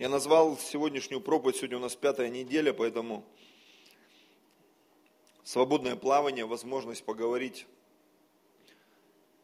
Я 0.00 0.08
назвал 0.08 0.56
сегодняшнюю 0.56 1.20
проповедь, 1.20 1.56
сегодня 1.56 1.76
у 1.76 1.80
нас 1.80 1.94
пятая 1.94 2.30
неделя, 2.30 2.72
поэтому 2.72 3.22
свободное 5.42 5.94
плавание, 5.94 6.46
возможность 6.46 7.04
поговорить 7.04 7.66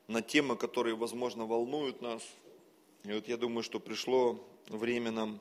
на 0.09 0.23
темы, 0.23 0.57
которые, 0.57 0.97
возможно, 0.97 1.45
волнуют 1.45 2.01
нас. 2.01 2.23
И 3.05 3.13
вот 3.13 3.29
я 3.29 3.37
думаю, 3.37 3.65
что 3.65 3.81
пришло 3.81 4.43
время 4.69 5.11
нам 5.11 5.41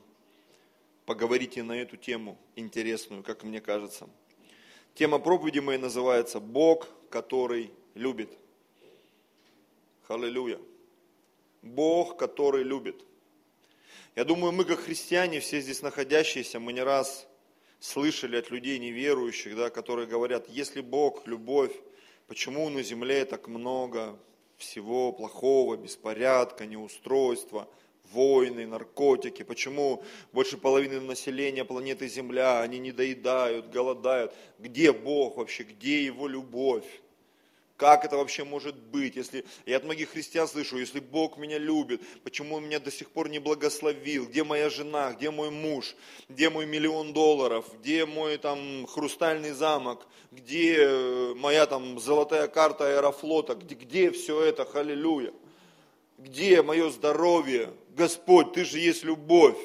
поговорить 1.06 1.56
и 1.56 1.62
на 1.62 1.72
эту 1.72 1.96
тему 1.96 2.36
интересную, 2.54 3.22
как 3.22 3.42
мне 3.42 3.62
кажется. 3.62 4.10
Тема 4.92 5.18
проповеди 5.18 5.60
моей 5.60 5.78
называется 5.78 6.40
«Бог, 6.40 6.88
который 7.08 7.70
любит». 7.94 8.36
Аллилуйя. 10.08 10.60
Бог, 11.62 12.18
который 12.18 12.64
любит. 12.64 13.02
Я 14.16 14.24
думаю, 14.24 14.50
мы 14.50 14.64
как 14.64 14.80
христиане, 14.80 15.40
все 15.40 15.60
здесь 15.60 15.82
находящиеся, 15.82 16.58
мы 16.58 16.72
не 16.72 16.82
раз 16.82 17.28
слышали 17.80 18.38
от 18.38 18.50
людей 18.50 18.78
неверующих, 18.78 19.54
да, 19.54 19.68
которые 19.68 20.06
говорят, 20.06 20.48
если 20.48 20.80
Бог, 20.80 21.26
любовь, 21.26 21.72
почему 22.26 22.70
на 22.70 22.82
земле 22.82 23.26
так 23.26 23.46
много 23.46 24.18
всего 24.56 25.12
плохого, 25.12 25.76
беспорядка, 25.76 26.64
неустройства, 26.64 27.68
войны, 28.10 28.66
наркотики, 28.66 29.42
почему 29.42 30.02
больше 30.32 30.56
половины 30.56 30.98
населения 30.98 31.66
планеты 31.66 32.08
Земля, 32.08 32.62
они 32.62 32.78
не 32.78 32.92
доедают, 32.92 33.68
голодают, 33.68 34.32
где 34.58 34.94
Бог 34.94 35.36
вообще, 35.36 35.64
где 35.64 36.02
Его 36.02 36.26
любовь? 36.26 36.86
Как 37.76 38.06
это 38.06 38.16
вообще 38.16 38.42
может 38.42 38.74
быть, 38.74 39.16
если 39.16 39.44
я 39.66 39.76
от 39.76 39.84
многих 39.84 40.10
христиан 40.10 40.48
слышу, 40.48 40.78
если 40.78 40.98
Бог 40.98 41.36
меня 41.36 41.58
любит, 41.58 42.00
почему 42.22 42.54
Он 42.54 42.64
меня 42.64 42.78
до 42.80 42.90
сих 42.90 43.10
пор 43.10 43.28
не 43.28 43.38
благословил, 43.38 44.26
где 44.26 44.44
моя 44.44 44.70
жена, 44.70 45.12
где 45.12 45.30
мой 45.30 45.50
муж, 45.50 45.94
где 46.30 46.48
мой 46.48 46.64
миллион 46.64 47.12
долларов, 47.12 47.66
где 47.78 48.06
мой 48.06 48.38
там 48.38 48.86
хрустальный 48.86 49.52
замок, 49.52 50.06
где 50.32 50.76
э, 50.78 51.34
моя 51.34 51.66
там 51.66 51.98
золотая 52.00 52.48
карта 52.48 52.96
аэрофлота, 52.96 53.54
где, 53.54 53.74
где 53.74 54.10
все 54.10 54.40
это, 54.40 54.64
халилюя, 54.64 55.34
где 56.16 56.62
мое 56.62 56.88
здоровье, 56.88 57.74
Господь, 57.90 58.54
Ты 58.54 58.64
же 58.64 58.78
есть 58.78 59.04
любовь. 59.04 59.58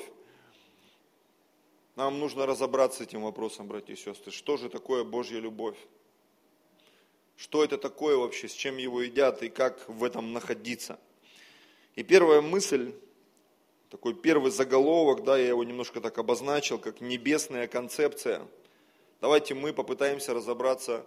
Нам 1.96 2.20
нужно 2.20 2.46
разобраться 2.46 3.00
с 3.00 3.02
этим 3.08 3.22
вопросом, 3.22 3.68
братья 3.68 3.94
и 3.94 3.96
сестры, 3.96 4.34
что 4.34 4.58
же 4.58 4.68
такое 4.68 5.06
Божья 5.06 5.40
любовь? 5.40 5.78
Что 7.38 7.64
это 7.64 7.78
такое 7.78 8.18
вообще, 8.18 8.48
с 8.48 8.54
чем 8.54 8.78
его 8.78 9.02
едят 9.02 9.44
и 9.44 9.50
как 9.50 9.88
в 9.88 10.04
этом 10.04 10.34
находиться. 10.34 11.00
И 11.96 12.04
первая 12.04 12.42
мысль, 12.42 12.94
такой 13.90 14.14
первый 14.14 14.52
заголовок, 14.52 15.24
да, 15.24 15.38
я 15.38 15.50
его 15.50 15.64
немножко 15.64 16.00
так 16.02 16.18
обозначил, 16.18 16.80
как 16.80 17.02
небесная 17.02 17.68
концепция. 17.68 18.48
Давайте 19.20 19.54
мы 19.54 19.74
попытаемся 19.74 20.34
разобраться 20.34 21.06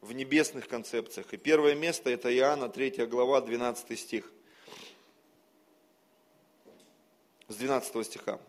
в 0.00 0.12
небесных 0.12 0.68
концепциях. 0.68 1.32
И 1.32 1.36
первое 1.36 1.74
место 1.74 2.10
это 2.10 2.34
Иоанна, 2.34 2.68
3 2.68 3.06
глава, 3.06 3.40
12 3.40 3.98
стих. 3.98 4.30
С 7.48 7.56
12 7.56 8.06
стиха. 8.06 8.40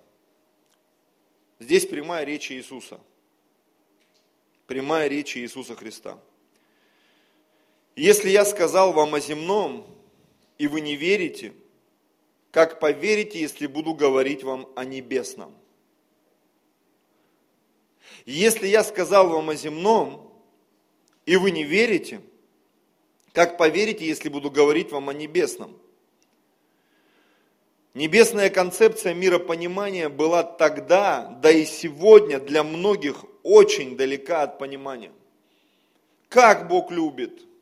Здесь 1.59 1.85
прямая 1.85 2.25
речь 2.25 2.51
Иисуса. 2.51 2.99
Прямая 4.67 5.07
речь 5.07 5.37
Иисуса 5.37 5.75
Христа. 5.75 6.19
Если 7.95 8.29
я 8.29 8.43
сказал 8.43 8.91
вам 8.91 9.15
о 9.15 9.19
земном, 9.21 9.87
и 10.57 10.67
вы 10.67 10.81
не 10.81 10.95
верите, 10.95 11.53
как 12.51 12.79
поверите, 12.79 13.39
если 13.39 13.67
буду 13.67 13.93
говорить 13.93 14.43
вам 14.43 14.67
о 14.75 14.83
небесном? 14.83 15.53
Если 18.25 18.67
я 18.67 18.83
сказал 18.83 19.29
вам 19.29 19.49
о 19.49 19.55
земном, 19.55 20.33
и 21.25 21.37
вы 21.37 21.51
не 21.51 21.63
верите, 21.63 22.21
как 23.33 23.57
поверите, 23.57 24.05
если 24.05 24.29
буду 24.29 24.51
говорить 24.51 24.91
вам 24.91 25.09
о 25.09 25.13
небесном? 25.13 25.77
Небесная 27.93 28.49
концепция 28.49 29.13
миропонимания 29.13 30.09
была 30.09 30.43
тогда, 30.43 31.37
да 31.41 31.49
и 31.49 31.63
сегодня 31.63 32.41
для 32.41 32.63
многих 32.63 33.23
очень 33.43 33.95
далека 33.95 34.43
от 34.43 34.59
понимания. 34.59 35.13
Как 36.27 36.67
Бог 36.67 36.91
любит– 36.91 37.41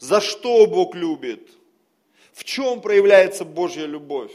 за 0.00 0.20
что 0.20 0.66
Бог 0.66 0.94
любит? 0.94 1.50
В 2.32 2.42
чем 2.42 2.80
проявляется 2.80 3.44
Божья 3.44 3.84
любовь? 3.84 4.32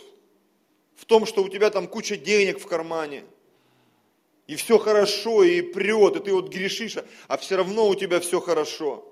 В 0.96 1.06
том, 1.06 1.26
что 1.26 1.44
у 1.44 1.50
тебя 1.50 1.72
там 1.72 1.88
куча 1.88 2.16
денег 2.16 2.60
в 2.60 2.68
кармане, 2.68 3.26
и 4.48 4.56
все 4.56 4.78
хорошо, 4.78 5.44
и 5.44 5.62
прет, 5.62 6.16
и 6.16 6.20
ты 6.20 6.34
вот 6.34 6.50
грешишь, 6.50 6.98
а 7.28 7.38
все 7.38 7.58
равно 7.58 7.90
у 7.90 7.96
тебя 7.96 8.20
все 8.20 8.40
хорошо. 8.40 9.12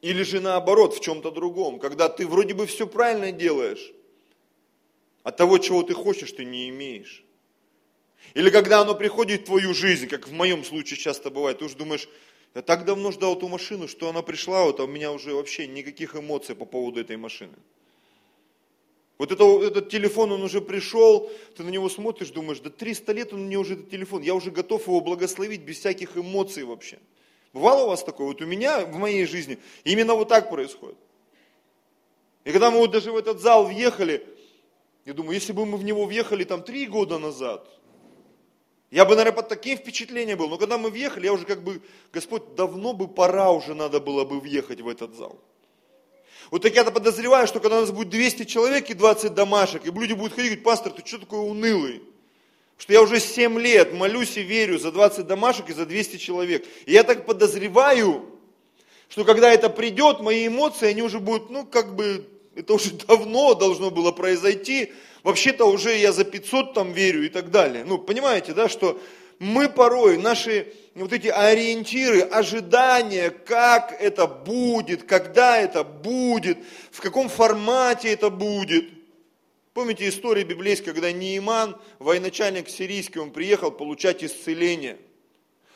Или 0.00 0.24
же 0.24 0.40
наоборот, 0.40 0.94
в 0.94 1.00
чем-то 1.00 1.30
другом, 1.30 1.78
когда 1.78 2.08
ты 2.08 2.26
вроде 2.26 2.54
бы 2.54 2.66
все 2.66 2.88
правильно 2.88 3.30
делаешь, 3.30 3.92
а 5.22 5.30
того, 5.30 5.58
чего 5.58 5.84
ты 5.84 5.94
хочешь, 5.94 6.32
ты 6.32 6.44
не 6.44 6.68
имеешь. 6.70 7.24
Или 8.34 8.50
когда 8.50 8.80
оно 8.80 8.96
приходит 8.96 9.42
в 9.42 9.44
твою 9.44 9.72
жизнь, 9.74 10.08
как 10.08 10.26
в 10.26 10.32
моем 10.32 10.64
случае 10.64 10.98
часто 10.98 11.30
бывает, 11.30 11.60
ты 11.60 11.66
уже 11.66 11.76
думаешь, 11.76 12.08
я 12.54 12.62
так 12.62 12.84
давно 12.84 13.12
ждал 13.12 13.36
эту 13.36 13.48
машину, 13.48 13.88
что 13.88 14.08
она 14.08 14.22
пришла, 14.22 14.64
вот, 14.64 14.80
а 14.80 14.84
у 14.84 14.86
меня 14.86 15.12
уже 15.12 15.34
вообще 15.34 15.66
никаких 15.66 16.14
эмоций 16.14 16.54
по 16.54 16.64
поводу 16.64 17.00
этой 17.00 17.16
машины. 17.16 17.54
Вот 19.18 19.30
это, 19.30 19.44
этот 19.64 19.88
телефон, 19.88 20.32
он 20.32 20.42
уже 20.42 20.60
пришел, 20.60 21.30
ты 21.56 21.62
на 21.62 21.70
него 21.70 21.88
смотришь, 21.88 22.30
думаешь, 22.30 22.60
да 22.60 22.70
300 22.70 23.12
лет 23.12 23.32
он 23.32 23.46
мне 23.46 23.56
уже 23.56 23.74
этот 23.74 23.90
телефон, 23.90 24.22
я 24.22 24.34
уже 24.34 24.50
готов 24.50 24.86
его 24.86 25.00
благословить 25.00 25.62
без 25.62 25.78
всяких 25.78 26.16
эмоций 26.16 26.64
вообще. 26.64 26.98
Бывало 27.52 27.84
у 27.84 27.88
вас 27.88 28.02
такое? 28.02 28.26
Вот 28.26 28.40
у 28.40 28.46
меня 28.46 28.84
в 28.84 28.96
моей 28.96 29.26
жизни 29.26 29.58
именно 29.84 30.14
вот 30.14 30.28
так 30.28 30.50
происходит. 30.50 30.98
И 32.44 32.50
когда 32.50 32.70
мы 32.70 32.78
вот 32.78 32.90
даже 32.90 33.12
в 33.12 33.16
этот 33.16 33.40
зал 33.40 33.66
въехали, 33.66 34.26
я 35.04 35.14
думаю, 35.14 35.34
если 35.34 35.52
бы 35.52 35.66
мы 35.66 35.78
в 35.78 35.84
него 35.84 36.04
въехали 36.04 36.44
там 36.44 36.62
три 36.62 36.86
года 36.86 37.18
назад, 37.18 37.68
я 38.92 39.06
бы, 39.06 39.16
наверное, 39.16 39.34
под 39.34 39.48
таким 39.48 39.78
впечатлением 39.78 40.36
был. 40.36 40.50
Но 40.50 40.58
когда 40.58 40.76
мы 40.76 40.90
въехали, 40.90 41.24
я 41.24 41.32
уже 41.32 41.46
как 41.46 41.64
бы, 41.64 41.80
Господь, 42.12 42.54
давно 42.54 42.92
бы 42.92 43.08
пора 43.08 43.50
уже 43.50 43.74
надо 43.74 44.00
было 44.00 44.26
бы 44.26 44.38
въехать 44.38 44.82
в 44.82 44.88
этот 44.88 45.16
зал. 45.16 45.40
Вот 46.50 46.60
так 46.60 46.74
я-то 46.74 46.90
подозреваю, 46.90 47.46
что 47.46 47.58
когда 47.58 47.78
у 47.78 47.80
нас 47.80 47.90
будет 47.90 48.10
200 48.10 48.44
человек 48.44 48.90
и 48.90 48.94
20 48.94 49.32
домашек, 49.32 49.86
и 49.86 49.90
люди 49.90 50.12
будут 50.12 50.34
ходить, 50.34 50.50
говорить, 50.50 50.62
пастор, 50.62 50.92
ты 50.92 51.02
что 51.06 51.18
такой 51.18 51.38
унылый? 51.40 52.02
Что 52.76 52.92
я 52.92 53.00
уже 53.00 53.18
7 53.18 53.58
лет 53.58 53.94
молюсь 53.94 54.36
и 54.36 54.42
верю 54.42 54.78
за 54.78 54.92
20 54.92 55.26
домашек 55.26 55.70
и 55.70 55.72
за 55.72 55.86
200 55.86 56.18
человек. 56.18 56.66
И 56.84 56.92
я 56.92 57.02
так 57.02 57.24
подозреваю, 57.24 58.26
что 59.08 59.24
когда 59.24 59.50
это 59.50 59.70
придет, 59.70 60.20
мои 60.20 60.48
эмоции, 60.48 60.88
они 60.88 61.00
уже 61.00 61.18
будут, 61.18 61.48
ну, 61.48 61.64
как 61.64 61.96
бы, 61.96 62.28
это 62.54 62.74
уже 62.74 62.92
давно 62.92 63.54
должно 63.54 63.90
было 63.90 64.12
произойти, 64.12 64.92
вообще-то 65.22 65.64
уже 65.66 65.96
я 65.96 66.12
за 66.12 66.24
500 66.24 66.74
там 66.74 66.92
верю 66.92 67.24
и 67.24 67.28
так 67.28 67.50
далее. 67.50 67.84
Ну, 67.84 67.98
понимаете, 67.98 68.52
да, 68.52 68.68
что 68.68 69.00
мы 69.38 69.68
порой, 69.68 70.18
наши 70.18 70.72
вот 70.94 71.12
эти 71.12 71.28
ориентиры, 71.28 72.20
ожидания, 72.20 73.30
как 73.30 73.92
это 74.00 74.26
будет, 74.26 75.04
когда 75.04 75.58
это 75.58 75.84
будет, 75.84 76.58
в 76.90 77.00
каком 77.00 77.28
формате 77.28 78.12
это 78.12 78.30
будет. 78.30 78.84
Помните 79.74 80.08
историю 80.08 80.46
библейскую, 80.46 80.94
когда 80.94 81.10
Неиман, 81.12 81.76
военачальник 81.98 82.68
сирийский, 82.68 83.20
он 83.20 83.30
приехал 83.30 83.70
получать 83.70 84.22
исцеление. 84.22 84.98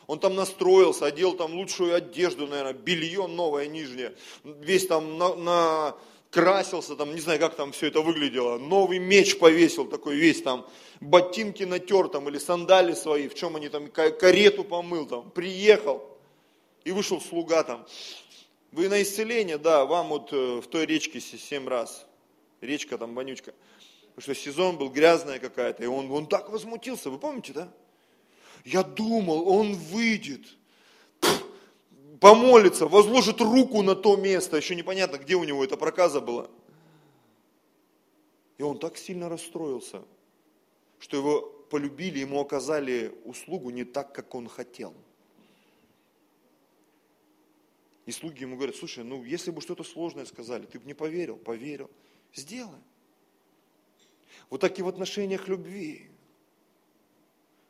Он 0.06 0.20
там 0.20 0.36
настроился, 0.36 1.06
одел 1.06 1.34
там 1.34 1.54
лучшую 1.54 1.94
одежду, 1.94 2.46
наверное, 2.46 2.74
белье 2.74 3.26
новое 3.26 3.66
нижнее, 3.66 4.14
весь 4.44 4.86
там 4.86 5.18
на, 5.18 5.34
на 5.34 5.96
красился, 6.36 6.97
там, 6.97 7.14
не 7.14 7.20
знаю, 7.22 7.41
как 7.41 7.54
там 7.54 7.72
все 7.72 7.86
это 7.86 8.02
выглядело, 8.02 8.58
новый 8.58 8.98
меч 8.98 9.38
повесил, 9.38 9.86
такой 9.86 10.16
весь 10.16 10.42
там, 10.42 10.66
ботинки 11.00 11.62
натер 11.62 12.09
там, 12.09 12.28
или 12.28 12.36
сандали 12.36 12.92
свои, 12.92 13.28
в 13.28 13.34
чем 13.34 13.56
они 13.56 13.71
там, 13.71 13.88
карету 13.88 14.62
помыл 14.62 15.06
там, 15.06 15.30
приехал, 15.30 16.06
и 16.84 16.92
вышел 16.92 17.22
слуга 17.22 17.62
там. 17.62 17.86
Вы 18.71 18.91
на 18.91 19.00
исцеление, 19.00 19.56
да, 19.56 19.86
вам 19.86 20.09
вот 20.09 20.30
э, 20.30 20.60
в 20.60 20.66
той 20.66 20.84
речке 20.84 21.21
семь 21.21 21.66
раз, 21.66 22.06
речка 22.60 22.98
там 22.98 23.15
вонючка, 23.15 23.54
потому 24.15 24.22
что 24.22 24.34
сезон 24.34 24.77
был 24.77 24.91
грязная 24.91 25.38
какая-то, 25.38 25.84
и 25.84 25.86
он, 25.86 26.10
он 26.10 26.27
так 26.27 26.50
возмутился, 26.50 27.09
вы 27.09 27.18
помните, 27.18 27.54
да? 27.54 27.72
Я 28.62 28.83
думал, 28.83 29.48
он 29.48 29.72
выйдет, 29.72 30.42
помолится, 32.21 32.86
возложит 32.86 33.41
руку 33.41 33.83
на 33.83 33.95
то 33.95 34.16
место, 34.16 34.57
еще 34.57 34.74
непонятно, 34.74 35.16
где 35.18 35.34
у 35.34 35.45
него 35.45 35.65
эта 35.65 35.77
проказа 35.77 36.21
была. 36.21 36.48
И 38.59 38.63
он 38.63 38.78
так 38.78 38.97
сильно 38.97 39.28
расстроился, 39.28 40.03
что 40.98 41.16
его 41.16 41.42
полюбили, 41.71 42.21
ему 42.21 42.41
оказали 42.41 43.15
услугу 43.24 43.71
не 43.71 43.84
так, 43.84 44.15
как 44.15 44.34
он 44.34 44.48
хотел. 44.48 44.95
И 48.07 48.13
слуги 48.13 48.42
ему 48.42 48.57
говорят, 48.57 48.77
слушай, 48.77 49.03
ну 49.03 49.24
если 49.24 49.51
бы 49.51 49.60
что-то 49.60 49.83
сложное 49.83 50.24
сказали, 50.27 50.65
ты 50.65 50.78
бы 50.78 50.86
не 50.86 50.95
поверил, 50.95 51.36
поверил, 51.36 51.91
сделай. 52.34 52.80
Вот 54.48 54.60
так 54.60 54.78
и 54.78 54.83
в 54.83 54.89
отношениях 54.89 55.48
любви. 55.48 56.09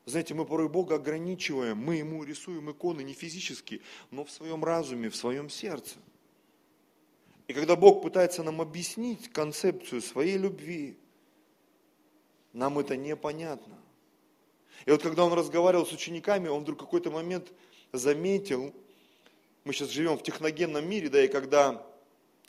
Знаете, 0.07 0.35
мы 0.35 0.47
порой 0.47 0.69
Бога 0.69 0.95
ограничиваем, 0.95 1.79
мы 1.79 1.97
Ему 1.97 2.23
рисуем 2.23 2.71
иконы 2.71 3.03
не 3.03 3.13
физически, 3.13 3.83
но 4.13 4.25
в 4.25 4.31
своем 4.31 4.65
разуме, 4.65 5.11
в 5.11 5.17
своем 5.17 5.51
сердце. 5.51 5.97
И 7.49 7.53
когда 7.53 7.75
Бог 7.75 8.03
пытается 8.03 8.45
нам 8.45 8.61
объяснить 8.61 9.29
концепцию 9.33 10.01
своей 10.01 10.39
любви, 10.39 10.97
нам 12.53 12.79
это 12.79 12.97
непонятно. 12.97 13.77
И 14.85 14.93
вот 14.93 15.03
когда 15.03 15.25
он 15.25 15.33
разговаривал 15.33 15.85
с 15.85 15.93
учениками, 15.93 16.49
он 16.49 16.63
вдруг 16.63 16.79
какой-то 16.79 17.11
момент 17.11 17.53
заметил, 17.93 18.73
мы 19.65 19.73
сейчас 19.73 19.89
живем 19.89 20.17
в 20.17 20.23
техногенном 20.23 20.89
мире, 20.89 21.09
да, 21.09 21.25
и 21.25 21.29
когда 21.29 21.85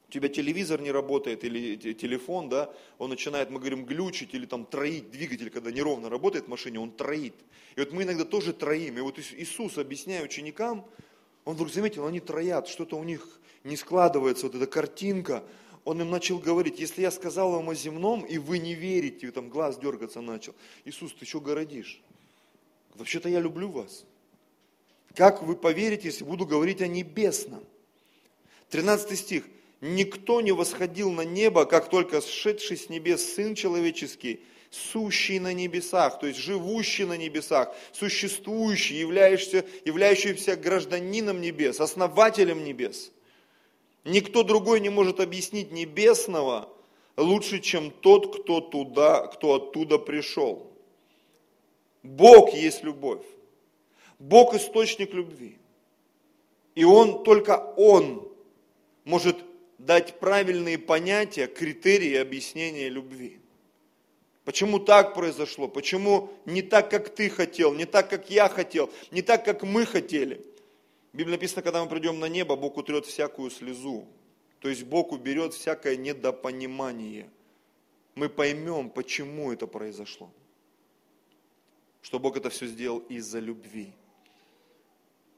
у 0.07 0.11
тебя 0.11 0.29
телевизор 0.29 0.81
не 0.81 0.91
работает 0.91 1.43
или 1.43 1.75
телефон, 1.93 2.47
да, 2.47 2.73
он 2.97 3.09
начинает, 3.09 3.49
мы 3.49 3.59
говорим, 3.59 3.85
глючить 3.85 4.33
или 4.33 4.45
там 4.45 4.65
троить 4.65 5.11
двигатель, 5.11 5.49
когда 5.49 5.69
неровно 5.69 6.09
работает 6.09 6.45
в 6.45 6.47
машине, 6.47 6.79
он 6.79 6.91
троит. 6.91 7.35
И 7.75 7.79
вот 7.81 7.91
мы 7.91 8.03
иногда 8.03 8.23
тоже 8.23 8.53
троим. 8.53 8.97
И 8.97 9.01
вот 9.01 9.19
Иисус, 9.19 9.77
объясняя 9.77 10.23
ученикам, 10.23 10.85
он 11.43 11.55
вдруг 11.55 11.71
заметил, 11.71 12.05
они 12.07 12.21
троят, 12.21 12.69
что-то 12.69 12.97
у 12.97 13.03
них 13.03 13.39
не 13.65 13.75
складывается, 13.75 14.45
вот 14.45 14.55
эта 14.55 14.65
картинка. 14.65 15.43
Он 15.83 16.01
им 16.01 16.09
начал 16.09 16.39
говорить, 16.39 16.79
если 16.79 17.01
я 17.01 17.11
сказал 17.11 17.51
вам 17.51 17.69
о 17.69 17.75
земном, 17.75 18.25
и 18.25 18.37
вы 18.37 18.59
не 18.59 18.75
верите, 18.75 19.29
там 19.31 19.49
глаз 19.49 19.77
дергаться 19.77 20.21
начал. 20.21 20.55
Иисус, 20.85 21.13
ты 21.13 21.25
что 21.25 21.41
городишь? 21.41 22.01
Вообще-то 22.95 23.27
я 23.27 23.41
люблю 23.41 23.69
вас. 23.69 24.05
Как 25.15 25.43
вы 25.43 25.55
поверите, 25.55 26.07
если 26.07 26.23
буду 26.23 26.45
говорить 26.45 26.81
о 26.81 26.87
небесном? 26.87 27.63
13 28.69 29.19
стих. 29.19 29.43
Никто 29.81 30.41
не 30.41 30.51
восходил 30.51 31.11
на 31.11 31.21
небо, 31.21 31.65
как 31.65 31.89
только 31.89 32.21
сшедший 32.21 32.77
с 32.77 32.89
небес 32.89 33.35
Сын 33.35 33.53
Человеческий, 33.53 34.41
сущий 34.71 35.39
на 35.39 35.53
небесах, 35.53 36.19
то 36.19 36.27
есть 36.27 36.39
живущий 36.39 37.05
на 37.05 37.15
небесах, 37.15 37.73
существующий, 37.91 38.95
являющийся, 38.95 39.65
являющийся 39.85 40.55
гражданином 40.55 41.41
небес, 41.41 41.79
основателем 41.79 42.63
небес. 42.63 43.11
Никто 44.03 44.43
другой 44.43 44.79
не 44.79 44.89
может 44.89 45.19
объяснить 45.19 45.71
небесного 45.71 46.69
лучше, 47.15 47.59
чем 47.59 47.91
тот, 47.91 48.41
кто 48.41 48.61
туда, 48.61 49.27
кто 49.27 49.55
оттуда 49.55 49.99
пришел. 49.99 50.71
Бог 52.03 52.53
есть 52.53 52.83
любовь. 52.83 53.25
Бог 54.17 54.55
источник 54.55 55.13
любви. 55.13 55.57
И 56.73 56.83
Он, 56.83 57.23
только 57.23 57.73
Он 57.75 58.27
может 59.03 59.37
дать 59.87 60.19
правильные 60.19 60.77
понятия, 60.77 61.47
критерии 61.47 62.15
объяснения 62.15 62.89
любви. 62.89 63.39
Почему 64.43 64.79
так 64.79 65.15
произошло? 65.15 65.67
Почему 65.67 66.29
не 66.45 66.61
так, 66.61 66.91
как 66.91 67.09
ты 67.09 67.29
хотел, 67.29 67.73
не 67.73 67.85
так, 67.85 68.09
как 68.09 68.29
я 68.29 68.49
хотел, 68.49 68.91
не 69.11 69.21
так, 69.21 69.43
как 69.43 69.63
мы 69.63 69.85
хотели? 69.85 70.45
В 71.13 71.17
Библии 71.17 71.31
написано, 71.31 71.63
когда 71.63 71.83
мы 71.83 71.89
придем 71.89 72.19
на 72.19 72.27
небо, 72.27 72.55
Бог 72.55 72.77
утрет 72.77 73.05
всякую 73.05 73.49
слезу. 73.49 74.05
То 74.59 74.69
есть 74.69 74.83
Бог 74.83 75.11
уберет 75.13 75.53
всякое 75.53 75.95
недопонимание. 75.95 77.29
Мы 78.15 78.29
поймем, 78.29 78.89
почему 78.89 79.53
это 79.53 79.67
произошло. 79.67 80.29
Что 82.01 82.19
Бог 82.19 82.35
это 82.35 82.49
все 82.49 82.67
сделал 82.67 82.99
из-за 82.99 83.39
любви. 83.39 83.93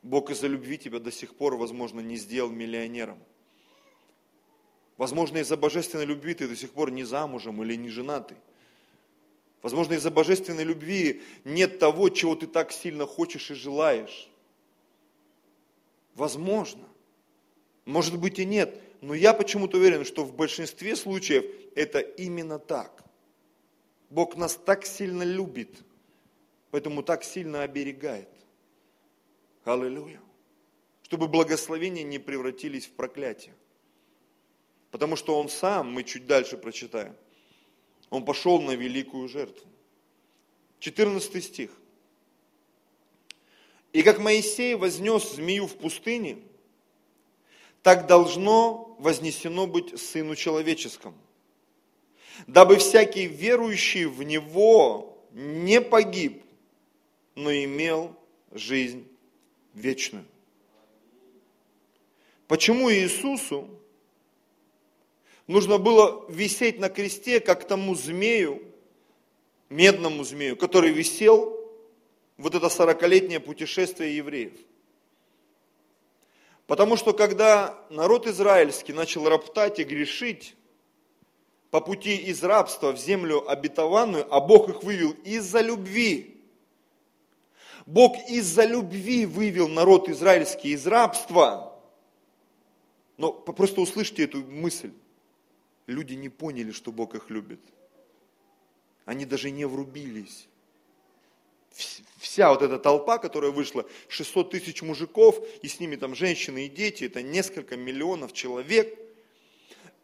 Бог 0.02 0.32
из-за 0.32 0.48
любви 0.48 0.78
тебя 0.78 1.00
до 1.00 1.12
сих 1.12 1.36
пор, 1.36 1.56
возможно, 1.56 2.00
не 2.00 2.16
сделал 2.18 2.50
миллионером. 2.50 3.20
Возможно, 5.00 5.38
из-за 5.38 5.56
божественной 5.56 6.04
любви 6.04 6.34
ты 6.34 6.46
до 6.46 6.58
сих 6.58 6.72
пор 6.72 6.92
не 6.92 7.06
замужем 7.06 7.64
или 7.64 7.76
не 7.76 7.88
женатый. 7.88 8.36
Возможно, 9.62 9.94
из-за 9.94 10.12
божественной 10.12 10.66
любви 10.66 11.24
нет 11.46 11.80
того, 11.80 12.10
чего 12.10 12.36
ты 12.36 12.48
так 12.48 12.74
сильно 12.74 13.06
хочешь 13.06 13.50
и 13.50 13.54
желаешь. 13.54 14.30
Возможно. 16.16 16.84
Может 17.86 18.20
быть 18.20 18.40
и 18.40 18.46
нет. 18.46 18.78
Но 19.00 19.14
я 19.14 19.34
почему-то 19.34 19.78
уверен, 19.78 20.04
что 20.04 20.26
в 20.26 20.36
большинстве 20.36 20.98
случаев 20.98 21.46
это 21.76 22.00
именно 22.00 22.60
так. 22.60 23.02
Бог 24.10 24.36
нас 24.36 24.58
так 24.58 24.86
сильно 24.86 25.24
любит, 25.24 25.78
поэтому 26.72 27.04
так 27.04 27.24
сильно 27.24 27.64
оберегает. 27.64 28.28
Аллилуйя. 29.64 30.20
Чтобы 31.04 31.30
благословения 31.30 32.04
не 32.04 32.20
превратились 32.20 32.86
в 32.86 32.92
проклятие. 32.92 33.56
Потому 34.92 35.16
что 35.16 35.40
Он 35.40 35.50
сам, 35.50 35.92
мы 35.92 36.04
чуть 36.04 36.26
дальше 36.26 36.58
прочитаем, 36.58 37.16
Он 38.10 38.26
пошел 38.26 38.62
на 38.62 38.72
великую 38.72 39.28
жертву. 39.28 39.68
14 40.80 41.44
стих. 41.44 41.72
И 43.92 44.04
как 44.04 44.20
Моисей 44.20 44.76
вознес 44.76 45.36
змею 45.36 45.68
в 45.68 45.76
пустыне, 45.76 46.38
так 47.82 48.08
должно 48.08 48.96
вознесено 49.00 49.68
быть 49.68 50.00
Сыну 50.00 50.36
Человеческому, 50.36 51.18
дабы 52.48 52.78
всякий 52.78 53.26
верующий 53.26 54.06
в 54.06 54.22
Него 54.24 55.18
не 55.32 55.82
погиб, 55.82 56.44
но 57.36 57.52
имел 57.52 58.16
жизнь 58.52 59.08
вечную. 59.74 60.26
Почему 62.48 62.92
Иисусу 62.92 63.70
нужно 65.50 65.80
было 65.80 66.26
висеть 66.30 66.80
на 66.80 66.90
кресте, 66.90 67.40
как 67.40 67.68
тому 67.68 67.96
змею, 67.96 68.62
медному 69.70 70.24
змею, 70.24 70.56
который 70.56 70.92
висел 70.92 71.60
вот 72.38 72.54
это 72.56 72.70
сорокалетнее 72.70 73.40
путешествие 73.40 74.16
евреев? 74.16 74.54
Потому 76.68 76.98
что 76.98 77.14
когда 77.14 77.76
народ 77.90 78.28
израильский 78.28 78.94
начал 78.94 79.28
роптать 79.28 79.80
и 79.80 79.84
грешить 79.84 80.56
по 81.72 81.82
пути 81.82 82.16
из 82.16 82.44
рабства 82.44 82.92
в 82.92 83.00
землю 83.00 83.50
обетованную, 83.50 84.32
а 84.32 84.40
Бог 84.40 84.70
их 84.70 84.84
вывел 84.84 85.12
из-за 85.24 85.62
любви, 85.62 86.44
Бог 87.88 88.16
из-за 88.30 88.66
любви 88.66 89.26
вывел 89.26 89.68
народ 89.68 90.10
израильский 90.10 90.74
из 90.74 90.86
рабства. 90.86 91.76
Но 93.18 93.34
просто 93.34 93.82
услышьте 93.82 94.26
эту 94.26 94.46
мысль. 94.46 94.92
Люди 95.90 96.14
не 96.14 96.30
поняли, 96.30 96.72
что 96.72 96.92
Бог 96.92 97.16
их 97.16 97.32
любит. 97.32 97.60
Они 99.06 99.26
даже 99.26 99.50
не 99.50 99.66
врубились. 99.66 100.48
Вся 102.18 102.52
вот 102.52 102.62
эта 102.62 102.78
толпа, 102.78 103.18
которая 103.18 103.50
вышла, 103.50 103.88
600 104.08 104.52
тысяч 104.52 104.84
мужиков, 104.84 105.44
и 105.64 105.68
с 105.68 105.80
ними 105.80 105.96
там 105.96 106.14
женщины 106.14 106.68
и 106.68 106.70
дети, 106.70 107.06
это 107.06 107.24
несколько 107.24 107.76
миллионов 107.76 108.34
человек– 108.34 108.98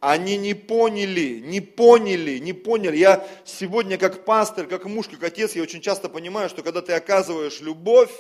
они 0.02 0.38
не 0.38 0.54
поняли, 0.54 1.40
не 1.40 1.62
поняли, 1.62 2.38
не 2.38 2.54
поняли. 2.54 2.98
Я 2.98 3.28
сегодня 3.44 3.98
как 3.98 4.24
пастор, 4.24 4.68
как 4.68 4.86
муж, 4.86 5.08
как 5.08 5.24
отец, 5.24 5.56
я 5.56 5.64
очень 5.64 5.82
часто 5.82 6.10
понимаю, 6.10 6.48
что 6.48 6.62
когда 6.62 6.84
ты 6.84 6.94
оказываешь 6.94 7.60
любовь 7.62 8.12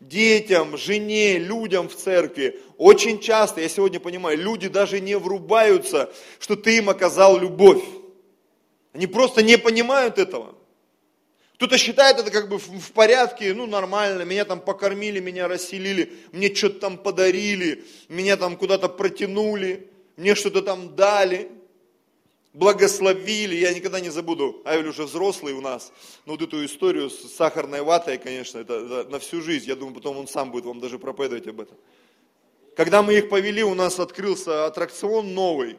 детям, 0.00 0.76
жене, 0.76 1.38
людям 1.38 1.88
в 1.88 1.94
церкви, 1.94 2.58
очень 2.76 3.20
часто, 3.20 3.60
я 3.60 3.68
сегодня 3.68 4.00
понимаю, 4.00 4.38
люди 4.38 4.68
даже 4.68 5.00
не 5.00 5.16
врубаются, 5.16 6.12
что 6.38 6.56
ты 6.56 6.78
им 6.78 6.88
оказал 6.88 7.38
любовь. 7.38 7.82
Они 8.92 9.06
просто 9.06 9.42
не 9.42 9.56
понимают 9.56 10.18
этого. 10.18 10.54
Кто-то 11.54 11.76
считает 11.76 12.18
это 12.18 12.30
как 12.30 12.48
бы 12.48 12.58
в 12.58 12.92
порядке, 12.92 13.52
ну 13.52 13.66
нормально, 13.66 14.22
меня 14.22 14.46
там 14.46 14.60
покормили, 14.60 15.20
меня 15.20 15.46
расселили, 15.46 16.12
мне 16.32 16.52
что-то 16.54 16.80
там 16.80 16.96
подарили, 16.96 17.84
меня 18.08 18.36
там 18.38 18.56
куда-то 18.56 18.88
протянули 18.88 19.90
мне 20.20 20.34
что-то 20.34 20.60
там 20.60 20.94
дали, 20.94 21.50
благословили. 22.52 23.54
Я 23.56 23.72
никогда 23.72 24.00
не 24.00 24.10
забуду, 24.10 24.62
Авель 24.64 24.88
уже 24.88 25.04
взрослый 25.04 25.54
у 25.54 25.60
нас, 25.60 25.92
но 26.26 26.32
вот 26.32 26.42
эту 26.42 26.64
историю 26.64 27.10
с 27.10 27.32
сахарной 27.34 27.82
ватой, 27.82 28.18
конечно, 28.18 28.58
это, 28.58 28.74
это 28.74 29.10
на 29.10 29.18
всю 29.18 29.40
жизнь. 29.40 29.68
Я 29.68 29.76
думаю, 29.76 29.94
потом 29.94 30.18
он 30.18 30.28
сам 30.28 30.50
будет 30.50 30.64
вам 30.64 30.80
даже 30.80 30.98
проповедовать 30.98 31.46
об 31.46 31.60
этом. 31.60 31.76
Когда 32.76 33.02
мы 33.02 33.14
их 33.14 33.28
повели, 33.28 33.62
у 33.62 33.74
нас 33.74 34.00
открылся 34.00 34.66
аттракцион 34.66 35.34
новый 35.34 35.78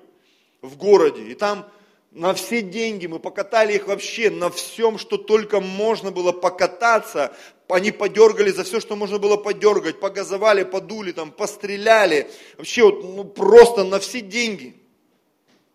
в 0.62 0.78
городе, 0.78 1.24
и 1.24 1.34
там 1.34 1.70
на 2.12 2.34
все 2.34 2.62
деньги, 2.62 3.08
мы 3.08 3.20
покатали 3.20 3.74
их 3.74 3.88
вообще 3.88 4.30
на 4.30 4.50
всем, 4.50 4.98
что 4.98 5.18
только 5.18 5.62
можно 5.62 6.12
было 6.12 6.34
покататься. 6.34 7.34
Они 7.70 7.92
подергали 7.92 8.52
за 8.52 8.66
все, 8.66 8.82
что 8.82 8.98
можно 8.98 9.18
было 9.18 9.38
подергать, 9.38 10.02
погазовали, 10.02 10.64
подули, 10.64 11.14
там, 11.14 11.32
постреляли. 11.32 12.30
Вообще 12.58 12.84
вот, 12.84 13.04
ну, 13.04 13.24
просто 13.24 13.86
на 13.86 14.00
все 14.00 14.20
деньги. 14.20 14.81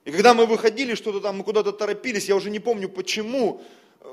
И 0.06 0.12
когда 0.12 0.34
мы 0.34 0.46
выходили, 0.46 0.94
что-то 0.94 1.20
там, 1.20 1.38
мы 1.38 1.44
куда-то 1.44 1.72
торопились, 1.72 2.28
я 2.28 2.36
уже 2.36 2.48
не 2.48 2.60
помню 2.60 2.88
почему, 2.88 3.60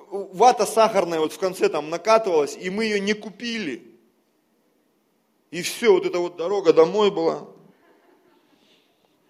вата 0.09 0.65
сахарная 0.65 1.19
вот 1.19 1.33
в 1.33 1.37
конце 1.37 1.69
там 1.69 1.91
накатывалась, 1.91 2.57
и 2.57 2.71
мы 2.71 2.85
ее 2.85 2.99
не 2.99 3.13
купили. 3.13 3.95
И 5.51 5.61
все, 5.61 5.93
вот 5.93 6.07
эта 6.07 6.17
вот 6.17 6.35
дорога 6.35 6.73
домой 6.73 7.11
была. 7.11 7.47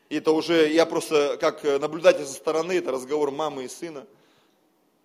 И 0.07 0.15
это 0.15 0.31
уже, 0.31 0.71
я 0.71 0.85
просто 0.85 1.37
как 1.37 1.65
наблюдатель 1.65 2.25
со 2.25 2.33
стороны, 2.33 2.71
это 2.71 2.93
разговор 2.93 3.29
мамы 3.31 3.65
и 3.65 3.67
сына. 3.67 4.07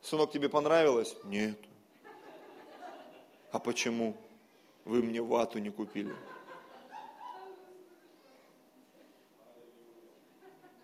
Сынок, 0.00 0.30
тебе 0.30 0.48
понравилось? 0.48 1.16
Нет. 1.24 1.58
А 3.50 3.58
почему? 3.58 4.16
Вы 4.84 5.02
мне 5.02 5.20
вату 5.20 5.58
не 5.58 5.70
купили. 5.70 6.14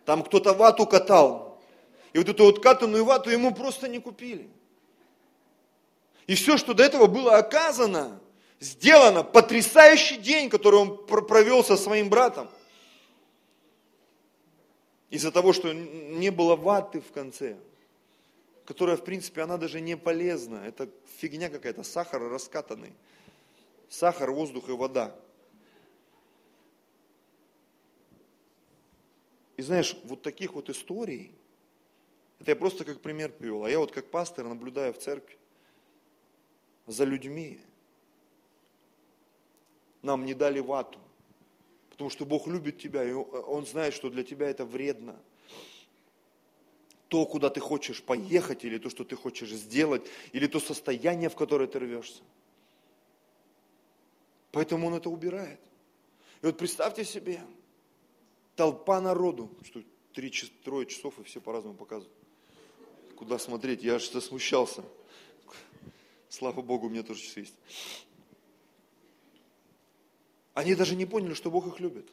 Там 0.04 0.22
кто-то 0.22 0.52
вату 0.52 0.86
катал. 0.86 1.60
И 2.12 2.18
вот 2.18 2.28
эту 2.28 2.44
вот 2.44 2.62
катанную 2.62 3.04
вату 3.04 3.30
ему 3.30 3.54
просто 3.54 3.88
не 3.88 3.98
купили. 3.98 4.48
И 6.26 6.34
все, 6.34 6.56
что 6.56 6.74
до 6.74 6.82
этого 6.82 7.06
было 7.06 7.36
оказано, 7.36 8.20
сделано, 8.60 9.22
потрясающий 9.22 10.16
день, 10.16 10.48
который 10.48 10.76
он 10.76 11.06
провел 11.06 11.64
со 11.64 11.76
своим 11.76 12.08
братом. 12.08 12.48
Из-за 15.10 15.30
того, 15.30 15.52
что 15.52 15.72
не 15.72 16.30
было 16.30 16.56
ваты 16.56 17.00
в 17.00 17.12
конце, 17.12 17.56
которая, 18.64 18.96
в 18.96 19.04
принципе, 19.04 19.42
она 19.42 19.58
даже 19.58 19.80
не 19.80 19.96
полезна. 19.96 20.62
Это 20.66 20.88
фигня 21.18 21.50
какая-то, 21.50 21.82
сахар 21.82 22.22
раскатанный. 22.22 22.92
Сахар, 23.88 24.30
воздух 24.30 24.68
и 24.68 24.72
вода. 24.72 25.14
И 29.56 29.62
знаешь, 29.62 29.96
вот 30.04 30.22
таких 30.22 30.54
вот 30.54 30.68
историй, 30.68 31.32
это 32.40 32.50
я 32.50 32.56
просто 32.56 32.84
как 32.84 33.00
пример 33.00 33.32
привел, 33.32 33.64
а 33.64 33.70
я 33.70 33.78
вот 33.78 33.92
как 33.92 34.10
пастор 34.10 34.46
наблюдаю 34.46 34.92
в 34.92 34.98
церкви 34.98 35.38
за 36.86 37.04
людьми. 37.04 37.60
Нам 40.02 40.26
не 40.26 40.34
дали 40.34 40.60
вату, 40.60 40.98
потому 41.90 42.10
что 42.10 42.26
Бог 42.26 42.46
любит 42.46 42.78
тебя, 42.78 43.04
и 43.04 43.12
Он 43.12 43.64
знает, 43.64 43.94
что 43.94 44.10
для 44.10 44.24
тебя 44.24 44.50
это 44.50 44.64
вредно. 44.64 45.18
То, 47.08 47.24
куда 47.26 47.48
ты 47.48 47.60
хочешь 47.60 48.02
поехать, 48.02 48.64
или 48.64 48.78
то, 48.78 48.90
что 48.90 49.04
ты 49.04 49.14
хочешь 49.14 49.50
сделать, 49.50 50.06
или 50.32 50.46
то 50.46 50.58
состояние, 50.58 51.30
в 51.30 51.36
которое 51.36 51.68
ты 51.68 51.78
рвешься. 51.78 52.22
Поэтому 54.50 54.88
Он 54.88 54.94
это 54.94 55.08
убирает. 55.08 55.60
И 56.42 56.46
вот 56.46 56.58
представьте 56.58 57.04
себе, 57.04 57.40
толпа 58.56 59.00
народу, 59.00 59.50
что 59.62 59.82
три, 60.12 60.30
трое 60.62 60.86
часов 60.86 61.18
и 61.18 61.24
все 61.24 61.40
по-разному 61.40 61.76
показывают. 61.76 62.16
Куда 63.16 63.38
смотреть? 63.38 63.82
Я 63.82 63.96
аж 63.96 64.04
смущался. 64.04 64.84
Слава 66.28 66.62
Богу, 66.62 66.86
у 66.86 66.90
меня 66.90 67.02
тоже 67.02 67.22
часы 67.22 67.40
есть. 67.40 67.54
Они 70.52 70.74
даже 70.74 70.96
не 70.96 71.06
поняли, 71.06 71.34
что 71.34 71.50
Бог 71.50 71.66
их 71.66 71.80
любит. 71.80 72.08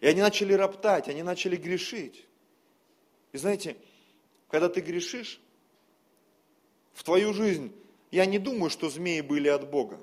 И 0.00 0.06
они 0.06 0.20
начали 0.20 0.52
роптать, 0.52 1.08
они 1.08 1.22
начали 1.22 1.56
грешить. 1.56 2.26
И 3.32 3.38
знаете, 3.38 3.76
когда 4.48 4.68
ты 4.68 4.80
грешишь, 4.80 5.40
в 6.92 7.04
твою 7.04 7.32
жизнь, 7.32 7.72
я 8.10 8.26
не 8.26 8.38
думаю, 8.38 8.70
что 8.70 8.90
змеи 8.90 9.20
были 9.20 9.48
от 9.48 9.70
Бога. 9.70 10.00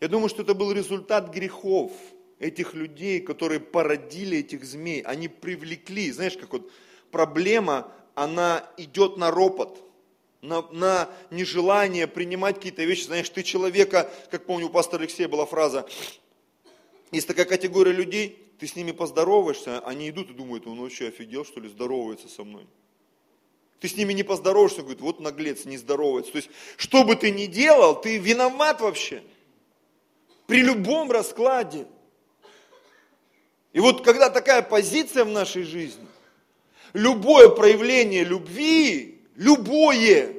Я 0.00 0.08
думаю, 0.08 0.28
что 0.28 0.42
это 0.42 0.54
был 0.54 0.72
результат 0.72 1.30
грехов– 1.30 1.92
этих 2.38 2.74
людей, 2.74 3.20
которые 3.20 3.60
породили 3.60 4.38
этих 4.38 4.64
змей, 4.64 5.02
они 5.02 5.28
привлекли, 5.28 6.10
знаешь, 6.10 6.36
как 6.36 6.52
вот 6.52 6.70
проблема, 7.10 7.92
она 8.14 8.68
идет 8.76 9.16
на 9.16 9.30
ропот, 9.30 9.80
на, 10.40 10.62
на 10.72 11.08
нежелание 11.30 12.06
принимать 12.06 12.56
какие-то 12.56 12.84
вещи. 12.84 13.04
Знаешь, 13.04 13.28
ты 13.28 13.42
человека, 13.42 14.10
как 14.30 14.46
помню, 14.46 14.66
у 14.66 14.70
пастора 14.70 15.02
Алексея 15.02 15.28
была 15.28 15.46
фраза, 15.46 15.86
есть 17.12 17.28
такая 17.28 17.46
категория 17.46 17.92
людей, 17.92 18.38
ты 18.58 18.66
с 18.66 18.76
ними 18.76 18.92
поздороваешься, 18.92 19.80
они 19.80 20.10
идут 20.10 20.30
и 20.30 20.34
думают, 20.34 20.66
он 20.66 20.80
вообще 20.80 21.08
офигел, 21.08 21.44
что 21.44 21.60
ли, 21.60 21.68
здоровается 21.68 22.28
со 22.28 22.44
мной. 22.44 22.66
Ты 23.80 23.88
с 23.88 23.96
ними 23.96 24.12
не 24.12 24.22
поздороваешься, 24.22 24.80
говорит, 24.80 25.00
вот 25.00 25.20
наглец, 25.20 25.64
не 25.64 25.76
здоровается. 25.76 26.32
То 26.32 26.38
есть, 26.38 26.50
что 26.76 27.04
бы 27.04 27.16
ты 27.16 27.30
ни 27.30 27.46
делал, 27.46 28.00
ты 28.00 28.18
виноват 28.18 28.80
вообще. 28.80 29.22
При 30.46 30.62
любом 30.62 31.10
раскладе. 31.10 31.86
И 33.74 33.80
вот 33.80 34.04
когда 34.04 34.30
такая 34.30 34.62
позиция 34.62 35.24
в 35.24 35.30
нашей 35.30 35.64
жизни, 35.64 36.06
любое 36.92 37.48
проявление 37.48 38.22
любви, 38.22 39.20
любое, 39.34 40.32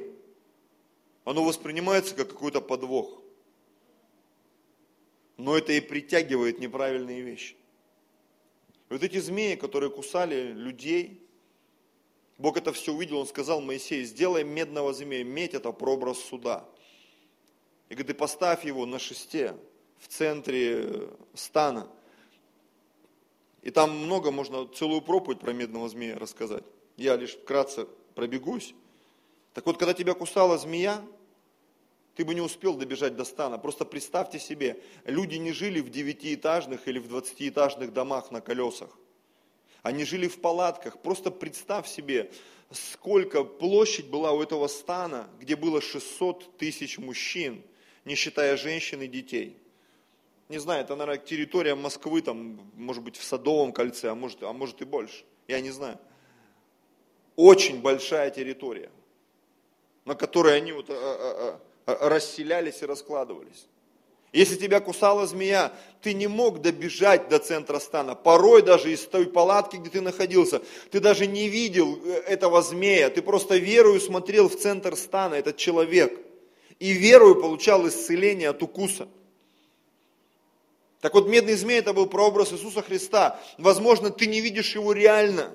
оно 1.24 1.44
воспринимается 1.44 2.14
как 2.14 2.30
какой-то 2.30 2.62
подвох. 2.62 3.20
Но 5.36 5.54
это 5.54 5.74
и 5.74 5.80
притягивает 5.80 6.60
неправильные 6.60 7.20
вещи. 7.20 7.56
Вот 8.88 9.02
эти 9.02 9.18
змеи, 9.18 9.54
которые 9.54 9.90
кусали 9.90 10.52
людей, 10.52 11.22
Бог 12.38 12.56
это 12.56 12.72
все 12.72 12.94
увидел, 12.94 13.18
Он 13.18 13.26
сказал 13.26 13.60
Моисею, 13.60 14.06
сделай 14.06 14.44
медного 14.44 14.94
змея, 14.94 15.24
медь 15.24 15.52
это 15.52 15.72
прообраз 15.72 16.20
суда. 16.20 16.66
И 17.90 17.94
говорит, 17.94 18.16
и 18.16 18.18
поставь 18.18 18.64
его 18.64 18.86
на 18.86 18.98
шесте 18.98 19.54
в 19.98 20.08
центре 20.08 21.10
стана– 21.34 21.86
и 23.66 23.70
там 23.72 23.98
много, 23.98 24.30
можно 24.30 24.64
целую 24.68 25.00
проповедь 25.00 25.40
про 25.40 25.52
медного 25.52 25.88
змея 25.88 26.16
рассказать. 26.16 26.62
Я 26.96 27.16
лишь 27.16 27.32
вкратце 27.32 27.88
пробегусь. 28.14 28.76
Так 29.54 29.66
вот, 29.66 29.76
когда 29.76 29.92
тебя 29.92 30.14
кусала 30.14 30.56
змея, 30.56 31.02
ты 32.14 32.24
бы 32.24 32.36
не 32.36 32.40
успел 32.40 32.76
добежать 32.76 33.16
до 33.16 33.24
стана. 33.24 33.58
Просто 33.58 33.84
представьте 33.84 34.38
себе, 34.38 34.80
люди 35.04 35.34
не 35.34 35.50
жили 35.50 35.80
в 35.80 35.90
девятиэтажных 35.90 36.86
или 36.86 37.00
в 37.00 37.08
двадцатиэтажных 37.08 37.92
домах 37.92 38.30
на 38.30 38.40
колесах. 38.40 38.96
Они 39.82 40.04
жили 40.04 40.28
в 40.28 40.40
палатках. 40.40 41.02
Просто 41.02 41.32
представь 41.32 41.88
себе, 41.88 42.30
сколько 42.70 43.42
площадь 43.42 44.06
была 44.06 44.30
у 44.30 44.40
этого 44.40 44.68
стана, 44.68 45.28
где 45.40 45.56
было 45.56 45.80
600 45.80 46.56
тысяч 46.56 46.98
мужчин, 46.98 47.64
не 48.04 48.14
считая 48.14 48.56
женщин 48.56 49.02
и 49.02 49.08
детей 49.08 49.60
не 50.48 50.58
знаю, 50.58 50.82
это, 50.82 50.94
наверное, 50.94 51.22
территория 51.22 51.74
Москвы, 51.74 52.22
там, 52.22 52.60
может 52.74 53.02
быть, 53.02 53.16
в 53.16 53.24
Садовом 53.24 53.72
кольце, 53.72 54.10
а 54.10 54.14
может, 54.14 54.42
а 54.42 54.52
может 54.52 54.80
и 54.80 54.84
больше. 54.84 55.24
Я 55.48 55.60
не 55.60 55.70
знаю. 55.70 55.98
Очень 57.34 57.82
большая 57.82 58.30
территория, 58.30 58.90
на 60.04 60.14
которой 60.14 60.56
они 60.56 60.72
вот 60.72 60.86
а, 60.88 60.94
а, 60.94 61.60
а, 61.86 62.08
расселялись 62.08 62.82
и 62.82 62.86
раскладывались. 62.86 63.66
Если 64.32 64.56
тебя 64.56 64.80
кусала 64.80 65.26
змея, 65.26 65.72
ты 66.02 66.12
не 66.12 66.26
мог 66.26 66.60
добежать 66.60 67.28
до 67.28 67.38
центра 67.38 67.78
стана. 67.78 68.14
Порой 68.14 68.62
даже 68.62 68.92
из 68.92 69.00
той 69.00 69.26
палатки, 69.26 69.76
где 69.76 69.88
ты 69.88 70.00
находился, 70.00 70.62
ты 70.90 71.00
даже 71.00 71.26
не 71.26 71.48
видел 71.48 71.98
э, 72.04 72.12
этого 72.26 72.60
змея. 72.60 73.08
Ты 73.08 73.22
просто 73.22 73.56
верою 73.56 74.00
смотрел 74.00 74.48
в 74.48 74.56
центр 74.56 74.96
стана, 74.96 75.34
этот 75.34 75.56
человек. 75.56 76.12
И 76.78 76.92
верою 76.92 77.40
получал 77.40 77.88
исцеление 77.88 78.50
от 78.50 78.62
укуса. 78.62 79.08
Так 81.00 81.14
вот, 81.14 81.28
медный 81.28 81.54
змей 81.54 81.78
это 81.78 81.92
был 81.92 82.06
прообраз 82.06 82.52
Иисуса 82.52 82.82
Христа. 82.82 83.40
Возможно, 83.58 84.10
ты 84.10 84.26
не 84.26 84.40
видишь 84.40 84.74
его 84.74 84.92
реально. 84.92 85.54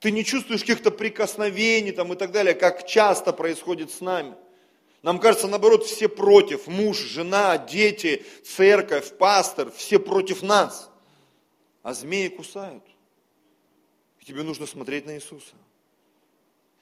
Ты 0.00 0.10
не 0.10 0.24
чувствуешь 0.24 0.60
каких-то 0.60 0.90
прикосновений 0.90 1.92
там, 1.92 2.12
и 2.12 2.16
так 2.16 2.30
далее, 2.30 2.54
как 2.54 2.86
часто 2.86 3.32
происходит 3.32 3.90
с 3.90 4.00
нами. 4.00 4.34
Нам 5.02 5.18
кажется, 5.18 5.46
наоборот, 5.46 5.84
все 5.84 6.08
против. 6.08 6.66
Муж, 6.66 6.98
жена, 6.98 7.58
дети, 7.58 8.24
церковь, 8.44 9.16
пастор, 9.16 9.70
все 9.70 9.98
против 9.98 10.42
нас. 10.42 10.90
А 11.82 11.94
змеи 11.94 12.28
кусают. 12.28 12.84
И 14.20 14.24
тебе 14.24 14.42
нужно 14.42 14.66
смотреть 14.66 15.06
на 15.06 15.14
Иисуса. 15.14 15.54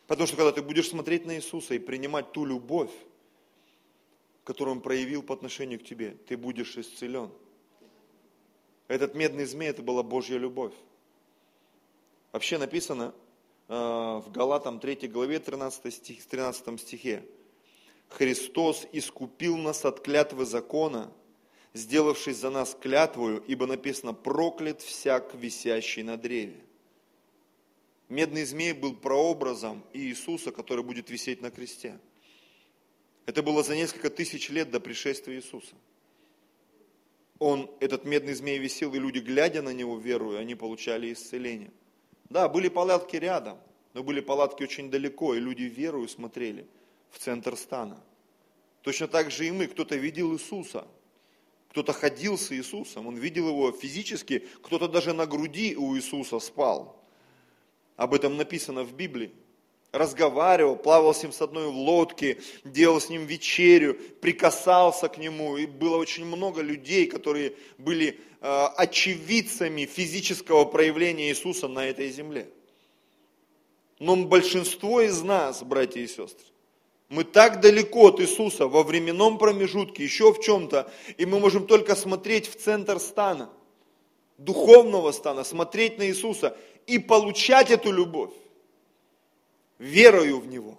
Потому 0.07 0.26
что 0.26 0.37
когда 0.37 0.52
ты 0.52 0.62
будешь 0.62 0.88
смотреть 0.88 1.26
на 1.26 1.37
Иисуса 1.37 1.75
и 1.75 1.78
принимать 1.78 2.33
ту 2.33 2.45
любовь, 2.45 2.90
который 4.44 4.70
Он 4.70 4.80
проявил 4.80 5.22
по 5.22 5.34
отношению 5.34 5.78
к 5.80 5.84
тебе, 5.84 6.16
ты 6.26 6.37
будешь 6.37 6.76
исцелен. 6.76 7.30
Этот 8.88 9.14
медный 9.14 9.44
змей, 9.44 9.70
это 9.70 9.82
была 9.82 10.02
Божья 10.02 10.38
любовь. 10.38 10.75
Вообще 12.32 12.58
написано 12.58 13.14
э, 13.68 13.72
в 13.75 14.30
Галатам 14.32 14.80
3 14.80 15.08
главе 15.08 15.38
13, 15.38 15.94
стих, 15.94 16.26
13 16.26 16.80
стихе. 16.80 17.25
Христос 18.08 18.87
искупил 18.92 19.56
нас 19.56 19.84
от 19.84 20.00
клятвы 20.00 20.44
закона, 20.44 21.12
сделавшись 21.72 22.37
за 22.37 22.50
нас 22.50 22.76
клятвою, 22.78 23.42
ибо 23.46 23.66
написано, 23.66 24.12
проклят 24.12 24.82
всяк, 24.82 25.34
висящий 25.34 26.02
на 26.02 26.16
древе. 26.16 26.61
Медный 28.08 28.44
змей 28.44 28.75
был 28.75 28.94
прообразом 28.94 29.82
Иисуса, 29.94 30.52
который 30.52 30.84
будет 30.84 31.08
висеть 31.08 31.40
на 31.40 31.50
кресте. 31.50 31.99
Это 33.26 33.43
было 33.43 33.62
за 33.62 33.75
несколько 33.76 34.11
тысяч 34.11 34.50
лет 34.50 34.71
до 34.71 34.81
пришествия 34.81 35.37
Иисуса. 35.37 35.75
Он, 37.38 37.71
этот 37.81 38.05
медный 38.05 38.35
змей 38.35 38.59
висел, 38.59 38.95
и 38.95 38.99
люди, 38.99 39.19
глядя 39.19 39.62
на 39.62 39.73
него, 39.73 39.99
веруя, 39.99 40.41
они 40.41 40.55
получали 40.55 41.12
исцеление. 41.12 41.73
Да, 42.31 42.49
были 42.49 42.69
палатки 42.69 43.17
рядом, 43.17 43.59
но 43.95 44.02
были 44.02 44.21
палатки 44.21 44.62
очень 44.62 44.91
далеко, 44.91 45.35
и 45.35 45.41
люди 45.41 45.64
верую 45.64 46.09
смотрели 46.09 46.67
в 47.11 47.19
центр 47.19 47.57
стана. 47.57 48.02
Точно 48.83 49.09
так 49.09 49.31
же 49.31 49.47
и 49.47 49.50
мы, 49.50 49.67
кто-то 49.67 49.97
видел 49.97 50.33
Иисуса, 50.35 50.87
Кто-то 51.73 51.95
ходил 51.95 52.37
с 52.37 52.52
Иисусом, 52.52 53.07
он 53.07 53.17
видел 53.17 53.49
его 53.49 53.73
физически, 53.73 54.47
кто-то 54.61 54.88
даже 54.88 55.14
на 55.14 55.25
груди 55.25 55.75
у 55.75 55.97
Иисуса 55.97 56.38
спал. 56.38 57.02
Об 57.97 58.12
этом 58.12 58.37
написано 58.37 58.85
в 58.85 58.93
Библии. 58.95 59.33
Разговаривал, 59.92 60.76
плавал 60.76 61.14
с 61.14 61.22
ним 61.22 61.32
с 61.32 61.42
одной 61.42 61.68
в 61.68 61.76
лодке, 61.76 62.38
делал 62.64 63.00
с 63.00 63.11
ним 63.11 63.26
вечерю, 63.26 63.99
прикасался 64.20 65.08
к 65.08 65.18
нему. 65.18 65.58
И 65.58 65.66
было 65.66 65.99
очень 65.99 66.25
много 66.25 66.62
людей, 66.62 67.06
которые 67.06 67.54
были 67.76 68.18
э, 68.40 68.64
очевидцами 68.76 69.84
физического 69.84 70.64
проявления 70.64 71.28
Иисуса 71.28 71.68
на 71.68 71.87
этой 71.87 72.11
земле. 72.11 72.49
Но 73.99 74.16
большинство 74.16 75.02
из 75.02 75.22
нас, 75.22 75.62
братья 75.62 76.00
и 76.00 76.06
сестры, 76.06 76.46
мы 77.12 77.25
так 77.25 77.61
далеко 77.61 78.08
от 78.08 78.20
Иисуса 78.20 78.66
во 78.66 78.84
временном 78.84 79.37
промежутке, 79.37 80.02
еще 80.02 80.32
в 80.32 80.40
чем-то, 80.40 80.90
и 81.18 81.26
мы 81.26 81.38
можем 81.38 81.66
только 81.66 81.94
смотреть 81.94 82.49
в 82.49 82.56
центр 82.56 82.99
стана, 82.99 83.50
духовного 84.38 85.12
стана, 85.12 85.44
смотреть 85.44 85.99
на 85.99 86.06
Иисуса 86.06 86.56
и 86.87 86.99
получать 86.99 87.70
эту 87.70 87.92
любовь, 87.92 88.32
верою 89.83 90.39
в 90.39 90.47
Него, 90.47 90.79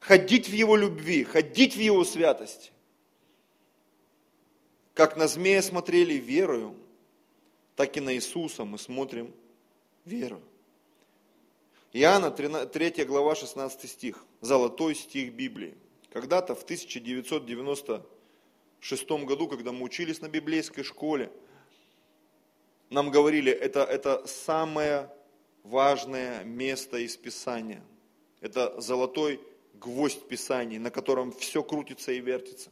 ходить 0.00 0.48
в 0.48 0.52
Его 0.52 0.74
любви, 0.76 1.24
ходить 1.24 1.76
в 1.76 1.80
Его 1.80 2.04
святости. 2.04 2.70
Как 4.94 5.16
на 5.16 5.28
змея 5.28 5.62
смотрели 5.62 6.14
верою, 6.14 6.74
так 7.76 7.96
и 7.96 8.00
на 8.00 8.12
Иисуса 8.14 8.64
мы 8.64 8.78
смотрим 8.78 9.32
верою. 10.06 10.42
Иоанна 11.92 12.30
3 12.30 13.04
глава 13.04 13.34
16 13.34 13.90
стих, 13.90 14.24
золотой 14.40 14.94
стих 14.94 15.34
Библии. 15.34 15.74
Когда-то 16.10 16.54
в 16.54 16.62
1996 16.62 19.10
году, 19.26 19.48
когда 19.48 19.72
мы 19.72 19.82
учились 19.82 20.22
на 20.22 20.28
библейской 20.28 20.82
школе, 20.82 21.30
нам 22.88 23.10
говорили, 23.10 23.52
это, 23.52 23.84
это 23.84 24.26
самое 24.26 25.10
важное 25.62 26.42
место 26.44 26.96
из 26.96 27.14
Писания. 27.18 27.82
Это 28.46 28.80
золотой 28.80 29.40
гвоздь 29.74 30.28
Писаний, 30.28 30.78
на 30.78 30.92
котором 30.92 31.32
все 31.32 31.64
крутится 31.64 32.12
и 32.12 32.20
вертится. 32.20 32.70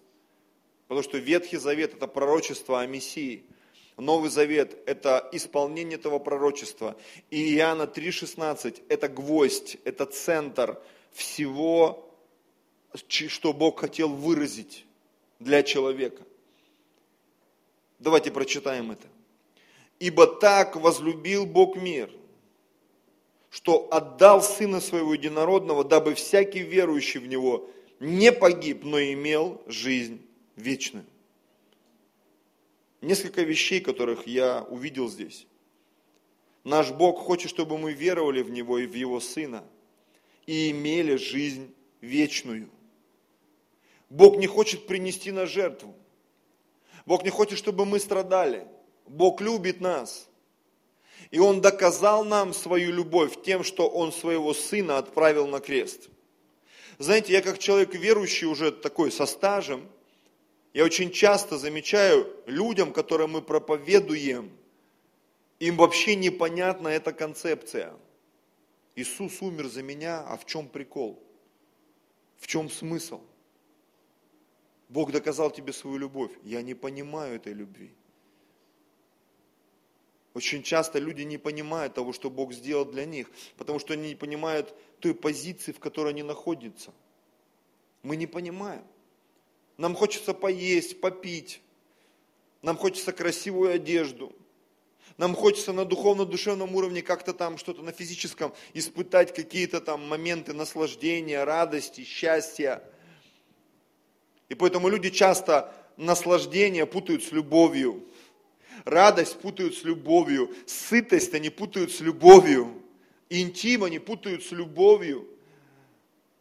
Потому 0.87 1.03
что 1.03 1.19
Ветхий 1.19 1.57
Завет– 1.57 1.95
это 1.97 2.07
пророчество 2.07 2.81
о 2.81 2.87
Мессии. 2.87 3.43
Новый 3.97 4.31
Завет– 4.31 4.79
это 4.87 5.29
исполнение 5.33 5.99
этого 5.99 6.21
пророчества. 6.21 6.97
И 7.31 7.57
Иоанна 7.57 7.91
3,16– 7.93 8.85
это 8.89 9.09
гвоздь, 9.09 9.79
это 9.85 10.07
центр 10.07 10.81
всего, 11.11 12.09
что 13.09 13.53
Бог 13.53 13.81
хотел 13.81 14.11
выразить 14.11 14.87
для 15.41 15.65
человека. 15.65 16.23
Давайте 17.99 18.31
прочитаем 18.31 18.93
это. 18.93 19.09
«Ибо 19.99 20.29
так 20.29 20.77
возлюбил 20.77 21.47
Бог 21.47 21.75
мир, 21.75 22.13
что 23.55 23.87
отдал 23.93 24.43
Сына 24.43 24.81
Своего 24.81 25.15
Единородного, 25.15 25.85
дабы 25.85 26.15
всякий 26.15 26.59
верующий 26.59 27.21
в 27.21 27.29
Него 27.29 27.71
не 28.01 28.33
погиб, 28.33 28.83
но 28.83 29.01
имел 29.01 29.63
жизнь 29.69 30.21
вечную». 30.57 31.07
Несколько 33.01 33.43
вещей, 33.43 33.81
которых 33.81 34.27
я 34.27 34.65
увидел 34.65 35.09
здесь. 35.09 35.47
Наш 36.65 36.91
Бог 36.91 37.21
хочет, 37.21 37.49
чтобы 37.49 37.79
мы 37.79 37.93
веровали 37.93 38.43
в 38.43 38.51
Него 38.51 38.79
и 38.79 38.87
в 38.87 38.95
Его 38.95 39.21
Сына 39.21 39.63
и 40.47 40.73
имели 40.73 41.15
жизнь 41.15 41.73
вечную. 42.01 42.69
Бог 44.11 44.37
не 44.37 44.49
хочет 44.49 44.89
принести 44.89 45.31
на 45.31 45.47
жертву. 45.47 45.95
Бог 47.07 47.23
не 47.23 47.31
хочет, 47.31 47.57
чтобы 47.59 47.85
мы 47.85 48.01
страдали. 48.01 48.67
Бог 49.07 49.41
любит 49.41 49.81
нас. 49.81 50.29
И 51.31 51.39
Он 51.39 51.61
доказал 51.61 52.25
нам 52.25 52.55
свою 52.55 52.93
любовь 52.93 53.43
тем, 53.43 53.65
что 53.65 53.89
Он 53.89 54.13
своего 54.13 54.55
Сына 54.55 54.99
отправил 54.99 55.47
на 55.47 55.61
крест. 55.61 56.09
Знаете, 56.99 57.33
я 57.33 57.43
как 57.43 57.59
человек 57.59 57.95
верующий 57.95 58.47
уже 58.47 58.71
такой 58.71 59.11
со 59.11 59.27
стажем, 59.27 59.89
я 60.73 60.85
очень 60.85 61.11
часто 61.11 61.59
замечаю 61.59 62.29
людям, 62.47 62.93
которым 62.93 63.33
мы 63.33 63.43
проповедуем, 63.43 64.51
им 65.61 65.77
вообще 65.77 66.17
непонятна 66.17 66.89
эта 66.89 67.13
концепция. 67.13 67.95
Иисус 68.97 69.41
умер 69.41 69.69
за 69.69 69.83
меня, 69.83 70.21
а 70.21 70.37
в 70.37 70.45
чем 70.47 70.69
прикол? 70.69 71.23
В 72.39 72.47
чем 72.47 72.71
смысл? 72.71 73.21
Бог 74.89 75.11
доказал 75.13 75.51
тебе 75.51 75.73
свою 75.73 75.97
любовь. 75.97 76.33
Я 76.43 76.63
не 76.63 76.75
понимаю 76.75 77.37
этой 77.37 77.53
любви. 77.53 77.93
Очень 80.35 80.65
часто 80.65 80.99
люди 80.99 81.23
не 81.23 81.39
понимают 81.39 81.95
того, 81.95 82.13
что 82.13 82.29
Бог 82.29 82.53
сделал 82.53 82.85
для 82.85 83.05
них, 83.05 83.31
потому 83.57 83.79
что 83.79 83.95
они 83.95 84.09
не 84.09 84.15
понимают 84.17 84.75
той 84.99 85.15
позиции, 85.15 85.71
в 85.71 85.79
которой 85.79 86.09
они 86.11 86.25
находятся. 86.25 86.93
Мы 88.03 88.17
не 88.17 88.27
понимаем. 88.27 88.85
Нам 89.77 89.95
хочется 89.95 90.35
поесть, 90.35 91.01
попить. 91.01 91.61
Нам 92.63 92.77
хочется 92.77 93.13
красивую 93.13 93.73
одежду. 93.73 94.35
Нам 95.19 95.37
хочется 95.37 95.73
на 95.73 95.85
духовно-душевном 95.85 96.75
уровне 96.75 97.01
как-то 97.01 97.33
там 97.33 97.57
что-то 97.57 97.83
на 97.83 97.93
физическом 97.93 98.53
испытать 98.73 99.33
какие-то 99.33 99.81
там 99.81 100.09
моменты 100.09 100.53
наслаждения, 100.53 101.45
радости, 101.45 102.03
счастья. 102.03 102.83
И 104.49 104.57
поэтому 104.57 104.89
люди 104.89 105.11
часто 105.11 105.73
наслаждение 105.97 106.87
путают 106.87 107.23
с 107.23 107.31
любовью. 107.31 108.05
Радость 108.85 109.39
путают 109.41 109.75
с 109.75 109.85
любовью. 109.85 110.55
Сытость 110.67 111.33
они 111.35 111.49
путают 111.51 111.91
с 111.91 112.01
любовью. 112.01 112.83
Интим 113.31 113.85
они 113.85 113.99
путают 113.99 114.45
с 114.45 114.53
любовью. 114.53 115.27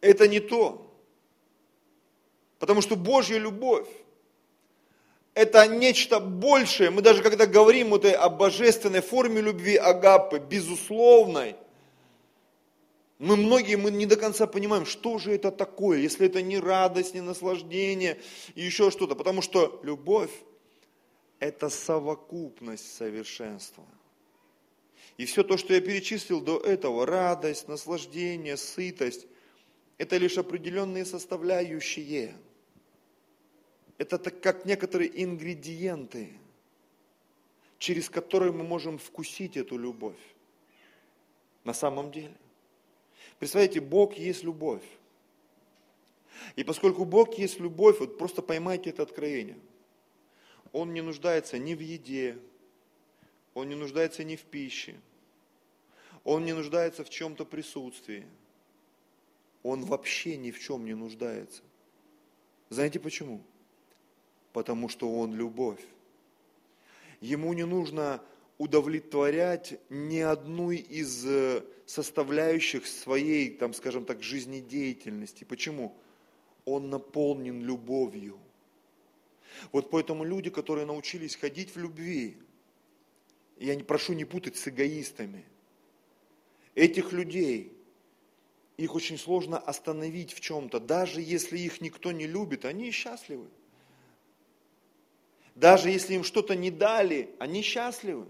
Это 0.01 0.27
не 0.27 0.41
то. 0.41 0.85
Потому 2.59 2.81
что 2.81 2.95
Божья 2.95 3.37
любовь– 3.37 3.87
это 5.33 5.65
нечто 5.67 6.19
большее. 6.19 6.89
Мы 6.89 7.01
даже 7.01 7.21
когда 7.23 7.45
говорим 7.45 7.89
вот 7.89 8.05
о 8.05 8.29
божественной 8.29 9.01
форме 9.01 9.41
любви 9.41 9.75
агапы, 9.75 10.39
безусловной, 10.39 11.55
мы 13.19 13.37
многие 13.37 13.75
мы 13.75 13.89
не 13.91 14.05
до 14.05 14.17
конца 14.17 14.47
понимаем, 14.47 14.85
что 14.85 15.17
же 15.17 15.33
это 15.33 15.49
такое, 15.49 15.99
если 15.99 16.27
это 16.27 16.41
не 16.41 16.59
радость, 16.59 17.13
не 17.13 17.21
наслаждение 17.21 18.19
и 18.55 18.63
еще 18.63 18.91
что-то. 18.91 19.15
Потому 19.15 19.41
что 19.41 19.79
любовь– 19.83 20.31
это 21.43 21.69
совокупность 21.69 22.95
совершенства. 22.95 23.83
И 25.17 25.25
все 25.25 25.43
то, 25.43 25.57
что 25.57 25.73
я 25.73 25.81
перечислил 25.81 26.41
до 26.41 26.57
этого, 26.57 27.05
радость, 27.05 27.67
наслаждение, 27.67 28.57
сытость, 28.57 29.27
это 29.97 30.17
лишь 30.17 30.37
определенные 30.37 31.05
составляющие– 31.05 32.35
это 33.97 34.17
так 34.17 34.41
как 34.41 34.65
некоторые 34.65 35.11
ингредиенты, 35.23 36.29
через 37.77 38.09
которые 38.09 38.51
мы 38.51 38.63
можем 38.63 38.97
вкусить 38.97 39.55
эту 39.55 39.77
любовь. 39.77 40.19
На 41.63 41.73
самом 41.73 42.11
деле. 42.11 42.33
Представляете, 43.39 43.81
Бог 43.81 44.15
есть 44.15 44.43
любовь. 44.43 44.83
И 46.55 46.63
поскольку 46.63 47.05
Бог 47.05 47.37
есть 47.37 47.59
любовь, 47.59 47.99
вот 47.99 48.17
просто 48.17 48.41
поймайте 48.41 48.89
это 48.89 49.03
откровение. 49.03 49.57
Он 50.73 50.93
не 50.93 51.01
нуждается 51.01 51.57
ни 51.57 51.73
в 51.73 51.79
еде, 51.79 52.37
он 53.53 53.69
не 53.69 53.75
нуждается 53.75 54.25
ни 54.25 54.35
в 54.35 54.41
пище, 54.41 54.95
он 56.25 56.43
не 56.43 56.51
нуждается 56.51 57.05
в 57.05 57.09
чем-то 57.09 57.45
присутствии. 57.45 58.25
Он 59.61 59.85
вообще 59.85 60.35
ни 60.35 60.51
в 60.51 60.59
чем 60.59 60.83
не 60.83 60.93
нуждается. 60.93 61.61
Знаете 62.69 62.99
почему? 62.99 63.41
потому 64.53 64.87
что 64.87 65.11
Он 65.11 65.33
любовь. 65.33 65.81
Ему 67.19 67.53
не 67.53 67.65
нужно 67.65 68.21
удовлетворять 68.57 69.79
ни 69.89 70.19
одну 70.19 70.71
из 70.71 71.25
э, 71.25 71.63
составляющих 71.85 72.85
своей, 72.85 73.49
там, 73.49 73.73
скажем 73.73 74.05
так, 74.05 74.21
жизнедеятельности. 74.21 75.43
Почему? 75.43 75.97
Он 76.65 76.89
наполнен 76.89 77.61
любовью. 77.63 78.37
Вот 79.71 79.89
поэтому 79.89 80.23
люди, 80.23 80.49
которые 80.49 80.85
научились 80.85 81.35
ходить 81.35 81.75
в 81.75 81.79
любви, 81.79 82.37
я 83.57 83.75
не 83.75 83.83
прошу 83.83 84.13
не 84.13 84.25
путать 84.25 84.55
с 84.57 84.67
эгоистами, 84.67 85.45
этих 86.75 87.11
людей, 87.11 87.71
их 88.77 88.95
очень 88.95 89.17
сложно 89.17 89.57
остановить 89.57 90.33
в 90.33 90.39
чем-то. 90.39 90.79
Даже 90.79 91.21
если 91.21 91.59
их 91.59 91.81
никто 91.81 92.11
не 92.11 92.25
любит, 92.25 92.65
они 92.65 92.91
счастливы. 92.91 93.47
Даже 95.55 95.91
если 95.91 96.15
им 96.15 96.23
что-то 96.23 96.55
не 96.55 96.71
дали, 96.71 97.29
они 97.39 97.61
счастливы. 97.61 98.25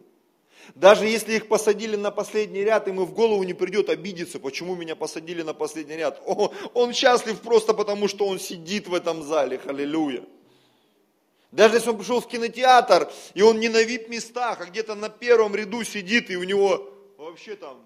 Даже 0.76 1.08
если 1.08 1.36
их 1.36 1.48
посадили 1.48 1.96
на 1.96 2.12
последний 2.12 2.64
ряд, 2.64 2.88
ему 2.88 3.06
в 3.06 3.14
голову 3.14 3.44
не 3.44 3.54
придет 3.54 3.90
обидеться, 3.90 4.40
почему 4.40 4.76
меня 4.76 4.96
посадили 4.96 5.42
на 5.42 5.54
последний 5.54 5.96
ряд. 5.96 6.22
О, 6.26 6.54
он 6.74 6.94
счастлив 6.94 7.40
просто 7.42 7.74
потому, 7.74 8.08
что 8.08 8.28
он 8.28 8.40
сидит 8.40 8.88
в 8.88 8.94
этом 8.94 9.24
зале. 9.24 9.60
Аллилуйя. 9.66 10.24
Даже 11.54 11.76
если 11.76 11.92
он 11.92 12.00
пришел 12.00 12.20
в 12.20 12.28
кинотеатр, 12.28 13.12
и 13.36 13.44
он 13.44 13.60
не 13.60 13.70
на 13.70 13.84
вип-местах, 13.84 14.60
а 14.60 14.66
где-то 14.66 14.96
на 14.96 15.10
первом 15.10 15.56
ряду 15.56 15.84
сидит, 15.84 16.32
и 16.32 16.36
у 16.36 16.44
него 16.44 16.92
вообще 17.16 17.56
там 17.56 17.80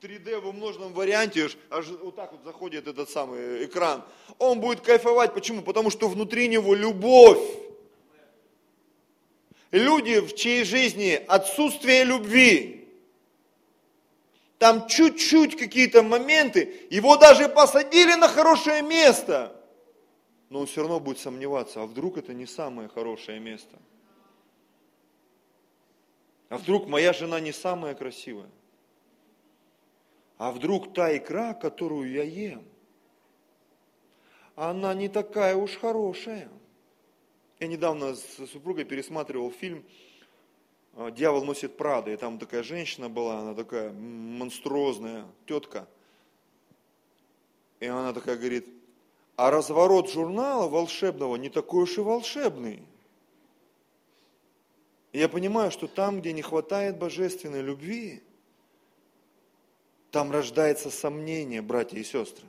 3D 0.00 0.38
в 0.38 0.46
умноженном 0.46 0.92
варианте, 0.92 1.48
аж 1.68 1.86
вот 1.88 2.14
так 2.14 2.30
вот 2.30 2.44
заходит 2.44 2.86
этот 2.86 3.10
самый 3.10 3.64
экран. 3.64 4.04
Он 4.38 4.60
будет 4.60 4.82
кайфовать. 4.82 5.34
Почему? 5.34 5.62
Потому 5.62 5.90
что 5.90 6.06
внутри 6.06 6.46
него 6.46 6.76
любовь. 6.76 7.42
Люди, 9.72 10.20
в 10.20 10.36
чьей 10.36 10.62
жизни 10.62 11.20
отсутствие 11.26 12.04
любви, 12.04 12.88
там 14.58 14.86
чуть-чуть 14.86 15.58
какие-то 15.58 16.04
моменты, 16.04 16.86
его 16.90 17.16
даже 17.16 17.48
посадили 17.48 18.14
на 18.14 18.28
хорошее 18.28 18.82
место, 18.82 19.55
но 20.48 20.60
он 20.60 20.66
все 20.66 20.82
равно 20.82 21.00
будет 21.00 21.18
сомневаться, 21.18 21.82
а 21.82 21.86
вдруг 21.86 22.18
это 22.18 22.32
не 22.34 22.46
самое 22.46 22.88
хорошее 22.88 23.40
место? 23.40 23.78
А 26.48 26.58
вдруг 26.58 26.86
моя 26.86 27.12
жена 27.12 27.40
не 27.40 27.52
самая 27.52 27.94
красивая? 27.94 28.50
А 30.38 30.52
вдруг 30.52 30.94
та 30.94 31.16
икра, 31.16 31.54
которую 31.54 32.10
я 32.10 32.22
ем, 32.22 32.64
она 34.54 34.94
не 34.94 35.08
такая 35.08 35.56
уж 35.56 35.76
хорошая? 35.76 36.48
Я 37.58 37.66
недавно 37.66 38.14
с 38.14 38.46
супругой 38.46 38.84
пересматривал 38.84 39.50
фильм 39.50 39.84
а, 40.94 41.10
«Дьявол 41.10 41.44
носит 41.44 41.76
Прада», 41.76 42.12
и 42.12 42.16
там 42.16 42.38
такая 42.38 42.62
женщина 42.62 43.08
была, 43.08 43.40
она 43.40 43.54
такая 43.54 43.92
монструозная 43.92 45.26
тетка. 45.46 45.88
И 47.80 47.86
она 47.86 48.12
такая 48.12 48.36
говорит, 48.36 48.66
а 49.36 49.50
разворот 49.50 50.10
журнала 50.10 50.68
волшебного 50.68 51.36
не 51.36 51.50
такой 51.50 51.84
уж 51.84 51.98
и 51.98 52.00
волшебный. 52.00 52.82
Я 55.12 55.28
понимаю, 55.28 55.70
что 55.70 55.86
там, 55.86 56.20
где 56.20 56.32
не 56.32 56.42
хватает 56.42 56.98
божественной 56.98 57.62
любви, 57.62 58.22
там 60.10 60.30
рождается 60.30 60.90
сомнение, 60.90 61.62
братья 61.62 61.98
и 61.98 62.04
сестры. 62.04 62.46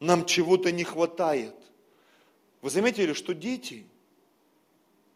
Нам 0.00 0.26
чего-то 0.26 0.72
не 0.72 0.82
хватает. 0.82 1.54
Вы 2.60 2.70
заметили, 2.70 3.12
что 3.12 3.34
дети, 3.34 3.86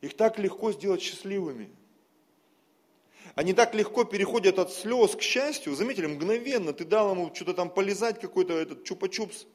их 0.01 0.16
так 0.16 0.38
легко 0.38 0.73
сделать 0.73 1.03
счастливыми. 1.03 1.71
Они 3.35 3.53
так 3.53 3.75
легко 3.75 4.05
переходят 4.05 4.59
от 4.61 4.73
слез 4.73 5.16
к 5.16 5.23
счастью. 5.23 5.75
Заметили, 5.75 6.07
мгновенно 6.07 6.73
ты 6.73 6.85
дал 6.85 7.12
ему 7.12 7.35
что-то 7.35 7.55
там 7.55 7.71
полезать, 7.71 8.21
какой-то 8.21 8.55
этот 8.55 8.88
чупа-чупс. 8.88 9.47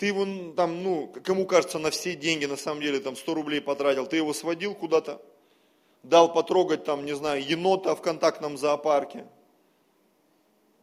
Ты 0.00 0.06
его 0.06 0.54
там, 0.54 0.82
ну, 0.82 1.12
кому 1.22 1.44
кажется, 1.44 1.78
на 1.78 1.90
все 1.90 2.16
деньги, 2.16 2.46
на 2.46 2.56
самом 2.56 2.80
деле, 2.80 3.00
там 3.00 3.16
100 3.16 3.34
рублей 3.34 3.60
потратил, 3.60 4.06
ты 4.06 4.16
его 4.16 4.32
сводил 4.32 4.74
куда-то, 4.74 5.20
дал 6.02 6.32
потрогать 6.32 6.84
там, 6.84 7.04
не 7.04 7.14
знаю, 7.14 7.46
енота 7.46 7.94
в 7.94 8.00
контактном 8.00 8.56
зоопарке, 8.56 9.26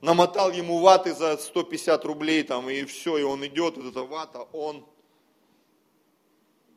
намотал 0.02 0.52
ему 0.52 0.78
ваты 0.78 1.16
за 1.16 1.36
150 1.36 2.06
рублей 2.06 2.44
там, 2.44 2.70
и 2.70 2.86
все, 2.86 3.18
и 3.18 3.24
он 3.24 3.44
идет, 3.44 3.78
вот 3.78 3.88
эта 3.88 4.04
вата, 4.04 4.44
он. 4.54 4.86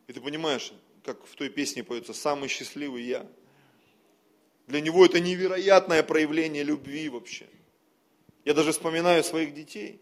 И 0.06 0.14
ты 0.14 0.20
понимаешь, 0.22 0.72
как 1.04 1.22
в 1.26 1.36
той 1.36 1.50
песне 1.50 1.84
поется, 1.84 2.14
самый 2.14 2.48
счастливый 2.48 3.02
я. 3.02 3.26
Для 4.66 4.80
него 4.80 5.04
это 5.04 5.20
невероятное 5.20 6.02
проявление 6.02 6.62
любви 6.62 7.10
вообще. 7.10 7.46
Я 8.46 8.54
даже 8.54 8.72
вспоминаю 8.72 9.22
своих 9.24 9.52
детей. 9.52 10.00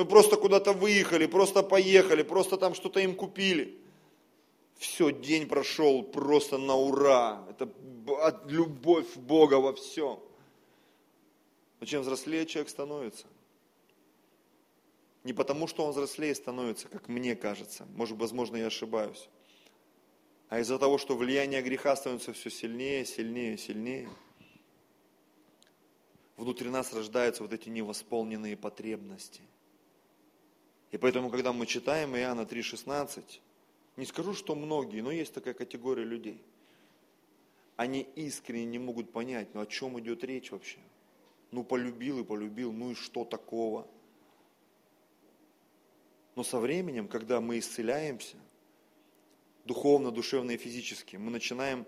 Мы 0.00 0.06
просто 0.06 0.38
куда-то 0.38 0.72
выехали, 0.72 1.26
просто 1.26 1.62
поехали, 1.62 2.22
просто 2.22 2.56
там 2.56 2.72
что-то 2.72 3.00
им 3.00 3.14
купили. 3.14 3.78
Все, 4.78 5.10
день 5.10 5.46
прошел 5.46 6.02
просто 6.02 6.56
на 6.56 6.74
ура. 6.74 7.46
Это 7.50 7.70
любовь 8.46 9.14
Бога 9.16 9.56
во 9.56 9.74
всем. 9.74 10.18
Но 11.80 11.84
чем 11.84 12.00
взрослее 12.00 12.46
человек 12.46 12.70
становится, 12.70 13.26
не 15.22 15.34
потому, 15.34 15.66
что 15.66 15.84
он 15.84 15.90
взрослее 15.90 16.34
становится, 16.34 16.88
как 16.88 17.08
мне 17.08 17.36
кажется, 17.36 17.86
может, 17.94 18.16
возможно, 18.16 18.56
я 18.56 18.68
ошибаюсь, 18.68 19.28
а 20.48 20.60
из-за 20.60 20.78
того, 20.78 20.96
что 20.96 21.14
влияние 21.14 21.60
греха 21.60 21.94
становится 21.94 22.32
все 22.32 22.48
сильнее, 22.48 23.04
сильнее, 23.04 23.58
сильнее, 23.58 24.08
внутри 26.38 26.70
нас 26.70 26.90
рождаются 26.94 27.42
вот 27.42 27.52
эти 27.52 27.68
невосполненные 27.68 28.56
потребности. 28.56 29.42
И 30.90 30.98
поэтому, 30.98 31.30
когда 31.30 31.52
мы 31.52 31.66
читаем 31.66 32.16
Иоанна 32.16 32.42
3,16, 32.42 33.40
не 33.96 34.06
скажу, 34.06 34.34
что 34.34 34.54
многие, 34.54 35.00
но 35.02 35.10
есть 35.10 35.32
такая 35.32 35.54
категория 35.54 36.04
людей, 36.04 36.42
они 37.76 38.02
искренне 38.16 38.66
не 38.66 38.78
могут 38.78 39.12
понять, 39.12 39.54
ну 39.54 39.60
о 39.60 39.66
чем 39.66 39.98
идет 40.00 40.24
речь 40.24 40.50
вообще. 40.50 40.78
Ну 41.50 41.64
полюбил 41.64 42.20
и 42.20 42.24
полюбил, 42.24 42.72
ну 42.72 42.90
и 42.90 42.94
что 42.94 43.24
такого? 43.24 43.86
Но 46.36 46.42
со 46.42 46.58
временем, 46.58 47.08
когда 47.08 47.40
мы 47.40 47.58
исцеляемся, 47.58 48.36
духовно, 49.64 50.10
душевно 50.10 50.52
и 50.52 50.56
физически, 50.56 51.16
мы 51.16 51.30
начинаем 51.30 51.86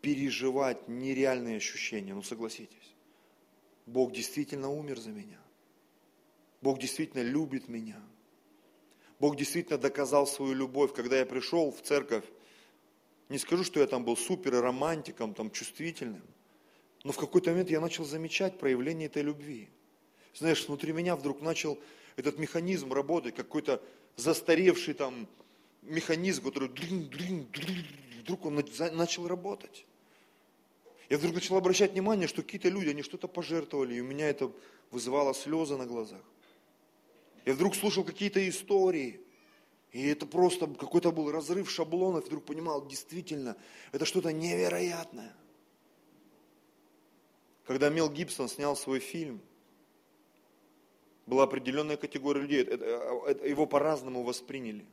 переживать 0.00 0.88
нереальные 0.88 1.56
ощущения. 1.56 2.14
Ну 2.14 2.22
согласитесь, 2.22 2.94
Бог 3.86 4.12
действительно 4.12 4.70
умер 4.70 4.98
за 4.98 5.10
меня. 5.10 5.40
Бог 6.62 6.78
действительно 6.78 7.22
любит 7.22 7.68
меня. 7.68 8.00
Бог 9.18 9.36
действительно 9.36 9.78
доказал 9.78 10.26
свою 10.26 10.54
любовь. 10.54 10.92
Когда 10.92 11.18
я 11.18 11.26
пришел 11.26 11.70
в 11.70 11.80
церковь, 11.82 12.24
не 13.28 13.38
скажу, 13.38 13.64
что 13.64 13.80
я 13.80 13.86
там 13.86 14.04
был 14.04 14.16
супер 14.16 14.60
романтиком, 14.60 15.34
там 15.34 15.50
чувствительным, 15.50 16.22
но 17.02 17.12
в 17.12 17.16
какой-то 17.16 17.50
момент 17.50 17.70
я 17.70 17.80
начал 17.80 18.04
замечать 18.04 18.58
проявление 18.58 19.06
этой 19.06 19.22
любви. 19.22 19.68
Знаешь, 20.34 20.66
внутри 20.66 20.92
меня 20.92 21.16
вдруг 21.16 21.40
начал 21.40 21.78
этот 22.16 22.38
механизм 22.38 22.92
работать, 22.92 23.34
какой-то 23.34 23.82
застаревший 24.16 24.94
там 24.94 25.26
механизм, 25.82 26.44
который 26.44 26.68
вдруг 28.20 28.44
он 28.44 28.62
начал 28.92 29.28
работать. 29.28 29.86
Я 31.08 31.18
вдруг 31.18 31.34
начал 31.34 31.56
обращать 31.56 31.92
внимание, 31.92 32.26
что 32.26 32.42
какие-то 32.42 32.68
люди, 32.68 32.88
они 32.88 33.02
что-то 33.02 33.28
пожертвовали, 33.28 33.94
и 33.94 34.00
у 34.00 34.04
меня 34.04 34.28
это 34.28 34.50
вызывало 34.90 35.32
слезы 35.34 35.76
на 35.76 35.86
глазах. 35.86 36.22
Я 37.46 37.54
вдруг 37.54 37.76
слушал 37.76 38.02
какие-то 38.04 38.46
истории, 38.48 39.20
и 39.92 40.04
это 40.08 40.26
просто 40.26 40.66
какой-то 40.66 41.12
был 41.12 41.30
разрыв 41.30 41.70
шаблонов, 41.70 42.26
вдруг 42.26 42.44
понимал, 42.44 42.84
действительно, 42.84 43.56
это 43.92 44.04
что-то 44.04 44.32
невероятное. 44.32 45.32
Когда 47.64 47.88
Мел 47.88 48.10
Гибсон 48.10 48.48
снял 48.48 48.76
свой 48.76 48.98
фильм, 48.98 49.40
была 51.24 51.44
определенная 51.44 51.96
категория 51.96 52.40
людей, 52.40 52.62
это, 52.62 52.84
это, 53.28 53.46
его 53.46 53.66
по-разному 53.66 54.24
восприняли. 54.24 54.84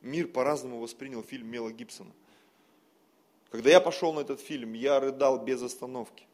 Мир 0.00 0.26
по-разному 0.26 0.80
воспринял 0.80 1.22
фильм 1.22 1.46
Мела 1.48 1.70
Гибсона. 1.70 2.12
Когда 3.50 3.70
я 3.70 3.80
пошел 3.80 4.12
на 4.12 4.20
этот 4.20 4.40
фильм, 4.40 4.72
я 4.72 4.98
рыдал 4.98 5.44
без 5.44 5.62
остановки. 5.62 6.26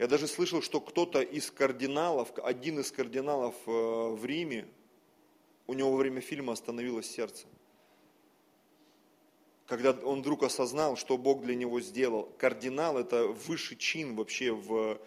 Я 0.00 0.06
даже 0.06 0.28
слышал, 0.28 0.62
что 0.62 0.80
кто-то 0.80 1.20
из 1.20 1.50
кардиналов, 1.50 2.32
один 2.38 2.80
из 2.80 2.90
кардиналов 2.90 3.54
э, 3.66 3.70
в 3.70 4.24
Риме, 4.24 4.66
у 5.66 5.74
него 5.74 5.90
во 5.90 5.98
время 5.98 6.22
фильма 6.22 6.54
остановилось 6.54 7.04
сердце. 7.04 7.46
Когда 9.66 9.90
он 9.90 10.20
вдруг 10.20 10.42
осознал, 10.42 10.96
что 10.96 11.18
Бог 11.18 11.42
для 11.42 11.54
него 11.54 11.82
сделал. 11.82 12.32
Кардинал– 12.38 12.96
это 12.98 13.26
высший 13.26 13.76
чин 13.76 14.16
вообще 14.16 14.52
в 14.52 14.98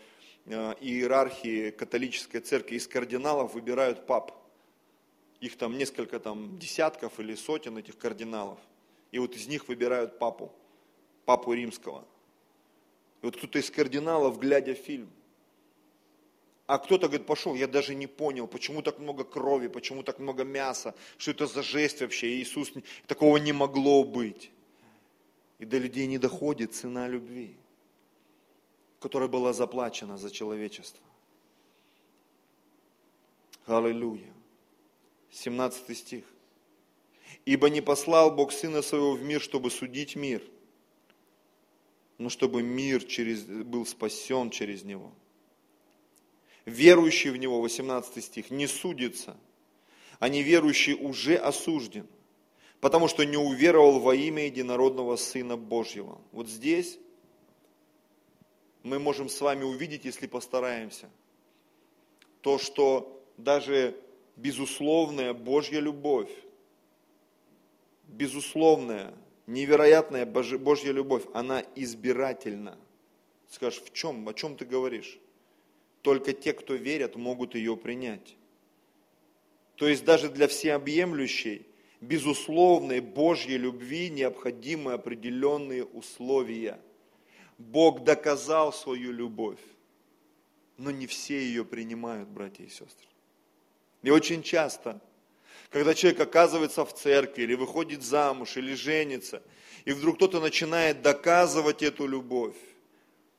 э, 0.45 0.75
иерархии 0.79 1.71
католической 1.71 2.41
церкви. 2.41 2.75
Из 2.75 2.87
кардиналов 2.87 3.55
выбирают 3.55 4.05
пап. 4.05 4.31
Их 5.39 5.57
там 5.57 5.75
несколько 5.75 6.19
там, 6.19 6.59
десятков 6.59 7.19
или 7.19 7.33
сотен 7.33 7.79
этих 7.79 7.97
кардиналов. 7.97 8.59
И 9.11 9.17
вот 9.17 9.35
из 9.35 9.47
них 9.47 9.67
выбирают 9.67 10.19
папу, 10.19 10.53
папу 11.25 11.51
римского– 11.53 12.05
и 13.23 13.25
вот 13.25 13.37
кто-то 13.37 13.57
из 13.57 13.71
кардиналов, 13.71 14.37
глядя 14.37 14.73
фильм, 14.73 15.09
а 16.65 16.77
кто-то 16.77 17.07
говорит, 17.07 17.25
пошел, 17.25 17.55
я 17.55 17.67
даже 17.67 17.95
не 17.95 18.05
понял, 18.05 18.47
почему 18.47 18.81
так 18.81 18.99
много 18.99 19.23
крови, 19.23 19.67
почему 19.67 20.03
так 20.03 20.19
много 20.19 20.43
мяса, 20.43 20.93
что 21.17 21.31
это 21.31 21.47
за 21.47 21.63
жесть 21.63 22.01
вообще, 22.01 22.27
Иисус, 22.33 22.73
такого 23.07 23.37
не 23.37 23.53
могло 23.53 24.03
быть. 24.03 24.51
И 25.57 25.65
до 25.65 25.77
людей 25.77 26.05
не 26.07 26.17
доходит 26.17 26.73
цена 26.73 27.07
любви, 27.07 27.55
которая 28.99 29.29
была 29.29 29.53
заплачена 29.53 30.17
за 30.17 30.29
человечество. 30.29 31.03
Аллилуйя. 33.65 34.33
17 35.31 35.97
стих. 35.97 36.25
Ибо 37.45 37.69
не 37.69 37.79
послал 37.79 38.31
Бог 38.31 38.51
Сына 38.51 38.81
Своего 38.81 39.13
в 39.13 39.23
мир, 39.23 39.41
чтобы 39.41 39.71
судить 39.71 40.17
мир, 40.17 40.43
но 42.17 42.29
чтобы 42.29 42.61
мир 42.61 43.03
через, 43.03 43.43
был 43.43 43.85
спасен 43.85 44.49
через 44.49 44.83
него. 44.83 45.11
Верующий 46.65 47.29
в 47.29 47.37
него, 47.37 47.61
18 47.61 48.23
стих, 48.23 48.51
не 48.51 48.67
судится, 48.67 49.35
а 50.19 50.29
неверующий 50.29 50.93
уже 50.93 51.35
осужден, 51.35 52.07
потому 52.79 53.07
что 53.07 53.23
не 53.23 53.37
уверовал 53.37 53.99
во 53.99 54.15
имя 54.15 54.45
единородного 54.45 55.17
Сына 55.17 55.57
Божьего. 55.57 56.21
Вот 56.31 56.47
здесь 56.47 56.97
мы 58.83 58.99
можем 58.99 59.29
с 59.29 59.39
вами 59.41 59.63
увидеть, 59.63 60.05
если 60.05 60.27
постараемся, 60.27 61.09
то, 62.41 62.57
что 62.57 63.21
даже 63.37 63.97
безусловная 64.35 65.33
Божья 65.33 65.79
любовь, 65.79 66.31
безусловная, 68.07 69.13
невероятная 69.47 70.25
Божья 70.25 70.91
любовь, 70.91 71.23
она 71.33 71.63
избирательна. 71.75 72.77
Скажешь, 73.49 73.81
в 73.81 73.93
чем, 73.93 74.27
о 74.27 74.33
чем 74.33 74.55
ты 74.55 74.65
говоришь? 74.65 75.19
Только 76.01 76.33
те, 76.33 76.53
кто 76.53 76.73
верят, 76.73 77.15
могут 77.15 77.55
ее 77.55 77.77
принять. 77.77 78.35
То 79.75 79.87
есть 79.87 80.03
даже 80.03 80.29
для 80.29 80.47
всеобъемлющей, 80.47 81.65
безусловной 82.01 82.99
Божьей 82.99 83.57
любви 83.57 84.09
необходимы 84.09 84.93
определенные 84.93 85.85
условия. 85.85 86.79
Бог 87.57 88.03
доказал 88.03 88.73
свою 88.73 89.11
любовь, 89.11 89.59
но 90.77 90.91
не 90.91 91.07
все 91.07 91.39
ее 91.39 91.63
принимают, 91.63 92.27
братья 92.29 92.63
и 92.63 92.69
сестры. 92.69 93.07
И 94.01 94.09
очень 94.09 94.43
часто, 94.43 94.99
когда 95.73 95.95
человек 95.95 96.21
оказывается 96.21 96.85
в 96.85 96.93
церкви, 96.93 97.41
или 97.41 97.55
выходит 97.55 98.03
замуж, 98.03 98.57
или 98.57 98.75
женится, 98.75 99.41
и 99.85 99.91
вдруг 99.91 100.17
кто-то 100.17 100.39
начинает 100.39 101.01
доказывать 101.01 101.81
эту 101.81 102.05
любовь, 102.05 102.55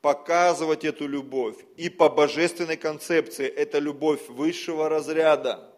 показывать 0.00 0.84
эту 0.84 1.06
любовь, 1.06 1.54
и 1.76 1.88
по 1.88 2.08
божественной 2.08 2.76
концепции 2.76 3.46
это 3.46 3.78
любовь 3.78 4.28
высшего 4.28 4.88
разряда, 4.88 5.70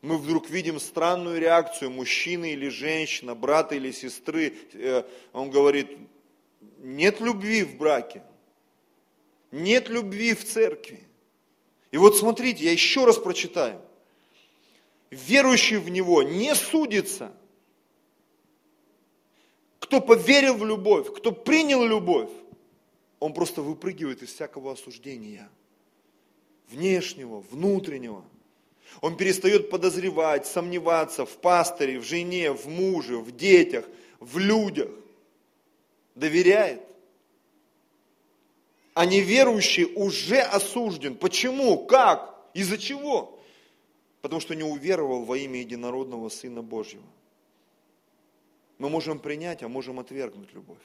мы 0.00 0.16
вдруг 0.16 0.48
видим 0.48 0.80
странную 0.80 1.38
реакцию 1.38 1.90
мужчины 1.90 2.54
или 2.54 2.68
женщины, 2.68 3.34
брата 3.34 3.74
или 3.74 3.92
сестры. 3.92 4.54
Э, 4.72 5.04
он 5.32 5.50
говорит, 5.50 5.96
нет 6.78 7.20
любви 7.20 7.62
в 7.62 7.76
браке, 7.76 8.22
нет 9.52 9.90
любви 9.90 10.34
в 10.34 10.44
церкви. 10.44 11.06
И 11.92 11.98
вот 11.98 12.16
смотрите, 12.16 12.64
я 12.64 12.72
еще 12.72 13.04
раз 13.04 13.18
прочитаю. 13.18 13.80
Верующий 15.12 15.76
в 15.76 15.90
Него 15.90 16.22
не 16.22 16.54
судится. 16.54 17.32
Кто 19.78 20.00
поверил 20.00 20.56
в 20.56 20.64
любовь, 20.64 21.12
кто 21.14 21.32
принял 21.32 21.84
любовь, 21.84 22.30
он 23.20 23.34
просто 23.34 23.60
выпрыгивает 23.60 24.22
из 24.22 24.32
всякого 24.32 24.72
осуждения. 24.72 25.50
Внешнего, 26.70 27.44
внутреннего. 27.50 28.24
Он 29.02 29.16
перестает 29.16 29.68
подозревать, 29.68 30.46
сомневаться 30.46 31.26
в 31.26 31.36
пасторе, 31.36 31.98
в 31.98 32.04
жене, 32.04 32.52
в 32.52 32.66
муже, 32.66 33.18
в 33.18 33.36
детях, 33.36 33.84
в 34.18 34.38
людях. 34.38 34.88
Доверяет 36.14 36.80
а 38.94 39.06
неверующий 39.06 39.84
уже 39.84 40.40
осужден. 40.40 41.16
Почему? 41.16 41.78
Как? 41.86 42.34
Из-за 42.54 42.78
чего? 42.78 43.38
Потому 44.22 44.40
что 44.40 44.54
не 44.54 44.62
уверовал 44.62 45.24
во 45.24 45.36
имя 45.36 45.60
единородного 45.60 46.28
Сына 46.28 46.62
Божьего. 46.62 47.04
Мы 48.78 48.88
можем 48.88 49.18
принять, 49.18 49.62
а 49.62 49.68
можем 49.68 49.98
отвергнуть 49.98 50.52
любовь. 50.54 50.82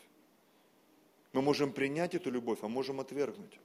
Мы 1.34 1.42
можем 1.42 1.72
принять 1.72 2.16
эту 2.16 2.32
любовь, 2.32 2.60
а 2.64 2.68
можем 2.68 3.00
отвергнуть. 3.00 3.60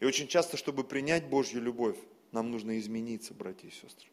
И 0.00 0.04
очень 0.04 0.28
часто, 0.28 0.56
чтобы 0.56 0.84
принять 0.84 1.28
Божью 1.28 1.62
любовь, 1.62 1.96
нам 2.32 2.50
нужно 2.50 2.78
измениться, 2.78 3.32
братья 3.32 3.66
и 3.66 3.70
сестры. 3.70 4.08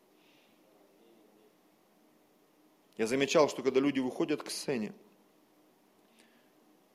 Я 2.97 3.07
замечал, 3.07 3.49
что 3.49 3.61
когда 3.61 3.81
люди 3.81 3.99
выходят 3.99 4.41
к 4.41 4.49
сцене, 4.49 4.93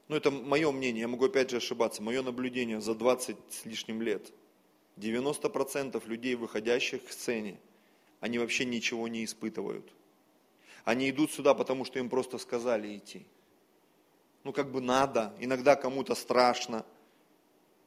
ну 0.08 0.16
это 0.16 0.30
мое 0.30 0.72
мнение, 0.72 1.02
я 1.02 1.08
могу 1.08 1.26
опять 1.26 1.50
же 1.50 1.58
ошибаться, 1.58 2.02
мое 2.02 2.22
наблюдение 2.22 2.80
за 2.80 2.94
20 2.94 3.36
с 3.50 3.64
лишним 3.66 4.00
лет. 4.00 4.32
90% 4.96 6.06
людей, 6.08 6.34
выходящих 6.34 7.04
к 7.04 7.12
сцене, 7.12 7.60
они 8.20 8.38
вообще 8.38 8.64
ничего 8.64 9.08
не 9.08 9.24
испытывают. 9.24 9.92
Они 10.84 11.10
идут 11.10 11.32
сюда, 11.32 11.54
потому 11.54 11.84
что 11.84 11.98
им 11.98 12.08
просто 12.08 12.38
сказали 12.38 12.96
идти. 12.96 13.26
Ну 14.44 14.52
как 14.52 14.70
бы 14.70 14.80
надо, 14.80 15.34
иногда 15.40 15.76
кому-то 15.76 16.14
страшно. 16.14 16.86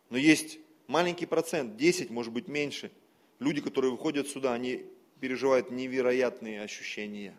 Но 0.10 0.18
есть 0.18 0.60
маленький 0.88 1.26
процент, 1.26 1.78
10, 1.78 2.10
может 2.10 2.34
быть 2.34 2.48
меньше. 2.48 2.92
Люди, 3.40 3.62
которые 3.62 3.92
выходят 3.92 4.28
сюда, 4.28 4.54
они 4.54 4.86
переживают 5.20 5.72
невероятные 5.72 6.62
ощущения. 6.62 7.36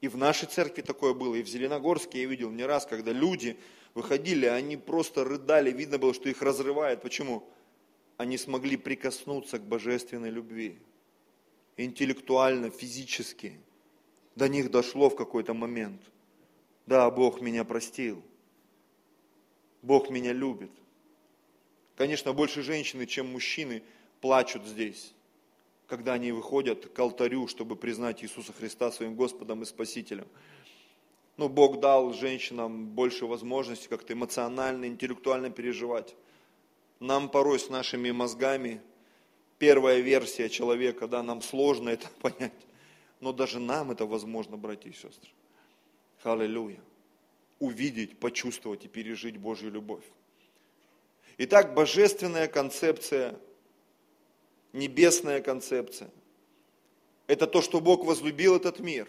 И 0.00 0.08
в 0.08 0.16
нашей 0.16 0.46
церкви 0.46 0.82
такое 0.82 1.12
было, 1.12 1.34
и 1.34 1.42
в 1.42 1.48
Зеленогорске 1.48 2.22
я 2.22 2.28
видел 2.28 2.50
не 2.50 2.64
раз, 2.64 2.86
когда 2.86 3.12
люди 3.12 3.58
выходили, 3.94 4.46
они 4.46 4.76
просто 4.76 5.24
рыдали, 5.24 5.72
видно 5.72 5.98
было, 5.98 6.14
что 6.14 6.28
их 6.28 6.40
разрывает. 6.40 7.02
Почему? 7.02 7.48
Они 8.16 8.38
смогли 8.38 8.76
прикоснуться 8.76 9.58
к 9.58 9.62
божественной 9.62 10.30
любви. 10.30 10.78
Интеллектуально, 11.78 12.70
физически. 12.70 13.58
До 14.36 14.48
них 14.50 14.70
дошло 14.70 15.08
в 15.08 15.16
какой-то 15.16 15.54
момент. 15.54 16.02
Да, 16.86 17.10
Бог 17.10 17.40
меня 17.40 17.64
простил. 17.64 18.22
Бог 19.80 20.10
меня 20.10 20.34
любит. 20.34 20.72
Конечно, 21.96 22.34
больше 22.34 22.62
женщины, 22.62 23.06
чем 23.06 23.32
мужчины 23.32 23.82
плачут 24.20 24.66
здесь 24.66 25.14
когда 25.88 26.12
они 26.12 26.32
выходят 26.32 26.86
к 26.86 26.98
алтарю, 26.98 27.48
чтобы 27.48 27.74
признать 27.74 28.22
Иисуса 28.22 28.52
Христа 28.52 28.92
своим 28.92 29.14
Господом 29.14 29.62
и 29.62 29.64
Спасителем. 29.64 30.28
Ну, 31.38 31.48
Бог 31.48 31.80
дал 31.80 32.12
женщинам 32.12 32.88
больше 32.88 33.24
возможностей 33.24 33.88
как-то 33.88 34.12
эмоционально, 34.12 34.84
интеллектуально 34.84 35.50
переживать. 35.50 36.14
Нам 37.00 37.30
порой 37.30 37.58
с 37.58 37.70
нашими 37.70 38.10
мозгами 38.10 38.82
первая 39.58 40.00
версия 40.00 40.48
человека, 40.48 41.06
да, 41.06 41.22
нам 41.22 41.42
сложно 41.42 41.90
это 41.90 42.08
понять. 42.20 42.52
Но 43.20 43.32
даже 43.32 43.58
нам 43.58 43.90
это 43.90 44.06
возможно, 44.06 44.56
братья 44.56 44.90
и 44.90 44.92
сестры. 44.92 45.30
Аллилуйя. 46.22 46.80
Увидеть, 47.58 48.18
почувствовать 48.18 48.84
и 48.84 48.88
пережить 48.88 49.36
Божью 49.36 49.70
любовь. 49.70 50.04
Итак, 51.38 51.74
божественная 51.74 52.46
концепция 52.46 53.38
небесная 54.72 55.40
концепция. 55.40 56.10
Это 57.26 57.46
то, 57.46 57.60
что 57.60 57.80
Бог 57.80 58.04
возлюбил 58.04 58.56
этот 58.56 58.80
мир. 58.80 59.08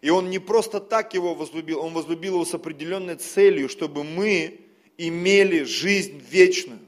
И 0.00 0.10
Он 0.10 0.30
не 0.30 0.38
просто 0.38 0.80
так 0.80 1.14
его 1.14 1.34
возлюбил, 1.34 1.80
Он 1.80 1.92
возлюбил 1.92 2.34
его 2.34 2.44
с 2.44 2.54
определенной 2.54 3.16
целью, 3.16 3.68
чтобы 3.68 4.02
мы 4.02 4.60
имели 4.98 5.62
жизнь 5.62 6.18
вечную. 6.18 6.80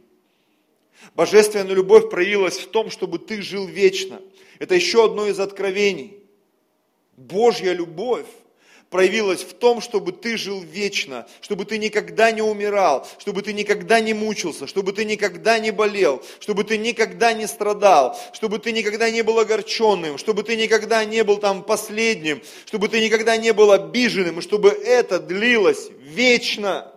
Божественная 1.14 1.74
любовь 1.74 2.10
проявилась 2.10 2.58
в 2.58 2.68
том, 2.68 2.90
чтобы 2.90 3.18
ты 3.18 3.42
жил 3.42 3.66
вечно. 3.66 4.20
Это 4.58 4.74
еще 4.74 5.04
одно 5.04 5.26
из 5.26 5.38
откровений. 5.40 6.18
Божья 7.16 7.72
любовь 7.72 8.26
проявилась 8.90 9.42
в 9.42 9.52
том, 9.54 9.80
чтобы 9.80 10.12
ты 10.12 10.36
жил 10.36 10.60
вечно, 10.60 11.26
чтобы 11.40 11.64
ты 11.64 11.78
никогда 11.78 12.30
не 12.30 12.42
умирал, 12.42 13.06
чтобы 13.18 13.42
ты 13.42 13.52
никогда 13.52 14.00
не 14.00 14.14
мучился, 14.14 14.66
чтобы 14.66 14.92
ты 14.92 15.04
никогда 15.04 15.58
не 15.58 15.70
болел, 15.70 16.22
чтобы 16.40 16.64
ты 16.64 16.78
никогда 16.78 17.32
не 17.32 17.46
страдал, 17.46 18.18
чтобы 18.32 18.58
ты 18.58 18.72
никогда 18.72 19.10
не 19.10 19.22
был 19.22 19.38
огорченным, 19.38 20.18
чтобы 20.18 20.42
ты 20.44 20.56
никогда 20.56 21.04
не 21.04 21.24
был 21.24 21.38
там 21.38 21.62
последним, 21.62 22.42
чтобы 22.66 22.88
ты 22.88 23.04
никогда 23.04 23.36
не 23.36 23.52
был 23.52 23.72
обиженным, 23.72 24.38
и 24.38 24.42
чтобы 24.42 24.70
это 24.70 25.18
длилось 25.18 25.88
вечно. 26.00 26.92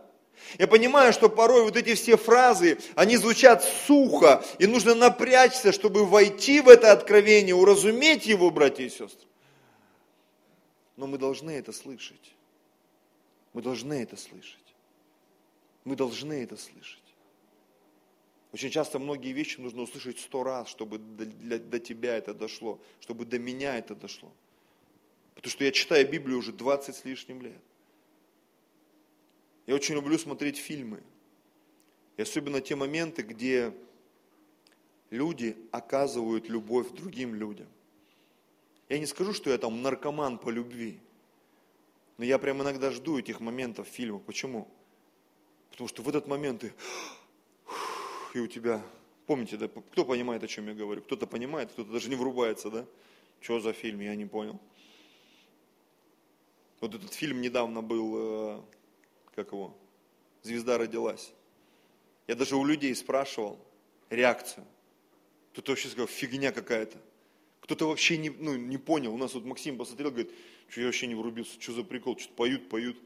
Я 0.57 0.67
понимаю, 0.67 1.13
что 1.13 1.29
порой 1.29 1.63
вот 1.63 1.77
эти 1.77 1.95
все 1.95 2.17
фразы, 2.17 2.79
они 2.95 3.17
звучат 3.17 3.63
сухо, 3.63 4.43
и 4.57 4.65
нужно 4.65 4.95
напрячься, 4.95 5.71
чтобы 5.71 6.05
войти 6.05 6.61
в 6.61 6.69
это 6.69 6.91
откровение, 6.91 7.53
уразуметь 7.53 8.25
его, 8.25 8.49
братья 8.49 8.83
и 8.83 8.89
сестры. 8.89 9.27
Но 10.97 11.07
мы 11.07 11.17
должны 11.17 11.51
это 11.51 11.71
слышать. 11.71 12.35
Мы 13.53 13.61
должны 13.61 13.93
это 14.01 14.17
слышать. 14.17 14.57
Мы 15.83 15.95
должны 15.95 16.43
это 16.43 16.57
слышать. 16.57 16.99
Очень 18.51 18.71
часто 18.71 18.97
многие 18.97 19.31
вещи 19.31 19.59
нужно 19.59 19.83
услышать 19.83 20.19
сто 20.19 20.43
раз, 20.43 20.67
чтобы 20.67 20.97
до, 20.97 21.25
для, 21.25 21.59
до 21.59 21.79
тебя 21.79 22.17
это 22.17 22.33
дошло, 22.33 22.79
чтобы 22.99 23.25
до 23.25 23.37
меня 23.37 23.77
это 23.77 23.95
дошло. 23.95 24.31
Потому 25.35 25.51
что 25.51 25.63
я 25.63 25.71
читаю 25.71 26.09
Библию 26.09 26.39
уже 26.39 26.51
20 26.51 26.95
с 26.95 27.05
лишним 27.05 27.41
лет. 27.41 27.61
Я 29.69 29.75
очень 29.75 29.93
люблю 29.93 30.17
смотреть 30.17 30.57
фильмы. 30.57 30.99
И 32.17 32.23
особенно 32.23 32.59
те 32.59 32.75
моменты, 32.75 33.21
где 33.21 33.71
люди 35.11 35.55
оказывают 35.71 36.49
любовь 36.49 36.89
другим 36.89 37.35
людям. 37.35 37.67
Я 38.89 38.97
не 38.97 39.05
скажу, 39.05 39.31
что 39.31 39.51
я 39.51 39.59
там 39.59 39.83
наркоман 39.83 40.39
по 40.39 40.49
любви, 40.49 40.99
но 42.17 42.25
я 42.25 42.39
прям 42.39 42.63
иногда 42.63 42.89
жду 42.89 43.19
этих 43.19 43.41
моментов 43.41 43.87
в 43.87 43.91
фильмах. 43.91 44.23
Почему? 44.23 44.67
Потому 45.69 45.87
что 45.87 46.01
в 46.01 46.09
этот 46.09 46.25
момент 46.25 46.61
ты, 46.61 46.73
и 48.33 48.39
у 48.39 48.47
тебя, 48.47 48.81
помните, 49.27 49.55
да, 49.55 49.67
кто 49.67 50.03
понимает, 50.03 50.43
о 50.43 50.47
чем 50.47 50.67
я 50.67 50.73
говорю? 50.73 51.03
Кто-то 51.03 51.27
понимает, 51.27 51.71
кто-то 51.73 51.91
даже 51.91 52.09
не 52.09 52.15
врубается, 52.15 52.71
да? 52.71 52.87
Что 53.39 53.59
за 53.59 53.73
фильм, 53.73 53.99
я 53.99 54.15
не 54.15 54.25
понял. 54.25 54.59
Вот 56.81 56.95
этот 56.95 57.13
фильм 57.13 57.39
недавно 57.39 57.83
был, 57.83 58.15
э, 58.17 58.61
как 59.35 59.51
его, 59.51 59.77
«Звезда 60.43 60.77
родилась». 60.77 61.33
Я 62.27 62.35
даже 62.35 62.55
у 62.55 62.63
людей 62.63 62.95
спрашивал 62.95 63.59
реакцию. 64.09 64.65
Кто-то 65.51 65.71
вообще 65.71 65.89
сказал, 65.89 66.07
фигня 66.07 66.51
какая-то. 66.51 66.97
Кто-то 67.61 67.87
вообще 67.87 68.17
не, 68.17 68.29
ну, 68.29 68.55
не 68.55 68.77
понял. 68.77 69.13
У 69.13 69.17
нас 69.17 69.33
вот 69.33 69.45
Максим 69.45 69.77
посмотрел, 69.77 70.11
говорит, 70.11 70.31
что 70.67 70.81
я 70.81 70.87
вообще 70.87 71.07
не 71.07 71.15
врубился, 71.15 71.59
что 71.59 71.73
за 71.73 71.83
прикол, 71.83 72.17
что-то 72.17 72.35
поют, 72.35 72.69
поют. 72.69 72.97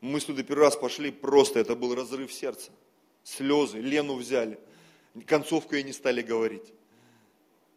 Мы 0.00 0.20
сюда 0.20 0.42
первый 0.42 0.62
раз 0.62 0.76
пошли, 0.76 1.10
просто 1.10 1.60
это 1.60 1.74
был 1.74 1.94
разрыв 1.94 2.32
сердца. 2.32 2.70
Слезы, 3.24 3.78
Лену 3.78 4.14
взяли. 4.14 4.58
Концовку 5.26 5.74
и 5.74 5.82
не 5.82 5.92
стали 5.92 6.22
говорить. 6.22 6.72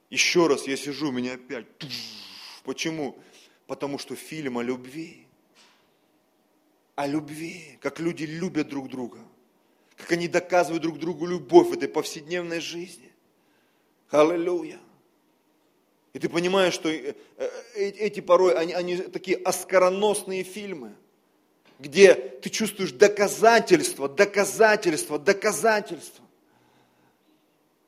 Еще 0.10 0.48
раз 0.48 0.68
я 0.68 0.78
сижу, 0.78 1.12
меня 1.12 1.34
опять. 1.34 1.66
Почему? 2.64 3.18
Потому 3.66 3.98
что 3.98 4.16
фильм 4.16 4.58
о 4.58 4.64
любви. 4.64 5.26
О 6.96 7.08
любви. 7.08 7.78
Как 7.82 8.00
люди 8.00 8.24
любят 8.24 8.70
друг 8.70 8.90
друга. 8.90 9.20
Как 9.98 10.12
они 10.12 10.28
доказывают 10.28 10.84
друг 10.84 11.00
другу 11.00 11.26
любовь 11.26 11.70
в 11.70 11.74
этой 11.74 11.88
повседневной 11.88 12.60
жизни. 12.60 13.12
Аллилуйя. 14.10 14.80
И 16.14 16.20
ты 16.20 16.28
понимаешь, 16.28 16.74
что 16.74 16.90
э, 16.90 17.14
э, 17.38 17.48
эти 17.76 18.20
порой, 18.20 18.56
они, 18.56 18.74
они 18.74 18.98
такие 18.98 19.38
оскароносные 19.38 20.44
фильмы 20.44 20.94
где 21.82 22.14
ты 22.14 22.50
чувствуешь 22.50 22.92
доказательства, 22.92 24.08
доказательства, 24.08 25.18
доказательства. 25.18 26.24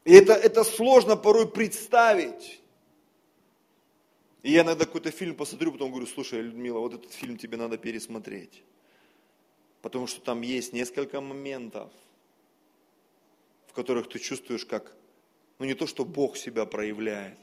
И 0.04 0.14
это, 0.14 0.34
это 0.34 0.64
сложно 0.64 1.16
порой 1.16 1.48
представить. 1.48 2.60
И 4.42 4.52
я 4.52 4.64
иногда 4.64 4.86
какой-то 4.86 5.12
фильм 5.12 5.36
посмотрю, 5.36 5.72
потом 5.72 5.92
говорю, 5.92 6.08
слушай, 6.08 6.42
Людмила, 6.42 6.80
вот 6.80 6.96
этот 6.96 7.14
фильм 7.14 7.38
тебе 7.38 7.56
надо 7.56 7.78
пересмотреть. 7.78 8.64
Потому 9.84 10.08
что 10.08 10.22
там 10.22 10.42
есть 10.42 10.72
несколько 10.72 11.20
моментов, 11.20 11.92
в 13.68 13.74
которых 13.74 14.08
ты 14.08 14.18
чувствуешь, 14.18 14.66
как, 14.66 14.96
ну 15.60 15.66
не 15.66 15.74
то, 15.74 15.86
что 15.88 16.06
Бог 16.06 16.38
себя 16.38 16.66
проявляет, 16.66 17.38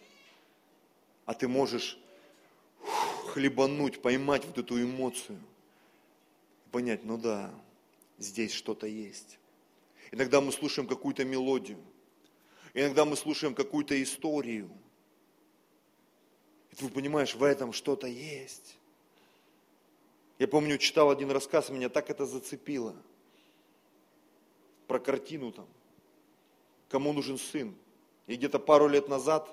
а 1.27 1.35
ты 1.35 1.47
можешь 1.49 1.99
хлебануть, 3.27 4.01
поймать 4.01 4.45
вот 4.47 4.57
эту 4.57 4.83
эмоцию 4.83 5.39
понять, 6.73 7.05
ну 7.05 7.19
да, 7.19 7.53
здесь 8.17 8.53
что-то 8.53 8.87
есть. 8.87 9.39
Иногда 10.11 10.41
мы 10.41 10.51
слушаем 10.51 10.89
какую-то 10.89 11.27
мелодию, 11.27 11.79
иногда 12.73 13.05
мы 13.05 13.17
слушаем 13.17 13.55
какую-то 13.55 14.03
историю. 14.03 14.71
И 16.71 16.77
ты 16.77 16.89
понимаешь, 16.89 17.35
в 17.35 17.43
этом 17.43 17.75
что-то 17.75 18.07
есть. 18.07 18.79
Я 20.41 20.49
помню, 20.49 20.79
читал 20.79 21.11
один 21.11 21.31
рассказ, 21.31 21.71
меня 21.71 21.89
так 21.89 22.11
это 22.11 22.27
зацепило. 22.27 22.97
Про 24.89 24.99
картину 24.99 25.53
там. 25.53 25.69
Кому 26.89 27.13
нужен 27.13 27.39
сын. 27.39 27.73
И 28.27 28.35
где-то 28.35 28.59
пару 28.59 28.89
лет 28.89 29.09
назад, 29.09 29.49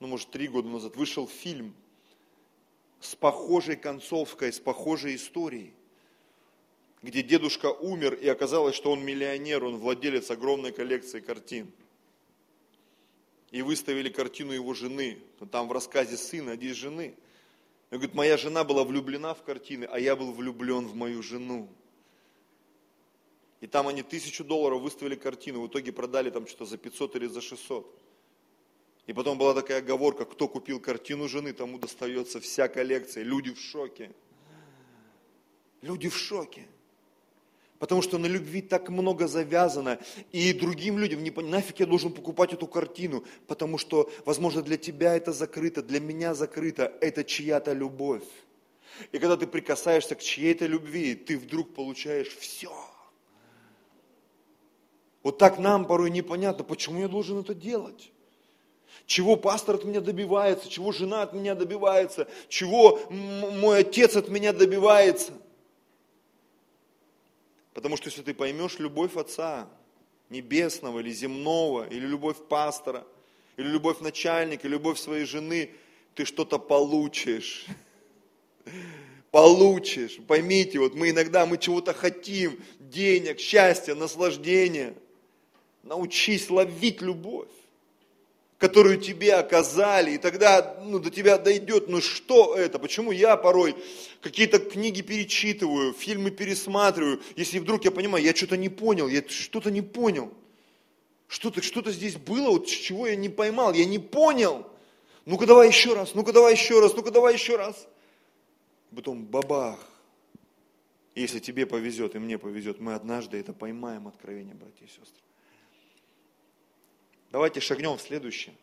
ну 0.00 0.08
может 0.08 0.30
три 0.30 0.48
года 0.48 0.68
назад, 0.68 0.96
вышел 0.96 1.28
фильм 1.28 1.72
с 2.98 3.14
похожей 3.14 3.76
концовкой, 3.76 4.52
с 4.52 4.58
похожей 4.58 5.14
историей 5.14 5.72
где 7.02 7.22
дедушка 7.22 7.66
умер, 7.66 8.14
и 8.14 8.26
оказалось, 8.26 8.74
что 8.74 8.90
он 8.90 9.04
миллионер, 9.04 9.64
он 9.64 9.76
владелец 9.76 10.28
огромной 10.32 10.72
коллекции 10.72 11.20
картин. 11.20 11.70
И 13.52 13.62
выставили 13.62 14.08
картину 14.08 14.52
его 14.52 14.74
жены. 14.74 15.18
Там 15.52 15.68
в 15.68 15.72
рассказе 15.72 16.16
сына, 16.16 16.52
а 16.52 16.56
здесь 16.56 16.76
жены. 16.76 17.14
Он 17.90 17.98
говорит, 17.98 18.14
моя 18.14 18.36
жена 18.36 18.64
была 18.64 18.84
влюблена 18.84 19.34
в 19.34 19.42
картины, 19.42 19.84
а 19.84 19.98
я 19.98 20.16
был 20.16 20.32
влюблен 20.32 20.86
в 20.86 20.94
мою 20.94 21.22
жену. 21.22 21.68
И 23.60 23.66
там 23.66 23.88
они 23.88 24.02
тысячу 24.02 24.44
долларов 24.44 24.82
выставили 24.82 25.14
картину, 25.14 25.62
в 25.62 25.68
итоге 25.68 25.92
продали 25.92 26.30
там 26.30 26.46
что-то 26.46 26.66
за 26.66 26.78
500 26.78 27.16
или 27.16 27.26
за 27.26 27.40
600. 27.40 28.02
И 29.06 29.12
потом 29.12 29.38
была 29.38 29.54
такая 29.54 29.78
оговорка, 29.78 30.24
кто 30.24 30.48
купил 30.48 30.80
картину 30.80 31.28
жены, 31.28 31.52
тому 31.52 31.78
достается 31.78 32.40
вся 32.40 32.66
коллекция. 32.66 33.22
Люди 33.22 33.52
в 33.52 33.60
шоке. 33.60 34.12
Люди 35.80 36.08
в 36.08 36.16
шоке. 36.16 36.66
Потому 37.78 38.00
что 38.00 38.18
на 38.18 38.26
любви 38.26 38.62
так 38.62 38.88
много 38.88 39.26
завязано. 39.26 39.98
И 40.32 40.52
другим 40.52 40.98
людям, 40.98 41.22
не, 41.22 41.30
нафиг 41.30 41.80
я 41.80 41.86
должен 41.86 42.12
покупать 42.12 42.52
эту 42.52 42.66
картину, 42.66 43.24
потому 43.46 43.76
что, 43.78 44.10
возможно, 44.24 44.62
для 44.62 44.76
тебя 44.76 45.14
это 45.14 45.32
закрыто, 45.32 45.82
для 45.82 46.00
меня 46.00 46.34
закрыто, 46.34 46.92
это 47.00 47.22
чья-то 47.24 47.72
любовь. 47.72 48.24
И 49.12 49.18
когда 49.18 49.36
ты 49.36 49.46
прикасаешься 49.46 50.14
к 50.14 50.22
чьей-то 50.22 50.66
любви, 50.66 51.14
ты 51.14 51.36
вдруг 51.36 51.74
получаешь 51.74 52.34
все. 52.38 52.72
Вот 55.22 55.38
так 55.38 55.58
нам 55.58 55.86
порой 55.86 56.10
непонятно, 56.10 56.64
почему 56.64 57.00
я 57.00 57.08
должен 57.08 57.40
это 57.40 57.54
делать. 57.54 58.10
Чего 59.04 59.36
пастор 59.36 59.74
от 59.74 59.84
меня 59.84 60.00
добивается, 60.00 60.70
чего 60.70 60.92
жена 60.92 61.22
от 61.22 61.34
меня 61.34 61.54
добивается, 61.54 62.26
чего 62.48 63.00
мой 63.10 63.80
отец 63.80 64.16
от 64.16 64.28
меня 64.28 64.54
добивается– 64.54 65.32
Потому 67.76 67.98
что 67.98 68.08
если 68.08 68.22
ты 68.22 68.32
поймешь 68.32 68.78
любовь 68.78 69.16
Отца, 69.16 69.68
небесного 70.30 71.00
или 71.00 71.10
земного, 71.10 71.86
или 71.86 72.06
любовь 72.06 72.38
пастора, 72.48 73.06
или 73.58 73.68
любовь 73.68 74.00
начальника, 74.00 74.66
или 74.66 74.72
любовь 74.72 74.98
своей 74.98 75.26
жены, 75.26 75.72
ты 76.14 76.24
что-то 76.24 76.58
получишь. 76.58 77.66
Получишь. 79.30 80.18
Поймите, 80.26 80.78
вот 80.78 80.94
мы 80.94 81.10
иногда 81.10 81.44
мы 81.44 81.58
чего-то 81.58 81.92
хотим, 81.92 82.58
денег, 82.80 83.38
счастья, 83.40 83.94
наслаждения. 83.94 84.94
Научись 85.82 86.48
ловить 86.48 87.02
любовь 87.02 87.50
которую 88.66 88.98
тебе 88.98 89.34
оказали, 89.34 90.12
и 90.12 90.18
тогда 90.18 90.76
ну, 90.82 90.98
до 90.98 91.08
тебя 91.08 91.38
дойдет, 91.38 91.88
ну 91.88 92.00
что 92.00 92.56
это, 92.56 92.80
почему 92.80 93.12
я 93.12 93.36
порой 93.36 93.76
какие-то 94.20 94.58
книги 94.58 95.02
перечитываю, 95.02 95.92
фильмы 95.92 96.32
пересматриваю, 96.32 97.22
если 97.36 97.60
вдруг 97.60 97.84
я 97.84 97.92
понимаю, 97.92 98.24
я 98.24 98.34
что-то 98.34 98.56
не 98.56 98.68
понял, 98.68 99.06
я 99.06 99.22
что-то 99.28 99.70
не 99.70 99.82
понял, 99.82 100.34
что-то 101.28 101.62
что 101.62 101.88
здесь 101.92 102.16
было, 102.16 102.50
вот 102.50 102.66
чего 102.66 103.06
я 103.06 103.14
не 103.14 103.28
поймал, 103.28 103.72
я 103.72 103.84
не 103.84 104.00
понял, 104.00 104.66
ну-ка 105.26 105.46
давай 105.46 105.68
еще 105.68 105.94
раз, 105.94 106.14
ну-ка 106.14 106.32
давай 106.32 106.54
еще 106.54 106.80
раз, 106.80 106.92
ну-ка 106.94 107.12
давай 107.12 107.34
еще 107.34 107.54
раз. 107.54 107.86
Потом 108.94 109.26
бабах. 109.26 109.78
Если 111.14 111.38
тебе 111.38 111.66
повезет 111.66 112.16
и 112.16 112.18
мне 112.18 112.36
повезет, 112.36 112.80
мы 112.80 112.94
однажды 112.94 113.38
это 113.38 113.52
поймаем, 113.52 114.08
откровение, 114.08 114.54
братья 114.54 114.84
и 114.84 114.88
сестры. 114.88 115.22
Давайте 117.36 117.60
шагнем 117.60 117.98
в 117.98 118.00
следующее. 118.00 118.54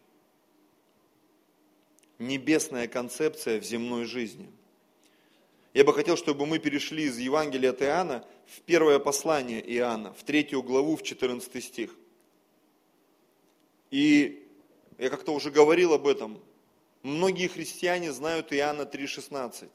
Небесная 2.17 2.87
концепция 2.87 3.61
в 3.61 3.63
земной 3.63 4.05
жизни. 4.05 4.51
Я 5.75 5.83
бы 5.83 5.93
хотел, 5.93 6.17
чтобы 6.17 6.47
мы 6.47 6.57
перешли 6.57 7.03
из 7.03 7.19
Евангелия 7.19 7.69
от 7.69 7.83
Иоанна 7.83 8.25
в 8.47 8.61
первое 8.61 8.97
послание 8.97 9.61
Иоанна, 9.75 10.11
в 10.15 10.23
третью 10.23 10.63
главу, 10.63 10.95
в 10.95 11.03
14 11.03 11.63
стих. 11.63 11.95
И 13.91 14.43
я 14.97 15.11
как-то 15.11 15.35
уже 15.35 15.51
говорил 15.51 15.93
об 15.93 16.07
этом. 16.07 16.41
Многие 17.03 17.49
христиане 17.49 18.11
знают 18.11 18.51
Иоанна 18.53 18.89
3,16. 18.91 19.69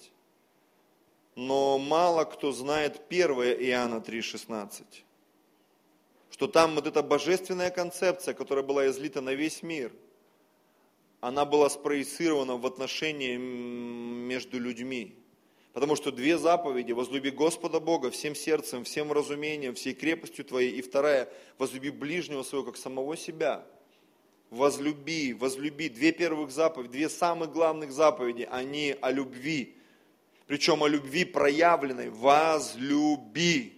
Но 1.37 1.79
мало 1.79 2.25
кто 2.25 2.51
знает 2.51 3.01
1 3.09 3.31
Иоанна 3.31 4.03
3,16 4.05 5.05
что 6.31 6.47
там 6.47 6.75
вот 6.75 6.87
эта 6.87 7.03
божественная 7.03 7.71
концепция, 7.71 8.35
которая 8.35 8.65
была 8.65 8.87
излита 8.89 9.21
на 9.21 9.35
весь 9.35 9.63
мир, 9.63 9.93
она 11.21 11.45
была 11.45 11.69
спроецирована 11.69 12.57
в 12.57 12.67
отношении 12.67 13.37
между 13.37 14.59
людьми. 14.59 15.17
Потому 15.73 15.97
что 15.97 16.11
две 16.11 16.39
заповеди, 16.39 16.93
возлюби 16.93 17.31
Господа 17.31 17.79
Бога 17.79 18.11
всем 18.11 18.35
сердцем, 18.35 18.85
всем 18.85 19.13
разумением, 19.13 19.75
всей 19.75 19.95
крепостью 19.95 20.45
твоей, 20.45 20.73
и 20.73 20.83
вторая, 20.83 21.29
возлюби 21.57 21.91
ближнего 21.91 22.43
своего, 22.43 22.67
как 22.67 22.77
самого 22.77 23.17
себя. 23.17 23.65
Возлюби, 24.51 25.35
возлюби. 25.35 25.89
Две 25.89 26.13
первых 26.13 26.51
заповеди, 26.51 26.93
две 26.93 27.09
самых 27.09 27.53
главных 27.53 27.93
заповеди, 27.93 28.49
они 28.51 28.97
о 29.01 29.11
любви. 29.11 29.77
Причем 30.47 30.83
о 30.83 30.89
любви 30.89 31.25
проявленной. 31.25 32.11
Возлюби. 32.11 33.78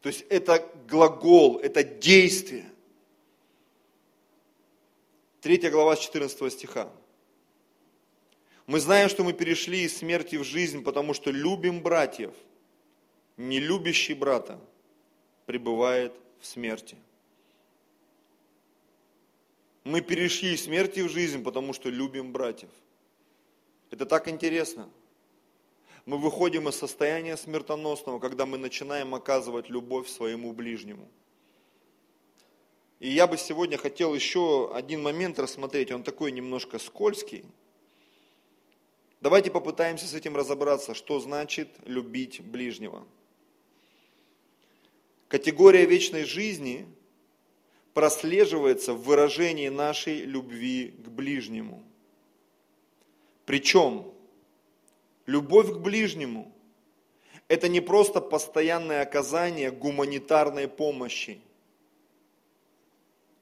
То 0.00 0.08
есть 0.08 0.24
это 0.28 0.64
глагол, 0.88 1.58
это 1.58 1.82
действие. 1.82 2.70
Третья 5.40 5.70
глава 5.70 5.96
с 5.96 6.00
14 6.00 6.52
стиха. 6.52 6.92
Мы 8.66 8.80
знаем, 8.80 9.08
что 9.08 9.24
мы 9.24 9.32
перешли 9.32 9.82
из 9.82 9.96
смерти 9.96 10.36
в 10.36 10.44
жизнь, 10.44 10.84
потому 10.84 11.14
что 11.14 11.30
любим 11.30 11.80
братьев. 11.80 12.34
Не 13.36 13.60
любящий 13.60 14.14
брата 14.14 14.60
пребывает 15.46 16.12
в 16.40 16.46
смерти. 16.46 16.96
Мы 19.84 20.00
перешли 20.00 20.54
из 20.54 20.64
смерти 20.64 21.00
в 21.00 21.08
жизнь, 21.08 21.42
потому 21.42 21.72
что 21.72 21.88
любим 21.88 22.32
братьев. 22.32 22.70
Это 23.90 24.06
так 24.06 24.28
интересно– 24.28 24.90
мы 26.08 26.16
выходим 26.16 26.66
из 26.70 26.74
состояния 26.74 27.36
смертоносного, 27.36 28.18
когда 28.18 28.46
мы 28.46 28.56
начинаем 28.56 29.14
оказывать 29.14 29.68
любовь 29.68 30.08
своему 30.08 30.54
ближнему. 30.54 31.06
И 32.98 33.10
я 33.10 33.26
бы 33.26 33.36
сегодня 33.36 33.76
хотел 33.76 34.14
еще 34.14 34.74
один 34.74 35.02
момент 35.02 35.38
рассмотреть, 35.38 35.92
он 35.92 36.02
такой 36.02 36.32
немножко 36.32 36.78
скользкий. 36.78 37.44
Давайте 39.20 39.50
попытаемся 39.50 40.06
с 40.06 40.14
этим 40.14 40.34
разобраться, 40.34 40.94
что 40.94 41.20
значит 41.20 41.68
любить 41.84 42.40
ближнего. 42.40 43.06
Категория 45.28 45.84
вечной 45.84 46.24
жизни 46.24 46.86
прослеживается 47.92 48.94
в 48.94 49.02
выражении 49.02 49.68
нашей 49.68 50.22
любви 50.22 50.94
к 51.04 51.08
ближнему. 51.10 51.82
Причем 53.44 54.14
любовь 55.28 55.70
к 55.72 55.76
ближнему– 55.76 56.50
это 57.48 57.68
не 57.68 57.80
просто 57.80 58.20
постоянное 58.20 59.02
оказание 59.02 59.70
гуманитарной 59.70 60.68
помощи, 60.68 61.40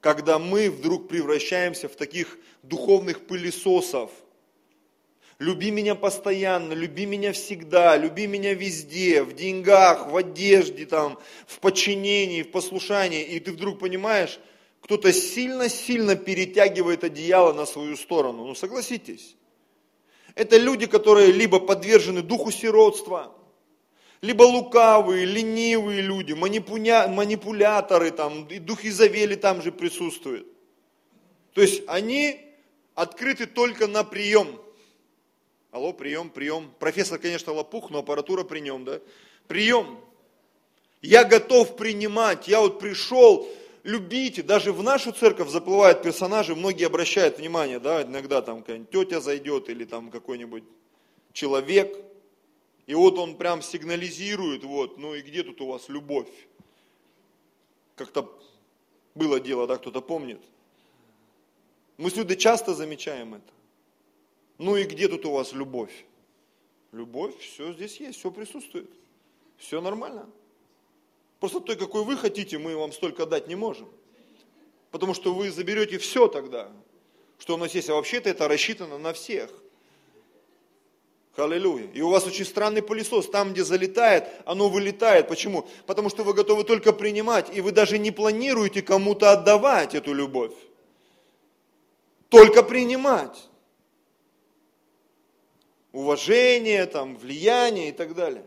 когда 0.01 0.37
мы 0.37 0.69
вдруг 0.69 1.07
превращаемся 1.07 1.87
в 1.87 1.95
таких 1.95 2.37
духовных 2.61 3.25
пылесосов– 3.25 4.11
Люби 5.39 5.69
меня 5.69 5.93
постоянно, 5.93 6.73
люби 6.73 7.05
меня 7.05 7.31
всегда, 7.31 7.95
люби 7.95 8.25
меня 8.25 8.55
везде, 8.55 9.21
в 9.21 9.33
деньгах, 9.33 10.07
в 10.07 10.17
одежде, 10.17 10.87
там, 10.87 11.19
в 11.45 11.59
подчинении, 11.59 12.41
в 12.41 12.49
послушании. 12.49 13.23
И 13.23 13.39
ты 13.39 13.51
вдруг 13.51 13.77
понимаешь, 13.77 14.39
кто-то 14.81 15.13
сильно-сильно 15.13 16.15
перетягивает 16.15 17.03
одеяло 17.03 17.53
на 17.53 17.67
свою 17.67 17.97
сторону. 17.97 18.45
Ну 18.45 18.55
согласитесь. 18.55 19.35
Это 20.37 20.57
люди, 20.57 20.85
которые 20.85 21.31
либо 21.31 21.59
подвержены 21.59 22.21
духу 22.21 22.51
сиротства, 22.51 23.33
либо 24.21 24.43
лукавые, 24.43 25.25
ленивые 25.25 26.01
люди, 26.01 26.33
манипуля... 26.33 27.07
манипуляторы, 27.07 28.11
там, 28.11 28.45
и 28.45 28.59
дух 28.59 28.85
Изавели 28.85 29.33
там 29.33 29.63
же 29.63 29.71
присутствует. 29.71 30.45
То 31.53 31.61
есть 31.61 31.81
они 31.87 32.39
открыты 32.93 33.47
только 33.47 33.87
на 33.87 34.03
прием. 34.03 34.61
Алло, 35.71 35.91
прием, 35.91 36.29
прием. 36.29 36.71
Профессор, 36.77 37.17
конечно, 37.17 37.51
лопух, 37.51 37.89
но 37.89 37.99
аппаратура 37.99 38.43
при 38.43 38.59
нем, 38.59 38.85
да? 38.85 38.99
Прием. 39.47 39.99
Я 41.01 41.23
готов 41.23 41.75
принимать. 41.77 42.47
Я 42.47 42.61
вот 42.61 42.79
пришел, 42.79 43.47
любите. 43.87 44.43
Даже 44.43 44.73
в 44.73 44.83
нашу 44.83 45.13
церковь 45.13 45.49
заплывают 45.49 46.03
персонажи, 46.03 46.53
многие 46.55 46.85
обращают 46.85 47.39
внимание, 47.39 47.79
да, 47.79 48.03
иногда 48.03 48.41
там 48.41 48.59
какая-нибудь 48.59 48.91
тетя 48.91 49.21
зайдет 49.21 49.69
или 49.69 49.85
там 49.85 50.11
какой-нибудь 50.11 50.65
человек. 51.31 51.97
И 52.85 52.93
вот 52.93 53.17
он 53.17 53.37
прям 53.37 53.61
сигнализирует, 53.61 54.63
вот, 54.63 54.97
ну 54.97 55.15
и 55.15 55.21
где 55.21 55.41
тут 55.43 55.61
у 55.61 55.67
вас 55.67 55.87
любовь? 55.87 56.29
Как-то 57.95 58.37
было 59.15 59.39
дело, 59.39 59.67
да, 59.67 59.77
кто-то 59.77 60.01
помнит. 60.01 60.41
Мы 61.97 62.09
с 62.11 62.35
часто 62.35 62.75
замечаем 62.75 63.35
это. 63.35 63.53
Ну 64.57 64.75
и 64.75 64.83
где 64.83 65.07
тут 65.07 65.25
у 65.25 65.31
вас 65.31 65.53
любовь? 65.53 66.05
Любовь, 66.91 67.37
все 67.37 67.73
здесь 67.73 67.99
есть, 67.99 68.19
все 68.19 68.31
присутствует. 68.31 68.89
Все 69.57 69.81
нормально. 69.81 70.29
Просто 71.39 71.59
той, 71.59 71.75
какой 71.75 72.03
вы 72.03 72.17
хотите, 72.17 72.57
мы 72.57 72.75
вам 72.75 72.91
столько 72.91 73.25
дать 73.25 73.47
не 73.47 73.55
можем. 73.55 73.89
Потому 74.91 75.13
что 75.13 75.33
вы 75.33 75.51
заберете 75.51 75.97
все 75.97 76.27
тогда, 76.27 76.71
что 77.37 77.55
у 77.55 77.57
нас 77.57 77.75
есть. 77.75 77.89
А 77.89 77.93
вообще-то 77.93 78.29
это 78.29 78.47
рассчитано 78.47 78.97
на 78.97 79.13
всех. 79.13 79.51
Аллилуйя. 81.35 81.87
И 81.93 82.01
у 82.01 82.09
вас 82.09 82.25
очень 82.25 82.45
странный 82.45 82.81
пылесос. 82.81 83.29
Там, 83.29 83.53
где 83.53 83.63
залетает, 83.63 84.27
оно 84.45 84.69
вылетает. 84.69 85.27
Почему? 85.27 85.67
Потому 85.85 86.09
что 86.09 86.23
вы 86.23 86.33
готовы 86.33 86.63
только 86.63 86.93
принимать, 86.93 87.55
и 87.55 87.61
вы 87.61 87.71
даже 87.71 87.99
не 87.99 88.09
планируете 88.09 88.81
кому-то 88.81 89.31
отдавать 89.31 89.93
эту 89.93 90.13
любовь. 90.13 90.53
Только 92.29 92.63
принимать 92.63 93.49
уважение, 95.91 96.85
там, 96.87 97.15
влияние 97.17 97.89
и 97.89 97.91
так 97.91 98.15
далее. 98.15 98.45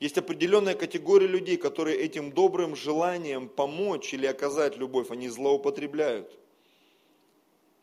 Есть 0.00 0.16
определенная 0.16 0.74
категория 0.74 1.26
людей, 1.26 1.56
которые 1.56 1.98
этим 1.98 2.30
добрым 2.30 2.76
желанием 2.76 3.48
помочь 3.48 4.14
или 4.14 4.26
оказать 4.26 4.76
любовь, 4.76 5.10
они 5.10 5.28
злоупотребляют. 5.28 6.38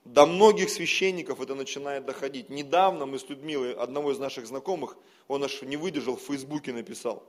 До 0.05 0.26
многих 0.26 0.70
священников 0.70 1.41
это 1.41 1.55
начинает 1.55 2.05
доходить. 2.05 2.49
Недавно 2.49 3.05
мы 3.05 3.20
с 3.20 3.28
Людмилой, 3.28 3.74
одного 3.74 4.11
из 4.11 4.20
наших 4.20 4.45
знакомых, 4.45 4.95
он 5.28 5.43
аж 5.43 5.61
не 5.63 5.78
выдержал, 5.78 6.16
в 6.16 6.22
Фейсбуке 6.22 6.72
написал. 6.72 7.24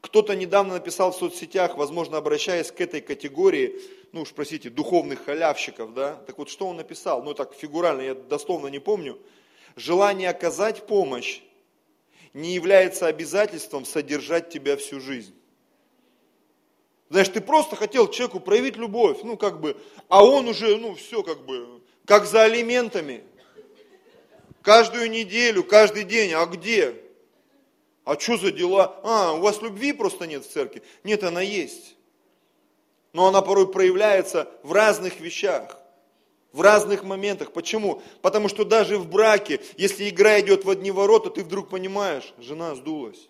Кто-то 0.00 0.36
недавно 0.36 0.74
написал 0.74 1.12
в 1.12 1.16
соцсетях, 1.16 1.76
возможно, 1.76 2.18
обращаясь 2.18 2.70
к 2.70 2.80
этой 2.80 3.00
категории, 3.00 3.80
ну 4.12 4.22
уж 4.22 4.32
простите, 4.32 4.68
духовных 4.68 5.24
халявщиков, 5.24 5.94
да, 5.94 6.16
так 6.26 6.38
вот 6.38 6.50
что 6.50 6.68
он 6.68 6.76
написал, 6.76 7.22
ну 7.22 7.34
так 7.34 7.54
фигурально, 7.54 8.02
я 8.02 8.14
дословно 8.14 8.68
не 8.68 8.78
помню, 8.78 9.18
желание 9.74 10.28
оказать 10.28 10.86
помощь 10.86 11.40
не 12.38 12.54
является 12.54 13.06
обязательством 13.06 13.84
содержать 13.84 14.48
тебя 14.48 14.76
всю 14.76 15.00
жизнь. 15.00 15.34
Знаешь, 17.10 17.28
ты 17.28 17.40
просто 17.40 17.74
хотел 17.74 18.08
человеку 18.08 18.38
проявить 18.38 18.76
любовь, 18.76 19.18
ну 19.24 19.36
как 19.36 19.60
бы, 19.60 19.76
а 20.08 20.24
он 20.24 20.46
уже, 20.46 20.76
ну 20.76 20.94
все 20.94 21.22
как 21.22 21.44
бы, 21.44 21.82
как 22.04 22.26
за 22.26 22.42
алиментами. 22.42 23.24
Каждую 24.62 25.10
неделю, 25.10 25.64
каждый 25.64 26.04
день, 26.04 26.32
а 26.34 26.44
где? 26.46 26.94
А 28.04 28.18
что 28.18 28.36
за 28.36 28.52
дела? 28.52 29.00
А, 29.02 29.32
у 29.32 29.40
вас 29.40 29.60
любви 29.62 29.92
просто 29.92 30.26
нет 30.26 30.44
в 30.44 30.52
церкви? 30.52 30.82
Нет, 31.04 31.24
она 31.24 31.40
есть. 31.40 31.96
Но 33.12 33.26
она 33.26 33.40
порой 33.42 33.70
проявляется 33.72 34.48
в 34.62 34.72
разных 34.72 35.20
вещах 35.20 35.77
в 36.52 36.60
разных 36.60 37.04
моментах. 37.04 37.52
Почему? 37.52 38.02
Потому 38.22 38.48
что 38.48 38.64
даже 38.64 38.98
в 38.98 39.08
браке, 39.08 39.60
если 39.76 40.08
игра 40.08 40.40
идет 40.40 40.64
в 40.64 40.70
одни 40.70 40.90
ворота, 40.90 41.30
ты 41.30 41.44
вдруг 41.44 41.68
понимаешь, 41.68 42.32
жена 42.38 42.74
сдулась. 42.74 43.28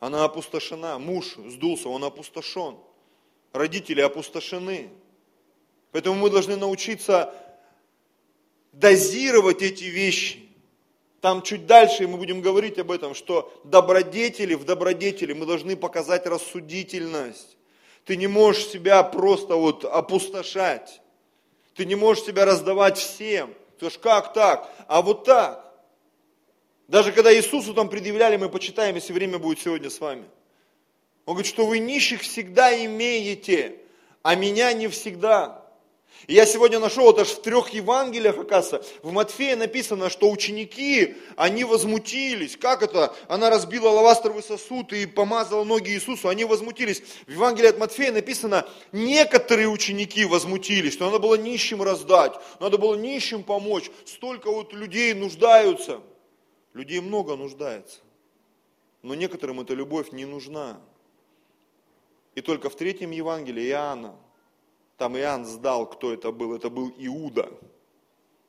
Она 0.00 0.24
опустошена, 0.24 0.98
муж 0.98 1.36
сдулся, 1.46 1.88
он 1.88 2.04
опустошен. 2.04 2.76
Родители 3.52 4.00
опустошены. 4.00 4.90
Поэтому 5.92 6.16
мы 6.16 6.28
должны 6.28 6.56
научиться 6.56 7.34
дозировать 8.72 9.62
эти 9.62 9.84
вещи. 9.84 10.50
Там 11.20 11.40
чуть 11.40 11.66
дальше 11.66 12.06
мы 12.06 12.18
будем 12.18 12.42
говорить 12.42 12.78
об 12.78 12.90
этом, 12.90 13.14
что 13.14 13.50
добродетели 13.64 14.54
в 14.54 14.64
добродетели 14.64 15.32
мы 15.32 15.46
должны 15.46 15.74
показать 15.74 16.26
рассудительность. 16.26 17.56
Ты 18.04 18.16
не 18.16 18.26
можешь 18.26 18.66
себя 18.66 19.02
просто 19.02 19.56
вот 19.56 19.86
опустошать. 19.86 21.00
Ты 21.74 21.84
не 21.84 21.94
можешь 21.94 22.24
себя 22.24 22.44
раздавать 22.44 22.98
всем. 22.98 23.54
Ты 23.78 23.90
скажешь, 23.90 23.98
как 23.98 24.32
так? 24.32 24.70
А 24.86 25.02
вот 25.02 25.24
так. 25.24 25.64
Даже 26.86 27.12
когда 27.12 27.34
Иисусу 27.34 27.74
там 27.74 27.88
предъявляли, 27.88 28.36
мы 28.36 28.48
почитаем, 28.48 28.94
если 28.94 29.12
время 29.12 29.38
будет 29.38 29.58
сегодня 29.58 29.90
с 29.90 30.00
вами. 30.00 30.24
Он 31.24 31.34
говорит, 31.34 31.50
что 31.50 31.66
вы 31.66 31.78
нищих 31.78 32.20
всегда 32.20 32.84
имеете, 32.84 33.78
а 34.22 34.34
меня 34.34 34.72
не 34.72 34.88
всегда. 34.88 35.63
И 36.26 36.34
я 36.34 36.46
сегодня 36.46 36.78
нашел, 36.78 37.14
аж 37.18 37.28
в 37.28 37.42
трех 37.42 37.70
Евангелиях, 37.70 38.38
оказывается, 38.38 38.90
в 39.02 39.12
Матфея 39.12 39.56
написано, 39.56 40.08
что 40.08 40.30
ученики, 40.30 41.16
они 41.36 41.64
возмутились. 41.64 42.56
Как 42.56 42.82
это? 42.82 43.14
Она 43.28 43.50
разбила 43.50 43.88
лавастровый 43.90 44.42
сосуд 44.42 44.92
и 44.94 45.04
помазала 45.04 45.64
ноги 45.64 45.90
Иисусу, 45.90 46.28
они 46.28 46.44
возмутились. 46.44 47.02
В 47.26 47.32
Евангелии 47.32 47.68
от 47.68 47.78
Матфея 47.78 48.12
написано, 48.12 48.66
некоторые 48.92 49.68
ученики 49.68 50.24
возмутились, 50.24 50.94
что 50.94 51.06
надо 51.06 51.18
было 51.18 51.34
нищим 51.34 51.82
раздать, 51.82 52.32
надо 52.58 52.78
было 52.78 52.94
нищим 52.94 53.42
помочь. 53.42 53.90
Столько 54.06 54.50
вот 54.50 54.72
людей 54.72 55.12
нуждаются. 55.12 56.00
Людей 56.72 57.00
много 57.00 57.36
нуждается. 57.36 57.98
Но 59.02 59.14
некоторым 59.14 59.60
эта 59.60 59.74
любовь 59.74 60.10
не 60.10 60.24
нужна. 60.24 60.80
И 62.34 62.40
только 62.40 62.70
в 62.70 62.76
третьем 62.76 63.10
Евангелии 63.10 63.68
Иоанна 63.68 64.16
там 64.96 65.16
Иоанн 65.16 65.44
сдал, 65.44 65.88
кто 65.88 66.12
это 66.12 66.30
был. 66.30 66.54
Это 66.54 66.70
был 66.70 66.92
Иуда, 66.98 67.52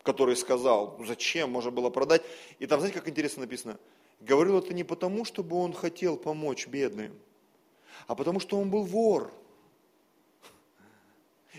который 0.04 0.36
сказал, 0.36 0.96
«Ну, 1.00 1.06
зачем, 1.06 1.52
можно 1.52 1.72
было 1.72 1.90
продать. 1.90 2.22
И 2.60 2.68
там, 2.68 2.80
знаете, 2.80 3.00
как 3.00 3.10
интересно 3.10 3.42
написано? 3.42 3.80
Говорил 4.20 4.60
это 4.60 4.74
не 4.74 4.84
потому, 4.84 5.26
чтобы 5.26 5.58
он 5.58 5.74
хотел 5.74 6.18
помочь 6.18 6.68
бедным, 6.68 7.14
а 8.08 8.16
потому 8.16 8.40
что 8.40 8.58
он 8.58 8.70
был 8.70 8.84
вор. 8.84 9.32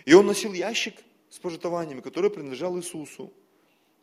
И 0.05 0.15
он 0.15 0.27
носил 0.27 0.53
ящик 0.53 0.97
с 1.29 1.39
пожитованиями, 1.39 2.01
который 2.01 2.31
принадлежал 2.31 2.79
Иисусу. 2.79 3.33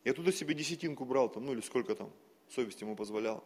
И 0.03 0.09
оттуда 0.09 0.34
себе 0.34 0.53
десятинку 0.53 1.05
брал, 1.05 1.29
там, 1.29 1.45
ну 1.45 1.53
или 1.53 1.61
сколько 1.61 1.95
там, 1.95 2.11
совесть 2.49 2.81
ему 2.81 2.95
позволяла. 2.95 3.41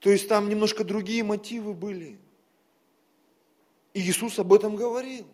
То 0.00 0.10
есть 0.10 0.28
там 0.28 0.48
немножко 0.48 0.82
другие 0.82 1.22
мотивы 1.22 1.72
были. 1.72 2.18
И 3.94 4.00
Иисус 4.00 4.38
об 4.40 4.52
этом 4.52 4.74
говорил 4.74 5.26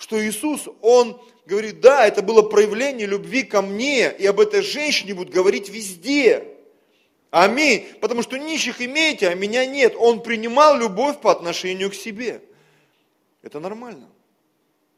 что 0.00 0.18
Иисус, 0.26 0.66
Он 0.80 1.20
говорит, 1.44 1.80
да, 1.80 2.06
это 2.06 2.22
было 2.22 2.40
проявление 2.40 3.06
любви 3.06 3.42
ко 3.42 3.60
мне, 3.60 4.10
и 4.10 4.24
об 4.24 4.40
этой 4.40 4.62
женщине 4.62 5.14
будут 5.14 5.32
говорить 5.32 5.68
везде. 5.68 6.56
Аминь. 7.30 7.86
Потому 8.00 8.22
что 8.22 8.38
нищих 8.38 8.80
имеете, 8.80 9.28
а 9.28 9.34
меня 9.34 9.66
нет. 9.66 9.94
Он 9.98 10.22
принимал 10.22 10.78
любовь 10.78 11.20
по 11.20 11.30
отношению 11.30 11.90
к 11.90 11.94
себе. 11.94 12.42
Это 13.42 13.60
нормально, 13.60 14.08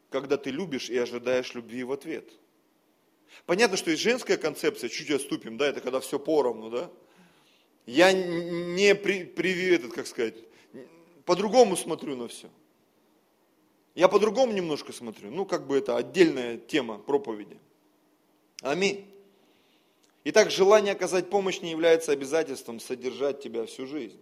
когда 0.09 0.37
ты 0.37 0.51
любишь 0.51 0.89
и 0.89 0.97
ожидаешь 0.97 1.53
любви 1.55 1.83
в 1.83 1.91
ответ. 1.91 2.31
Понятно, 3.45 3.77
что 3.77 3.91
есть 3.91 4.03
женская 4.03 4.37
концепция, 4.37 4.89
чуть 4.89 5.11
отступим, 5.11 5.57
да, 5.57 5.67
это 5.67 5.81
когда 5.81 5.99
все 5.99 6.21
поровну, 6.21 6.71
да. 6.71 6.91
Я 7.87 8.13
не 8.13 8.95
при, 8.95 9.25
при 9.25 9.75
этот, 9.75 9.95
как 9.95 10.07
сказать, 10.07 10.37
по-другому 11.25 11.77
смотрю 11.77 12.15
на 12.15 12.29
все. 12.29 12.49
Я 13.95 14.09
по-другому 14.09 14.53
немножко 14.53 14.93
смотрю. 14.93 15.31
Ну, 15.31 15.45
как 15.45 15.67
бы 15.67 15.77
это 15.77 15.97
отдельная 15.97 16.57
тема 16.57 16.99
проповеди. 16.99 17.59
Аминь. 18.63 19.07
Итак, 20.25 20.51
желание 20.51 20.93
оказать 20.93 21.29
помощь 21.31 21.61
не 21.61 21.71
является 21.71 22.13
обязательством 22.13 22.81
содержать 22.81 23.43
тебя 23.43 23.67
всю 23.67 23.87
жизнь. 23.87 24.21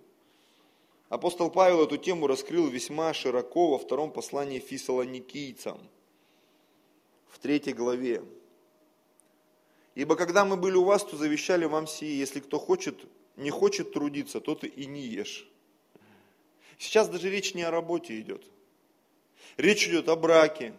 Апостол 1.09 1.51
Павел 1.51 1.85
эту 1.85 1.99
тему 1.99 2.27
раскрыл 2.27 2.69
весьма 2.69 3.13
широко 3.13 3.71
во 3.71 3.79
втором 3.79 4.13
послании 4.13 4.61
фессалоникийцам, 4.61 5.79
в 7.29 7.39
третьей 7.39 7.75
главе. 7.75 8.23
Ибо 9.95 10.17
когда 10.17 10.45
мы 10.45 10.57
были 10.57 10.77
у 10.77 10.85
вас, 10.85 11.05
то 11.05 11.17
завещали 11.17 11.65
вам 11.65 11.87
сии, 11.87 12.17
если 12.17 12.41
кто 12.41 12.59
хочет, 12.59 12.97
не 13.37 13.51
хочет 13.51 13.93
трудиться, 13.93 14.41
тот 14.41 14.65
и 14.65 14.87
не 14.87 15.03
ешь. 15.03 15.49
Сейчас 16.79 17.09
даже 17.09 17.29
речь 17.29 17.55
не 17.55 17.63
о 17.63 17.71
работе 17.71 18.19
идет. 18.21 18.45
Речь 19.61 19.87
идет 19.87 20.09
о 20.09 20.17
браке, 20.17 20.73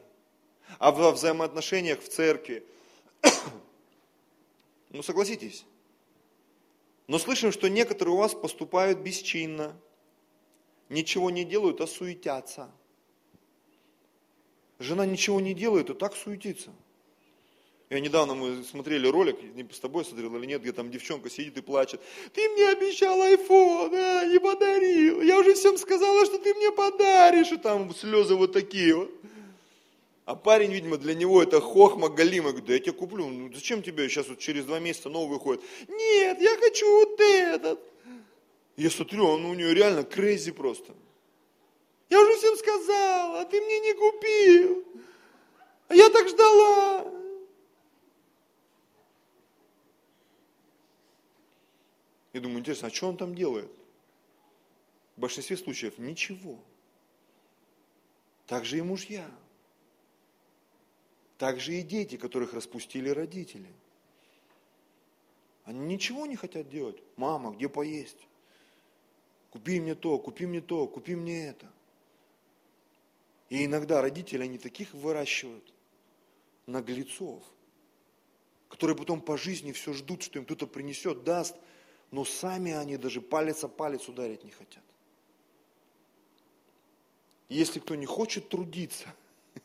о 0.80 0.92
взаимоотношениях 1.12 2.02
в 2.02 2.10
церкви. 2.10 2.66
Ну 4.90 5.04
согласитесь. 5.04 5.66
Но 7.08 7.20
слышим, 7.20 7.52
что 7.52 7.70
некоторые 7.70 8.16
у 8.16 8.18
вас 8.18 8.34
поступают 8.34 8.98
бесчинно, 8.98 9.80
ничего 10.90 11.30
не 11.30 11.46
делают, 11.46 11.80
а 11.80 11.86
суетятся. 11.86 12.72
Жена 14.80 15.06
ничего 15.06 15.40
не 15.40 15.54
делает, 15.54 15.92
и 15.92 15.94
так 15.94 16.16
суетится. 16.16 16.72
Я 17.92 18.00
недавно 18.00 18.36
мы 18.36 18.64
смотрели 18.64 19.06
ролик, 19.06 19.36
не 19.54 19.68
с 19.70 19.80
тобой 19.82 20.06
смотрел 20.06 20.34
или 20.38 20.46
нет, 20.46 20.62
где 20.62 20.72
там 20.72 20.90
девчонка 20.90 21.30
сидит 21.30 21.58
и 21.58 21.62
плачет. 21.62 22.00
Ты 22.34 22.48
мне 22.52 22.70
обещал 22.70 23.22
iPhone, 23.22 23.94
а, 23.94 24.26
не 24.28 24.40
подарил. 24.40 25.22
Я 25.22 25.38
уже 25.38 25.56
всем 25.56 25.78
сказала, 25.78 26.26
что 26.26 26.38
ты 26.38 26.54
мне 26.54 26.72
подаришь. 26.72 27.52
И 27.52 27.58
там 27.58 27.94
слезы 27.94 28.36
вот 28.36 28.54
такие 28.54 28.96
вот. 28.96 29.12
А 30.24 30.36
парень, 30.36 30.72
видимо, 30.72 30.96
для 30.96 31.14
него 31.14 31.44
это 31.44 31.60
хохма 31.60 32.08
галима. 32.08 32.52
Говорит, 32.52 32.66
да 32.66 32.74
я 32.76 32.80
тебе 32.80 32.94
куплю. 32.94 33.28
Ну 33.28 33.52
зачем 33.54 33.84
тебе 33.84 34.08
сейчас 34.08 34.30
вот 34.30 34.40
через 34.40 34.64
два 34.64 34.80
месяца 34.80 35.10
новый 35.10 35.34
выходит? 35.38 35.62
Нет, 35.90 36.40
я 36.40 36.56
хочу 36.56 36.90
вот 36.90 37.20
этот. 37.20 37.80
Я 38.78 38.90
смотрю, 38.90 39.28
он 39.28 39.44
у 39.44 39.54
нее 39.54 39.74
реально 39.74 40.06
крейзи 40.06 40.52
просто. 40.52 40.94
Я 42.10 42.22
уже 42.22 42.38
всем 42.38 42.56
сказала, 42.56 43.42
а 43.42 43.44
ты 43.44 43.60
мне 43.60 43.80
не 43.82 43.94
купил. 43.96 44.86
А 45.90 45.96
я 45.96 46.10
так 46.10 46.30
ждала. 46.30 47.21
Я 52.34 52.40
думаю, 52.40 52.60
интересно, 52.60 52.88
а 52.88 52.92
что 52.92 53.10
он 53.10 53.18
там 53.18 53.36
делает? 53.36 53.72
В 55.18 55.22
большинстве 55.22 55.58
случаев 55.58 55.98
ничего. 55.98 56.58
Так 58.48 58.66
же 58.66 58.78
и 58.78 58.82
мужья. 58.82 59.30
Так 61.38 61.60
же 61.60 61.74
и 61.74 61.82
дети, 61.82 62.16
которых 62.16 62.54
распустили 62.54 63.10
родители. 63.10 63.68
Они 65.66 65.80
ничего 65.80 66.26
не 66.26 66.36
хотят 66.36 66.70
делать. 66.70 67.02
Мама, 67.18 67.52
где 67.52 67.68
поесть? 67.68 68.28
Купи 69.50 69.82
мне 69.82 69.96
то, 69.96 70.18
купи 70.18 70.46
мне 70.46 70.62
то, 70.62 70.88
купи 70.88 71.16
мне 71.16 71.48
это. 71.48 71.70
И 73.50 73.66
иногда 73.66 74.02
родители, 74.02 74.44
они 74.44 74.58
таких 74.58 74.94
выращивают 74.94 75.74
наглецов, 76.68 77.44
которые 78.70 78.96
потом 78.96 79.20
по 79.20 79.38
жизни 79.38 79.74
все 79.74 79.92
ждут, 79.92 80.24
что 80.24 80.40
им 80.40 80.46
кто-то 80.46 80.68
принесет, 80.68 81.26
даст– 81.26 81.58
но 82.12 82.26
сами 82.26 82.74
они 82.74 82.98
даже 82.98 83.22
палец 83.22 83.64
о 83.64 83.70
палец 83.70 84.08
ударить 84.08 84.44
не 84.44 84.52
хотят. 84.52 84.84
Если 87.48 87.80
кто 87.80 87.96
не 87.96 88.06
хочет 88.06 88.50
трудиться, 88.50 89.08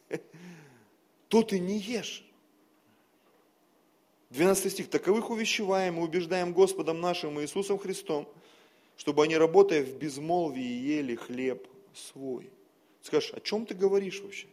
то 1.28 1.42
ты 1.42 1.58
не 1.58 1.78
ешь. 1.78 2.24
12 4.30 4.72
стих. 4.72 4.90
Таковых 4.90 5.30
увещеваем 5.30 5.98
и 5.98 6.02
убеждаем 6.02 6.52
Господом 6.52 7.00
нашим 7.00 7.40
Иисусом 7.40 7.78
Христом, 7.78 8.28
чтобы 8.96 9.24
они, 9.24 9.36
работая 9.36 9.84
в 9.84 9.96
безмолвии, 9.96 10.62
ели 10.62 11.14
хлеб 11.14 11.68
свой. 11.94 12.50
Скажешь, 13.02 13.32
о 13.34 13.40
чем 13.40 13.66
ты 13.66 13.74
говоришь 13.74 14.20
вообще? 14.20 14.48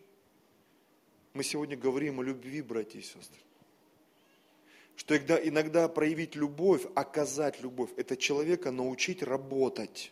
Мы 1.33 1.43
сегодня 1.43 1.75
говорим 1.75 2.19
о 2.19 2.23
любви, 2.23 2.61
братья 2.61 2.99
и 2.99 3.01
сестры 3.01 3.39
что 5.05 5.17
иногда, 5.17 5.87
проявить 5.87 6.35
любовь, 6.35 6.83
оказать 6.95 7.61
любовь, 7.61 7.89
это 7.97 8.15
человека 8.15 8.71
научить 8.71 9.21
работать, 9.21 10.11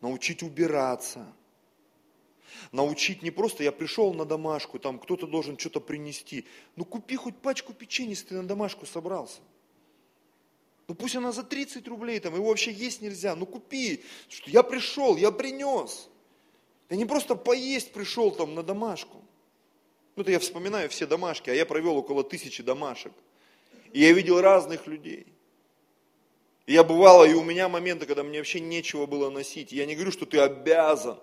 научить 0.00 0.42
убираться, 0.42 1.26
научить 2.70 3.22
не 3.22 3.30
просто, 3.30 3.64
я 3.64 3.72
пришел 3.72 4.14
на 4.14 4.24
домашку, 4.24 4.78
там 4.78 4.98
кто-то 4.98 5.26
должен 5.26 5.58
что-то 5.58 5.80
принести, 5.80 6.46
ну 6.76 6.84
купи 6.84 7.16
хоть 7.16 7.36
пачку 7.36 7.72
печенья, 7.72 8.10
если 8.10 8.28
ты 8.28 8.34
на 8.34 8.46
домашку 8.46 8.86
собрался. 8.86 9.40
Ну 10.86 10.94
пусть 10.94 11.16
она 11.16 11.32
за 11.32 11.42
30 11.42 11.86
рублей, 11.88 12.20
там 12.20 12.34
его 12.34 12.46
вообще 12.46 12.72
есть 12.72 13.00
нельзя, 13.00 13.34
ну 13.34 13.46
купи, 13.46 14.04
что 14.28 14.50
я 14.50 14.62
пришел, 14.62 15.16
я 15.16 15.30
принес. 15.30 16.08
Я 16.88 16.96
не 16.96 17.04
просто 17.04 17.36
поесть 17.36 17.92
пришел 17.92 18.32
там 18.32 18.56
на 18.56 18.64
домашку. 18.64 19.22
Ну, 20.16 20.22
это 20.22 20.32
я 20.32 20.40
вспоминаю 20.40 20.88
все 20.88 21.06
домашки, 21.06 21.48
а 21.48 21.54
я 21.54 21.64
провел 21.64 21.96
около 21.96 22.24
тысячи 22.24 22.64
домашек. 22.64 23.12
И 23.92 24.00
я 24.00 24.12
видел 24.12 24.40
разных 24.40 24.86
людей. 24.86 25.26
Я 26.66 26.84
бывало, 26.84 27.24
и 27.24 27.34
у 27.34 27.42
меня 27.42 27.68
моменты, 27.68 28.06
когда 28.06 28.22
мне 28.22 28.38
вообще 28.38 28.60
нечего 28.60 29.06
было 29.06 29.30
носить. 29.30 29.72
я 29.72 29.86
не 29.86 29.94
говорю, 29.94 30.12
что 30.12 30.26
ты 30.26 30.38
обязан. 30.38 31.18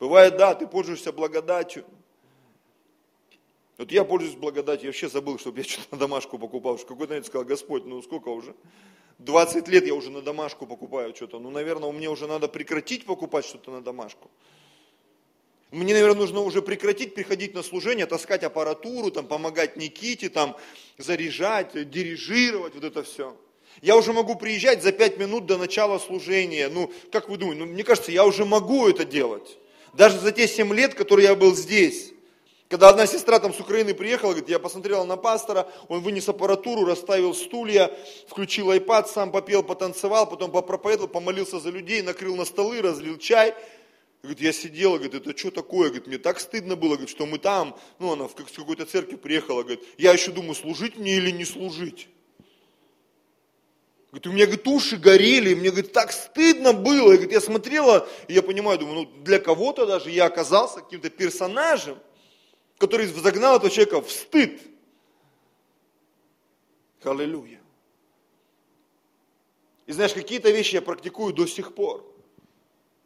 Бывает, 0.00 0.36
да, 0.36 0.54
ты 0.54 0.66
пользуешься 0.66 1.12
благодатью. 1.12 1.84
Вот 3.78 3.92
я 3.92 4.04
пользуюсь 4.04 4.34
благодатью, 4.34 4.86
я 4.86 4.88
вообще 4.88 5.08
забыл, 5.08 5.38
чтобы 5.38 5.58
я 5.58 5.64
что-то 5.64 5.86
на 5.92 5.98
домашку 5.98 6.38
покупал. 6.38 6.78
Что 6.78 6.88
какой-то 6.88 7.12
момент 7.12 7.26
сказал, 7.26 7.44
Господь, 7.44 7.84
ну 7.84 8.02
сколько 8.02 8.28
уже? 8.28 8.54
20 9.18 9.68
лет 9.68 9.86
я 9.86 9.94
уже 9.94 10.10
на 10.10 10.20
домашку 10.20 10.66
покупаю 10.66 11.14
что-то. 11.14 11.38
Ну, 11.38 11.50
наверное, 11.50 11.90
мне 11.92 12.10
уже 12.10 12.26
надо 12.26 12.48
прекратить 12.48 13.06
покупать 13.06 13.44
что-то 13.44 13.70
на 13.70 13.80
домашку. 13.80 14.30
Мне, 15.72 15.94
наверное, 15.94 16.20
нужно 16.20 16.40
уже 16.42 16.60
прекратить 16.60 17.14
приходить 17.14 17.54
на 17.54 17.62
служение, 17.62 18.04
таскать 18.04 18.44
аппаратуру, 18.44 19.10
там, 19.10 19.26
помогать 19.26 19.76
Никите, 19.76 20.28
там, 20.28 20.54
заряжать, 20.98 21.88
дирижировать, 21.88 22.74
вот 22.74 22.84
это 22.84 23.02
все. 23.02 23.34
Я 23.80 23.96
уже 23.96 24.12
могу 24.12 24.34
приезжать 24.34 24.82
за 24.82 24.92
пять 24.92 25.16
минут 25.16 25.46
до 25.46 25.56
начала 25.56 25.98
служения. 25.98 26.68
Ну, 26.68 26.92
как 27.10 27.30
вы 27.30 27.38
думаете, 27.38 27.64
ну, 27.64 27.72
мне 27.72 27.84
кажется, 27.84 28.12
я 28.12 28.26
уже 28.26 28.44
могу 28.44 28.86
это 28.86 29.06
делать. 29.06 29.58
Даже 29.94 30.18
за 30.18 30.30
те 30.30 30.46
семь 30.46 30.74
лет, 30.74 30.94
которые 30.94 31.28
я 31.28 31.34
был 31.34 31.56
здесь. 31.56 32.12
Когда 32.68 32.90
одна 32.90 33.06
сестра 33.06 33.38
там 33.38 33.54
с 33.54 33.60
Украины 33.60 33.94
приехала, 33.94 34.30
говорит, 34.32 34.50
я 34.50 34.58
посмотрела 34.58 35.04
на 35.04 35.16
пастора, 35.16 35.68
он 35.88 36.00
вынес 36.00 36.28
аппаратуру, 36.28 36.84
расставил 36.84 37.34
стулья, 37.34 37.90
включил 38.28 38.72
iPad, 38.72 39.08
сам 39.08 39.32
попел, 39.32 39.62
потанцевал, 39.62 40.28
потом 40.28 40.50
попроповедовал, 40.50 41.08
помолился 41.08 41.60
за 41.60 41.70
людей, 41.70 42.02
накрыл 42.02 42.36
на 42.36 42.44
столы, 42.44 42.82
разлил 42.82 43.16
чай. 43.16 43.54
Говорит, 44.22 44.40
я 44.40 44.52
сидела, 44.52 44.98
говорит, 44.98 45.14
это 45.14 45.36
что 45.36 45.50
такое? 45.50 45.88
Говорит, 45.88 46.06
мне 46.06 46.18
так 46.18 46.38
стыдно 46.38 46.76
было, 46.76 46.90
говорит, 46.90 47.10
что 47.10 47.26
мы 47.26 47.38
там, 47.38 47.76
ну, 47.98 48.12
она 48.12 48.28
в 48.28 48.34
какой-то 48.34 48.86
церкви 48.86 49.16
приехала, 49.16 49.62
говорит, 49.62 49.82
я 49.98 50.12
еще 50.12 50.30
думаю, 50.30 50.54
служить 50.54 50.96
мне 50.96 51.16
или 51.16 51.32
не 51.32 51.44
служить. 51.44 52.08
Говорит, 54.12 54.26
у 54.28 54.32
меня, 54.32 54.46
говорит, 54.46 54.66
уши 54.68 54.96
горели, 54.96 55.54
мне, 55.54 55.70
говорит, 55.70 55.92
так 55.92 56.12
стыдно 56.12 56.72
было. 56.72 57.10
Я, 57.10 57.16
говорит, 57.16 57.32
я 57.32 57.40
смотрела, 57.40 58.08
и 58.28 58.34
я 58.34 58.42
понимаю, 58.42 58.78
думаю, 58.78 59.08
ну, 59.08 59.22
для 59.22 59.40
кого-то 59.40 59.86
даже 59.86 60.10
я 60.10 60.26
оказался 60.26 60.82
каким-то 60.82 61.10
персонажем, 61.10 61.98
который 62.78 63.06
загнал 63.06 63.56
этого 63.56 63.70
человека 63.70 64.02
в 64.02 64.10
стыд. 64.12 64.60
Аллилуйя. 67.02 67.60
И 69.86 69.92
знаешь, 69.92 70.12
какие-то 70.12 70.50
вещи 70.50 70.74
я 70.74 70.82
практикую 70.82 71.32
до 71.32 71.46
сих 71.46 71.74
пор 71.74 72.11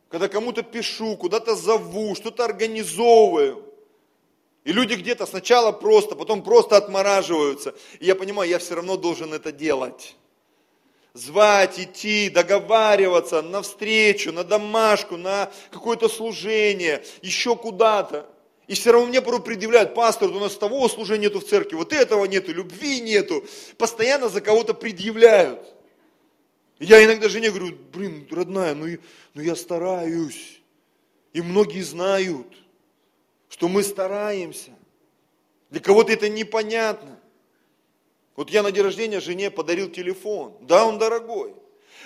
когда 0.09 0.29
кому-то 0.29 0.63
пишу, 0.63 1.17
куда-то 1.17 1.55
зову, 1.55 2.15
что-то 2.15 2.45
организовываю. 2.45 3.63
И 4.65 4.73
люди 4.73 4.95
где-то 4.95 5.27
сначала 5.27 5.73
просто, 5.73 6.17
потом 6.17 6.43
просто 6.43 6.77
отмораживаются. 6.77 7.75
И 8.01 8.07
я 8.07 8.15
понимаю, 8.15 8.51
я 8.51 8.59
все 8.59 8.75
равно 8.75 8.97
должен 8.97 9.33
это 9.33 9.53
делать. 9.53 10.17
Звать, 11.15 11.79
идти, 11.79 12.29
договариваться 12.29 13.43
на 13.43 13.63
встречу, 13.63 14.33
на 14.33 14.45
домашку, 14.45 15.17
на 15.17 15.51
какое-то 15.71 16.09
служение, 16.09 17.05
еще 17.23 17.57
куда-то. 17.57 18.27
И 18.67 18.75
все 18.75 18.91
равно 18.91 19.07
мне 19.07 19.23
порой 19.23 19.41
предъявляют, 19.41 19.95
пастор, 19.95 20.31
у 20.31 20.41
нас 20.41 20.57
того 20.57 20.89
служения 20.89 21.29
нету 21.29 21.39
в 21.41 21.45
церкви, 21.45 21.77
вот 21.77 21.93
этого 21.93 22.25
нету, 22.25 22.53
любви 22.53 23.01
нету. 23.01 23.45
Постоянно 23.79 24.29
за 24.29 24.41
кого-то 24.41 24.75
предъявляют. 24.75 25.76
Я 26.79 27.03
иногда 27.05 27.29
жене 27.29 27.51
говорю, 27.51 27.75
блин, 27.93 28.27
родная, 28.31 28.75
ну, 28.75 28.87
ну 29.35 29.43
я 29.43 29.57
стараюсь. 29.57 30.61
И 31.33 31.41
многие 31.41 31.83
знают, 31.83 32.47
что 33.49 33.69
мы 33.69 33.83
стараемся. 33.83 34.73
Для 35.71 35.81
кого-то 35.81 36.13
это 36.13 36.29
непонятно. 36.29 37.19
Вот 38.37 38.51
я 38.51 38.63
на 38.63 38.71
день 38.71 38.85
рождения 38.85 39.21
жене 39.21 39.51
подарил 39.51 39.91
телефон. 39.91 40.57
Да, 40.61 40.85
он 40.85 40.99
дорогой. 40.99 41.55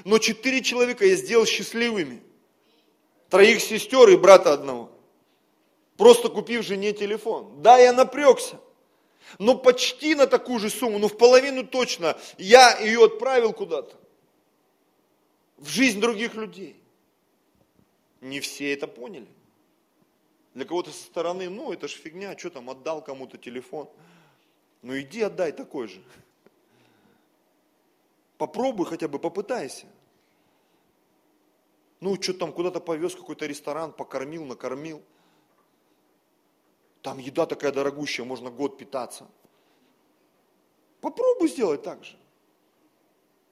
Но 0.04 0.18
четыре 0.18 0.62
человека 0.62 1.04
я 1.04 1.16
сделал 1.16 1.46
счастливыми. 1.46 2.22
Троих 3.28 3.60
сестер 3.60 4.08
и 4.08 4.16
брата 4.16 4.52
одного. 4.52 4.90
Просто 5.96 6.28
купив 6.28 6.64
жене 6.64 6.92
телефон. 6.92 7.60
Да, 7.62 7.78
я 7.78 7.92
напрягся. 7.92 8.60
Но 9.38 9.56
почти 9.56 10.14
на 10.14 10.26
такую 10.26 10.58
же 10.58 10.70
сумму, 10.70 10.98
ну 10.98 11.08
в 11.08 11.16
половину 11.16 11.66
точно, 11.66 12.16
я 12.38 12.78
ее 12.78 13.04
отправил 13.04 13.52
куда-то. 13.52 13.99
В 15.60 15.68
жизнь 15.68 16.00
других 16.00 16.34
людей. 16.34 16.82
Не 18.22 18.40
все 18.40 18.72
это 18.72 18.88
поняли. 18.88 19.28
Для 20.54 20.64
кого-то 20.64 20.90
со 20.90 21.04
стороны, 21.04 21.48
ну 21.48 21.70
это 21.72 21.86
же 21.86 21.96
фигня, 21.96 22.36
что 22.36 22.50
там, 22.50 22.68
отдал 22.70 23.04
кому-то 23.04 23.38
телефон. 23.38 23.88
Ну 24.82 24.98
иди 24.98 25.20
отдай 25.20 25.52
такой 25.52 25.88
же. 25.88 26.02
Попробуй 28.38 28.86
хотя 28.86 29.06
бы, 29.06 29.18
попытайся. 29.18 29.86
Ну, 32.00 32.20
что 32.20 32.32
там, 32.32 32.52
куда-то 32.52 32.80
повез 32.80 33.14
какой-то 33.14 33.44
ресторан, 33.44 33.92
покормил, 33.92 34.46
накормил. 34.46 35.02
Там 37.02 37.18
еда 37.18 37.44
такая 37.44 37.70
дорогущая, 37.70 38.24
можно 38.24 38.50
год 38.50 38.78
питаться. 38.78 39.28
Попробуй 41.02 41.48
сделать 41.48 41.82
так 41.82 42.02
же. 42.02 42.16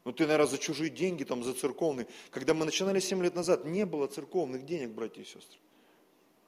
Ну 0.08 0.14
ты, 0.14 0.22
наверное, 0.22 0.46
за 0.46 0.56
чужие 0.56 0.88
деньги, 0.88 1.22
там, 1.22 1.44
за 1.44 1.52
церковные. 1.52 2.06
Когда 2.30 2.54
мы 2.54 2.64
начинали 2.64 2.98
7 2.98 3.22
лет 3.22 3.34
назад, 3.34 3.66
не 3.66 3.84
было 3.84 4.06
церковных 4.06 4.64
денег, 4.64 4.88
братья 4.88 5.20
и 5.20 5.24
сестры. 5.26 5.58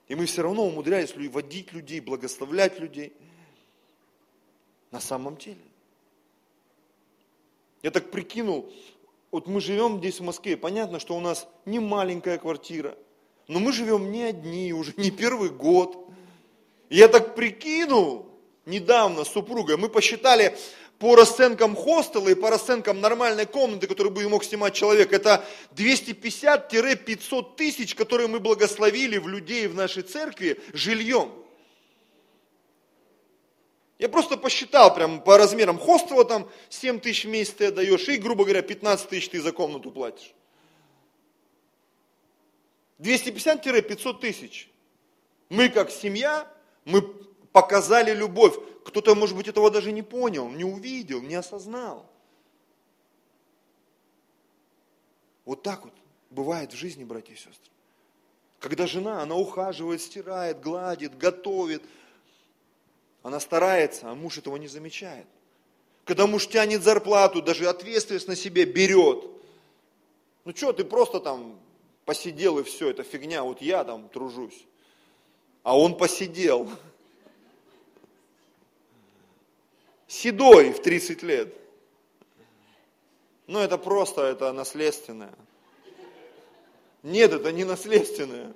И 0.09 0.15
мы 0.15 0.25
все 0.25 0.41
равно 0.41 0.65
умудрялись 0.65 1.15
водить 1.15 1.75
людей, 1.75 2.01
благословлять 2.01 2.81
людей. 2.81 3.13
На 4.91 4.99
самом 4.99 5.37
деле. 5.37 5.61
Я 7.83 7.91
так 7.91 8.11
прикинул, 8.11 8.73
вот 9.31 9.47
мы 9.47 9.61
живем 9.61 9.99
здесь 9.99 10.21
в 10.21 10.25
Москве, 10.25 10.57
понятно, 10.57 10.99
что 10.99 11.15
у 11.15 11.21
нас 11.21 11.47
не 11.67 11.81
маленькая 11.81 12.39
квартира, 12.39 12.97
но 13.47 13.59
мы 13.59 13.75
живем 13.75 14.11
не 14.11 14.23
одни, 14.23 14.73
уже 14.73 14.95
не 14.97 15.11
первый 15.11 15.51
год. 15.51 16.09
Я 16.89 17.09
так 17.09 17.35
прикинул 17.35 18.25
недавно 18.65 19.25
с 19.25 19.29
супругой, 19.29 19.77
мы 19.77 19.91
посчитали, 19.91 20.57
по 21.01 21.17
расценкам 21.17 21.75
хостела 21.75 22.29
и 22.29 22.35
по 22.35 22.51
расценкам 22.51 23.01
нормальной 23.01 23.47
комнаты, 23.47 23.87
которую 23.87 24.13
бы 24.13 24.29
мог 24.29 24.45
снимать 24.45 24.75
человек, 24.75 25.15
это 25.15 25.43
250-500 25.75 27.57
тысяч, 27.57 27.95
которые 27.95 28.29
мы 28.29 28.39
благословили 28.39 29.17
в 29.17 29.27
людей 29.27 29.67
в 29.67 29.75
нашей 29.75 30.03
церкви 30.03 30.61
жильем. 30.75 31.33
Я 33.99 34.11
просто 34.11 34.37
посчитал 34.37 34.95
прям 34.95 35.23
по 35.23 35.39
размерам 35.39 35.79
хостела, 35.79 36.27
там 36.27 36.51
7 36.69 37.01
тысяч 37.01 37.25
в 37.25 37.29
месяц 37.29 37.55
ты 37.55 37.67
отдаешь, 37.67 38.07
и, 38.07 38.19
грубо 38.19 38.45
говоря, 38.45 38.61
15 38.61 39.09
тысяч 39.09 39.31
ты 39.31 39.41
за 39.41 39.53
комнату 39.53 39.91
платишь. 39.91 40.35
250-500 42.99 44.21
тысяч. 44.21 44.69
Мы 45.49 45.71
как 45.71 45.91
семья, 45.91 46.47
мы 46.85 47.01
показали 47.53 48.13
любовь. 48.13 48.57
Кто-то, 48.85 49.15
может 49.15 49.37
быть, 49.37 49.49
этого 49.49 49.71
даже 49.71 49.93
не 49.93 50.03
понял, 50.03 50.49
не 50.49 50.65
увидел, 50.65 51.21
не 51.21 51.35
осознал. 51.35 52.07
Вот 55.45 55.63
так 55.63 55.85
вот 55.85 55.93
бывает 56.31 56.73
в 56.73 56.77
жизни, 56.77 57.05
братья 57.05 57.33
и 57.33 57.37
сестры. 57.37 57.71
Когда 58.59 58.87
жена, 58.87 59.23
она 59.23 59.35
ухаживает, 59.35 60.03
стирает, 60.03 60.61
гладит, 60.61 61.17
готовит, 61.17 61.83
она 63.23 63.41
старается, 63.41 64.11
а 64.11 64.15
муж 64.15 64.39
этого 64.39 64.57
не 64.57 64.69
замечает. 64.69 65.27
Когда 66.05 66.27
муж 66.27 66.47
тянет 66.47 66.83
зарплату, 66.83 67.43
даже 67.43 67.69
ответственность 67.69 68.29
на 68.29 68.37
себе 68.37 68.65
берет. 68.65 69.25
Ну 70.45 70.55
что, 70.55 70.73
ты 70.73 70.85
просто 70.85 71.21
там 71.21 71.59
посидел 72.05 72.59
и 72.59 72.63
все, 72.63 72.91
это 72.91 73.03
фигня, 73.03 73.43
вот 73.43 73.63
я 73.63 73.85
там 73.85 74.09
тружусь. 74.09 74.67
А 75.63 75.79
он 75.79 75.97
посидел. 75.97 76.69
Седой 80.11 80.73
в 80.73 80.83
30 80.83 81.23
лет. 81.23 81.55
Ну, 83.47 83.61
это 83.61 83.79
просто, 83.79 84.23
это 84.23 84.53
наследственное. 84.53 85.35
Нет, 87.03 87.33
это 87.33 87.53
не 87.53 87.65
наследственное. 87.65 88.53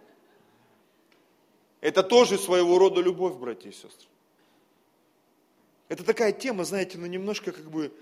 Это 1.80 2.02
тоже 2.02 2.38
своего 2.38 2.78
рода 2.78 3.00
любовь, 3.00 3.34
братья 3.36 3.68
и 3.68 3.72
сестры. 3.72 4.08
Это 5.88 6.02
такая 6.02 6.32
тема, 6.32 6.64
знаете, 6.64 6.98
ну 6.98 7.06
немножко 7.06 7.52
как 7.52 7.70
бы, 7.70 7.92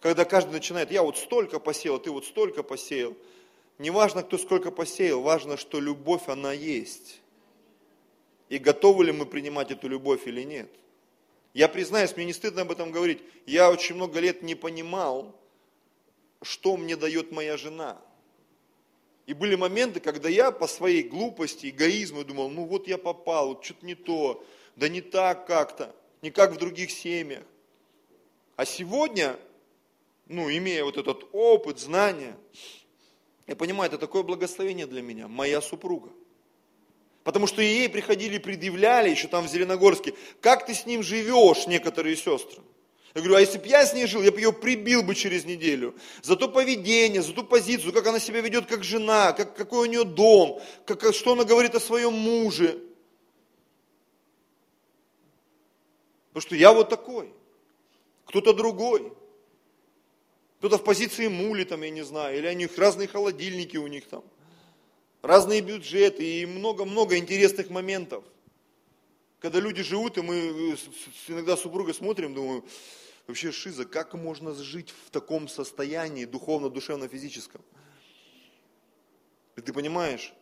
когда 0.00 0.24
каждый 0.24 0.52
начинает, 0.52 0.90
я 0.90 1.02
вот 1.02 1.16
столько 1.16 1.60
посеял, 1.60 1.98
ты 1.98 2.10
вот 2.10 2.24
столько 2.24 2.62
посеял. 2.62 3.14
Не 3.78 3.90
важно, 3.90 4.22
кто 4.22 4.36
сколько 4.36 4.70
посеял, 4.70 5.20
важно, 5.20 5.56
что 5.56 5.80
любовь, 5.80 6.28
она 6.28 6.52
есть. 6.52 7.20
И 8.48 8.58
готовы 8.58 9.04
ли 9.04 9.12
мы 9.12 9.26
принимать 9.26 9.70
эту 9.70 9.86
любовь 9.86 10.26
или 10.26 10.42
нет. 10.42 10.68
Я 11.54 11.68
признаюсь, 11.68 12.16
мне 12.16 12.24
не 12.24 12.32
стыдно 12.32 12.62
об 12.62 12.72
этом 12.72 12.92
говорить. 12.92 13.20
Я 13.46 13.70
очень 13.70 13.94
много 13.94 14.20
лет 14.20 14.42
не 14.42 14.54
понимал, 14.54 15.38
что 16.40 16.76
мне 16.76 16.96
дает 16.96 17.30
моя 17.30 17.56
жена. 17.56 18.00
И 19.26 19.34
были 19.34 19.54
моменты, 19.54 20.00
когда 20.00 20.28
я 20.28 20.50
по 20.50 20.66
своей 20.66 21.02
глупости, 21.02 21.68
эгоизму 21.68 22.24
думал, 22.24 22.50
ну 22.50 22.64
вот 22.64 22.88
я 22.88 22.98
попал, 22.98 23.48
вот 23.48 23.64
что-то 23.64 23.86
не 23.86 23.94
то, 23.94 24.44
да 24.76 24.88
не 24.88 25.00
так 25.00 25.46
как-то, 25.46 25.94
не 26.22 26.30
как 26.30 26.52
в 26.52 26.56
других 26.56 26.90
семьях. 26.90 27.44
А 28.56 28.64
сегодня, 28.64 29.38
ну, 30.26 30.50
имея 30.50 30.84
вот 30.84 30.96
этот 30.96 31.28
опыт, 31.32 31.78
знания, 31.78 32.36
я 33.46 33.54
понимаю, 33.54 33.88
это 33.88 33.98
такое 33.98 34.22
благословение 34.22 34.86
для 34.86 35.02
меня, 35.02 35.28
моя 35.28 35.60
супруга. 35.60 36.10
Потому 37.24 37.46
что 37.46 37.62
ей 37.62 37.88
приходили, 37.88 38.38
предъявляли 38.38 39.10
еще 39.10 39.28
там 39.28 39.46
в 39.46 39.50
Зеленогорске, 39.50 40.14
как 40.40 40.66
ты 40.66 40.74
с 40.74 40.86
ним 40.86 41.02
живешь, 41.02 41.66
некоторые 41.66 42.16
сестры. 42.16 42.62
Я 43.14 43.20
говорю, 43.20 43.36
а 43.36 43.40
если 43.40 43.58
бы 43.58 43.66
я 43.66 43.84
с 43.84 43.92
ней 43.92 44.06
жил, 44.06 44.22
я 44.22 44.32
бы 44.32 44.40
ее 44.40 44.52
прибил 44.52 45.02
бы 45.02 45.14
через 45.14 45.44
неделю. 45.44 45.94
За 46.22 46.34
то 46.34 46.48
поведение, 46.48 47.22
за 47.22 47.32
ту 47.32 47.44
позицию, 47.44 47.92
как 47.92 48.06
она 48.06 48.18
себя 48.18 48.40
ведет 48.40 48.66
как 48.66 48.82
жена, 48.82 49.32
как, 49.32 49.54
какой 49.54 49.86
у 49.86 49.90
нее 49.90 50.04
дом, 50.04 50.60
как, 50.86 51.14
что 51.14 51.32
она 51.32 51.44
говорит 51.44 51.74
о 51.74 51.80
своем 51.80 52.14
муже. 52.14 52.82
Потому 56.28 56.40
что 56.40 56.56
я 56.56 56.72
вот 56.72 56.88
такой, 56.88 57.32
кто-то 58.24 58.54
другой. 58.54 59.12
Кто-то 60.58 60.78
в 60.78 60.84
позиции 60.84 61.26
мули 61.26 61.64
там, 61.64 61.82
я 61.82 61.90
не 61.90 62.02
знаю, 62.02 62.38
или 62.38 62.48
у 62.48 62.52
них 62.52 62.78
разные 62.78 63.08
холодильники 63.08 63.76
у 63.76 63.88
них 63.88 64.06
там 64.06 64.24
разные 65.22 65.60
бюджеты 65.60 66.40
и 66.42 66.46
много-много 66.46 67.16
интересных 67.16 67.70
моментов. 67.70 68.24
Когда 69.38 69.60
люди 69.60 69.82
живут, 69.82 70.18
и 70.18 70.22
мы 70.22 70.76
иногда 71.28 71.56
с 71.56 71.60
супругой 71.60 71.94
смотрим, 71.94 72.34
думаю, 72.34 72.64
вообще 73.26 73.50
шиза, 73.50 73.84
как 73.84 74.14
можно 74.14 74.54
жить 74.54 74.90
в 75.06 75.10
таком 75.10 75.48
состоянии 75.48 76.24
духовно, 76.24 76.68
душевно, 76.68 77.08
физическом? 77.08 77.62
И 79.56 79.60
ты 79.60 79.72
понимаешь, 79.72 80.32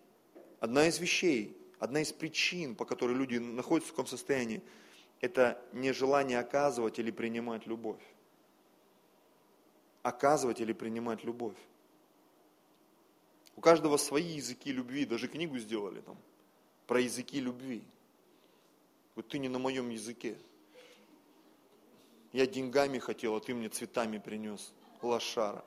одна 0.61 0.87
из 0.87 0.99
вещей, 0.99 1.57
одна 1.78 2.03
из 2.03 2.12
причин, 2.12 2.74
по 2.74 2.85
которой 2.85 3.16
люди 3.16 3.37
находятся 3.37 3.89
в 3.89 3.93
таком 3.93 4.07
состоянии, 4.07 4.62
это 5.20 5.62
нежелание 5.72 6.39
оказывать 6.39 6.99
или 6.99 7.11
принимать 7.11 7.66
любовь. 7.66 8.03
Оказывать 10.03 10.61
или 10.61 10.72
принимать 10.72 11.24
любовь. 11.24 11.57
У 13.61 13.62
каждого 13.62 13.98
свои 13.98 14.36
языки 14.36 14.72
любви, 14.72 15.04
даже 15.04 15.28
книгу 15.28 15.58
сделали 15.58 16.00
там 16.00 16.16
про 16.86 16.98
языки 16.98 17.38
любви. 17.38 17.84
Вот 19.14 19.28
ты 19.28 19.38
не 19.38 19.50
на 19.50 19.58
моем 19.58 19.90
языке. 19.90 20.38
Я 22.32 22.46
деньгами 22.46 22.98
хотел, 22.98 23.36
а 23.36 23.40
ты 23.42 23.52
мне 23.54 23.68
цветами 23.68 24.16
принес. 24.16 24.72
Лошара. 25.02 25.62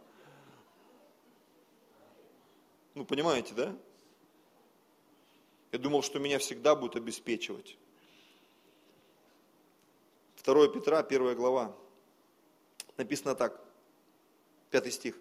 Ну, 2.96 3.06
понимаете, 3.06 3.54
да? 3.54 3.78
Я 5.72 5.78
думал, 5.78 6.02
что 6.02 6.18
меня 6.18 6.40
всегда 6.40 6.76
будут 6.76 6.96
обеспечивать. 6.96 7.78
2 10.44 10.68
Петра, 10.70 10.98
1 10.98 11.36
глава. 11.36 11.78
Написано 12.98 13.36
так, 13.36 13.64
5 14.72 14.92
стих 14.92 15.16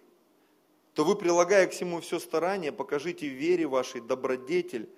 то 0.93 1.03
вы, 1.03 1.15
прилагая 1.15 1.67
к 1.67 1.71
всему 1.71 2.01
все 2.01 2.19
старание, 2.19 2.71
покажите 2.71 3.27
в 3.27 3.33
вере 3.33 3.65
вашей 3.65 4.01
добродетель, 4.01 4.89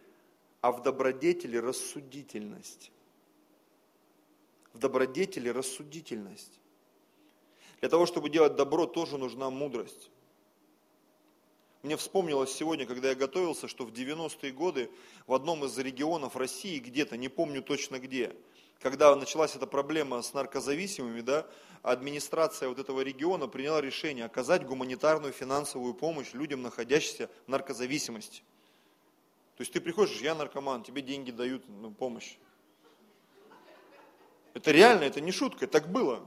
а 0.61 0.71
в 0.71 0.81
добродетели 0.81 1.57
рассудительность. 1.57 2.91
В 4.73 4.79
добродетели 4.79 5.47
рассудительность. 5.49 6.59
Для 7.79 7.89
того, 7.89 8.05
чтобы 8.05 8.29
делать 8.29 8.55
добро, 8.55 8.87
тоже 8.87 9.17
нужна 9.17 9.49
мудрость. 9.49 10.09
Мне 11.81 11.95
вспомнилось 11.97 12.51
сегодня, 12.51 12.85
когда 12.85 13.09
я 13.09 13.15
готовился, 13.15 13.67
что 13.67 13.85
в 13.85 13.91
90-е 13.91 14.51
годы 14.51 14.89
в 15.27 15.33
одном 15.33 15.63
из 15.65 15.77
регионов 15.77 16.35
России, 16.35 16.79
где-то, 16.79 17.15
не 17.15 17.29
помню 17.29 17.61
точно 17.61 17.99
где, 17.99 18.35
когда 18.85 19.15
началась 19.15 19.55
эта 19.55 19.65
проблема 19.65 20.21
с 20.21 20.35
наркозависимыми, 20.35 21.21
да, 21.21 21.47
администрация 21.81 22.69
вот 22.69 22.77
этого 22.77 23.01
региона 23.01 23.47
приняла 23.47 23.81
решение 23.81 24.25
оказать 24.25 24.63
гуманитарную 24.63 25.33
финансовую 25.33 25.95
помощь 25.95 26.33
людям, 26.33 26.61
находящимся 26.61 27.31
в 27.47 27.49
наркозависимости. 27.49 28.43
То 29.57 29.61
есть 29.61 29.73
ты 29.73 29.81
приходишь, 29.81 30.21
я 30.21 30.35
наркоман, 30.35 30.83
тебе 30.83 31.01
деньги 31.01 31.31
дают, 31.31 31.63
ну, 31.67 31.89
помощь. 31.89 32.37
Это 34.53 34.69
реально, 34.69 35.05
это 35.05 35.19
не 35.19 35.31
шутка, 35.31 35.65
так 35.65 35.91
было. 35.91 36.23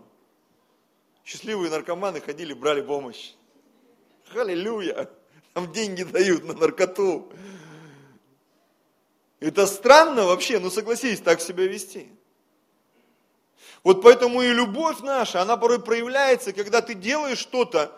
Счастливые 1.25 1.71
наркоманы 1.71 2.21
ходили, 2.21 2.55
брали 2.55 2.83
помощь. 2.83 3.35
Халилюя! 4.33 5.09
Там 5.55 5.71
деньги 5.71 6.03
дают 6.03 6.43
на 6.43 6.55
наркоту. 6.55 7.33
Это 9.39 9.69
странно 9.69 10.25
вообще, 10.25 10.59
ну 10.59 10.71
согласись, 10.71 11.21
так 11.21 11.41
себя 11.41 11.65
вести. 11.69 12.18
Вот 13.85 14.03
поэтому 14.03 14.43
и 14.43 14.49
любовь 14.49 15.01
наша, 15.01 15.43
она 15.43 15.57
порой 15.57 15.81
проявляется, 15.81 16.53
когда 16.53 16.83
ты 16.83 16.95
делаешь 16.95 17.39
что-то, 17.39 17.93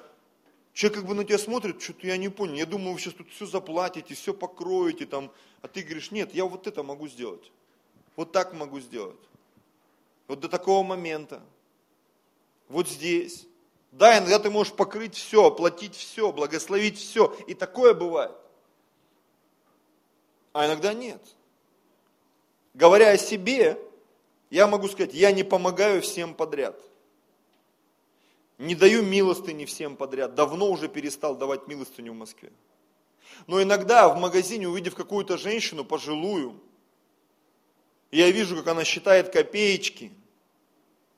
человек 0.72 1.00
как 1.00 1.08
бы 1.08 1.14
на 1.14 1.24
тебя 1.24 1.38
смотрит, 1.38 1.80
что-то 1.80 2.06
я 2.06 2.16
не 2.16 2.28
понял, 2.28 2.54
я 2.54 2.66
думаю, 2.66 2.94
вы 2.94 3.00
сейчас 3.00 3.14
тут 3.14 3.30
все 3.30 3.46
заплатите, 3.46 4.14
все 4.14 4.34
покроете, 4.34 5.06
там, 5.06 5.32
а 5.62 5.68
ты 5.68 5.82
говоришь, 5.82 6.10
нет, 6.10 6.34
я 6.34 6.44
вот 6.44 6.66
это 6.66 6.82
могу 6.82 7.08
сделать, 7.08 7.50
вот 8.16 8.32
так 8.32 8.52
могу 8.52 8.80
сделать, 8.80 9.20
вот 10.28 10.40
до 10.40 10.48
такого 10.48 10.82
момента, 10.82 11.42
вот 12.68 12.88
здесь. 12.88 13.46
Да, 13.92 14.16
иногда 14.16 14.38
ты 14.38 14.50
можешь 14.50 14.72
покрыть 14.72 15.16
все, 15.16 15.48
оплатить 15.48 15.96
все, 15.96 16.30
благословить 16.30 16.96
все, 16.96 17.36
и 17.48 17.54
такое 17.54 17.92
бывает. 17.92 18.36
А 20.52 20.66
иногда 20.66 20.94
нет. 20.94 21.20
Говоря 22.74 23.10
о 23.10 23.18
себе, 23.18 23.80
я 24.50 24.66
могу 24.66 24.88
сказать, 24.88 25.14
я 25.14 25.32
не 25.32 25.44
помогаю 25.44 26.02
всем 26.02 26.34
подряд. 26.34 26.80
Не 28.58 28.74
даю 28.74 29.02
милостыни 29.02 29.64
всем 29.64 29.96
подряд. 29.96 30.34
Давно 30.34 30.70
уже 30.70 30.88
перестал 30.88 31.36
давать 31.36 31.66
милостыню 31.66 32.12
в 32.12 32.16
Москве. 32.16 32.52
Но 33.46 33.62
иногда 33.62 34.08
в 34.08 34.18
магазине, 34.18 34.68
увидев 34.68 34.94
какую-то 34.94 35.38
женщину 35.38 35.84
пожилую, 35.84 36.60
я 38.10 38.30
вижу, 38.30 38.56
как 38.56 38.66
она 38.66 38.84
считает 38.84 39.32
копеечки. 39.32 40.10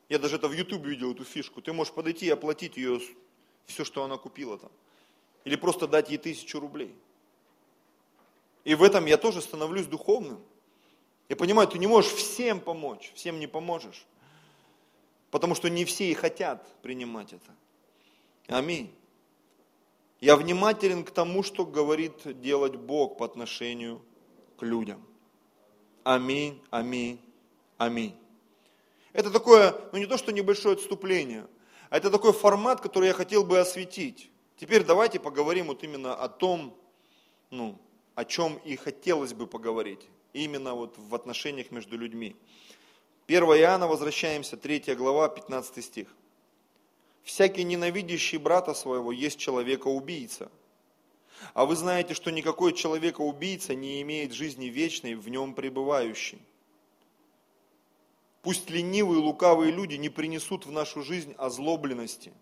Я 0.09 0.19
даже 0.19 0.37
это 0.37 0.47
в 0.47 0.53
Ютубе 0.53 0.91
видел, 0.91 1.13
эту 1.13 1.25
фишку. 1.25 1.63
Ты 1.63 1.73
можешь 1.73 1.93
подойти 1.93 2.27
и 2.27 2.31
оплатить 2.31 2.77
ее, 2.77 3.01
все, 3.67 3.85
что 3.85 4.05
она 4.05 4.19
купила 4.19 4.59
там. 4.59 4.71
Или 5.45 5.57
просто 5.57 5.89
дать 5.89 6.11
ей 6.11 6.19
тысячу 6.19 6.61
рублей. 6.61 6.95
И 8.65 8.75
в 8.75 8.83
этом 8.83 9.07
я 9.07 9.17
тоже 9.17 9.41
становлюсь 9.41 9.87
духовным. 9.87 10.41
Я 11.33 11.37
понимаю, 11.37 11.67
ты 11.67 11.79
не 11.79 11.87
можешь 11.87 12.13
всем 12.13 12.61
помочь, 12.61 13.11
всем 13.15 13.41
не 13.41 13.47
поможешь. 13.47 14.05
Потому 15.31 15.55
что 15.55 15.71
не 15.71 15.87
все 15.87 16.11
и 16.11 16.13
хотят 16.13 16.63
принимать 16.83 17.33
это. 17.33 17.51
Аминь. 18.49 18.95
Я 20.21 20.37
внимателен 20.37 21.05
к 21.05 21.11
тому, 21.11 21.43
что 21.43 21.65
говорит 21.65 22.39
делать 22.43 22.77
Бог 22.77 23.17
по 23.17 23.25
отношению 23.25 24.03
к 24.59 24.63
людям. 24.63 25.03
Аминь, 26.05 26.61
аминь, 26.69 27.19
аминь. 27.79 28.15
Это 29.15 29.31
такое, 29.31 29.75
ну 29.93 29.99
не 30.01 30.05
то, 30.05 30.19
что 30.19 30.33
небольшое 30.33 30.75
отступление, 30.75 31.47
а 31.89 31.97
это 31.97 32.11
такой 32.11 32.35
формат, 32.35 32.83
который 32.83 33.09
я 33.09 33.15
хотел 33.15 33.43
бы 33.43 33.59
осветить. 33.59 34.31
Теперь 34.59 34.85
давайте 34.85 35.19
поговорим 35.19 35.69
вот 35.69 35.83
именно 35.83 36.15
о 36.15 36.29
том, 36.29 36.77
ну, 37.49 37.79
о 38.15 38.27
чем 38.27 38.59
и 38.67 38.77
хотелось 38.77 39.33
бы 39.33 39.47
поговорить 39.47 40.07
именно 40.33 40.75
вот 40.75 40.97
в 40.97 41.15
отношениях 41.15 41.71
между 41.71 41.97
людьми. 41.97 42.37
1 43.27 43.43
Иоанна, 43.45 43.87
возвращаемся, 43.87 44.57
3 44.57 44.95
глава, 44.95 45.29
15 45.29 45.85
стих. 45.85 46.09
«Всякий 47.23 47.65
ненавидящий 47.65 48.39
брата 48.39 48.75
своего 48.75 49.13
есть 49.13 49.39
человека-убийца. 49.39 50.51
А 51.55 51.67
вы 51.67 51.77
знаете, 51.77 52.15
что 52.15 52.31
никакой 52.31 52.73
человека-убийца 52.73 53.75
не 53.75 54.03
имеет 54.03 54.33
жизни 54.33 54.67
вечной 54.67 55.15
в 55.15 55.29
нем 55.29 55.55
пребывающей. 55.55 56.41
Пусть 58.43 58.71
ленивые 58.71 59.21
и 59.21 59.25
лукавые 59.25 59.71
люди 59.71 59.95
не 59.95 60.09
принесут 60.09 60.67
в 60.67 60.73
нашу 60.73 61.03
жизнь 61.03 61.35
озлобленности, 61.39 62.33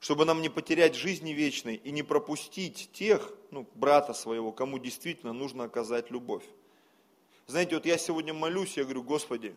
чтобы 0.00 0.24
нам 0.24 0.40
не 0.40 0.48
потерять 0.48 0.94
жизни 0.94 1.32
вечной 1.32 1.76
и 1.76 1.90
не 1.90 2.02
пропустить 2.02 2.90
тех, 2.92 3.32
ну, 3.50 3.66
брата 3.74 4.14
своего, 4.14 4.50
кому 4.50 4.78
действительно 4.78 5.34
нужно 5.34 5.64
оказать 5.64 6.10
любовь. 6.10 6.44
Знаете, 7.46 7.74
вот 7.74 7.86
я 7.86 7.98
сегодня 7.98 8.32
молюсь, 8.32 8.76
я 8.76 8.84
говорю, 8.84 9.02
Господи, 9.02 9.54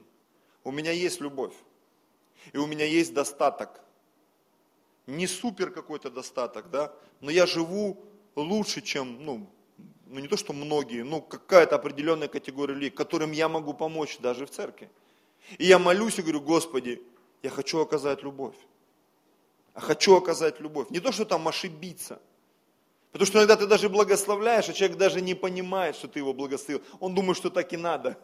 у 0.64 0.72
меня 0.72 0.92
есть 0.92 1.22
любовь, 1.22 1.54
и 2.52 2.58
у 2.58 2.66
меня 2.66 2.86
есть 2.86 3.14
достаток. 3.14 3.82
Не 5.06 5.28
супер 5.28 5.72
какой-то 5.72 6.10
достаток, 6.10 6.70
да, 6.70 6.94
но 7.20 7.30
я 7.30 7.46
живу 7.46 8.04
лучше, 8.36 8.82
чем, 8.82 9.24
ну, 9.26 9.50
ну 10.08 10.20
не 10.20 10.28
то, 10.28 10.38
что 10.38 10.54
многие, 10.54 11.04
ну 11.04 11.22
какая-то 11.22 11.76
определенная 11.76 12.28
категория 12.28 12.74
людей, 12.74 12.90
которым 12.90 13.32
я 13.32 13.50
могу 13.50 13.74
помочь 13.74 14.18
даже 14.20 14.46
в 14.46 14.50
церкви. 14.50 14.90
И 15.58 15.66
я 15.66 15.78
молюсь 15.78 16.18
и 16.20 16.22
говорю, 16.22 16.42
Господи, 16.42 17.02
я 17.42 17.50
хочу 17.50 17.80
оказать 17.80 18.24
любовь. 18.24 18.56
А 19.74 19.82
хочу 19.82 20.16
оказать 20.16 20.60
любовь. 20.60 20.90
Не 20.90 21.00
то, 21.00 21.12
что 21.12 21.26
там 21.26 21.48
ошибиться– 21.48 22.22
Потому 23.14 23.28
что 23.28 23.38
иногда 23.38 23.56
ты 23.56 23.68
даже 23.68 23.90
благословляешь, 23.90 24.68
а 24.70 24.74
человек 24.74 24.98
даже 24.98 25.22
не 25.22 25.36
понимает, 25.36 25.96
что 25.96 26.08
ты 26.08 26.18
его 26.18 26.34
благословил. 26.34 26.82
Он 27.00 27.14
думает, 27.14 27.38
что 27.38 27.52
так 27.52 27.72
и 27.72 27.78
надо. 27.78 28.18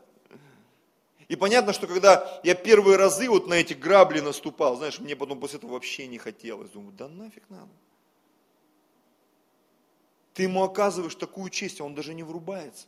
И 1.28 1.36
понятно, 1.36 1.74
что 1.74 1.86
когда 1.86 2.42
я 2.44 2.56
первые 2.56 2.98
разы 2.98 3.30
вот 3.30 3.46
на 3.46 3.54
эти 3.54 3.74
грабли 3.74 4.20
наступал, 4.20 4.78
знаешь, 4.78 5.00
мне 5.00 5.16
потом 5.16 5.40
после 5.40 5.60
этого 5.60 5.74
вообще 5.74 6.08
не 6.08 6.18
хотелось. 6.18 6.72
Думаю, 6.72 6.92
да 6.94 7.08
нафиг 7.08 7.44
надо. 7.50 7.70
Ты 10.34 10.44
ему 10.44 10.64
оказываешь 10.64 11.14
такую 11.14 11.52
честь, 11.52 11.80
а 11.82 11.84
он 11.84 11.94
даже 11.94 12.16
не 12.16 12.24
врубается. 12.24 12.88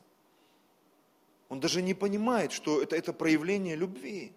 Он 1.49 1.59
даже 1.59 1.83
не 1.83 1.93
понимает, 1.93 2.51
что 2.51 2.81
это, 2.81 2.95
это 2.95 3.13
проявление 3.13 3.75
любви. 3.75 4.33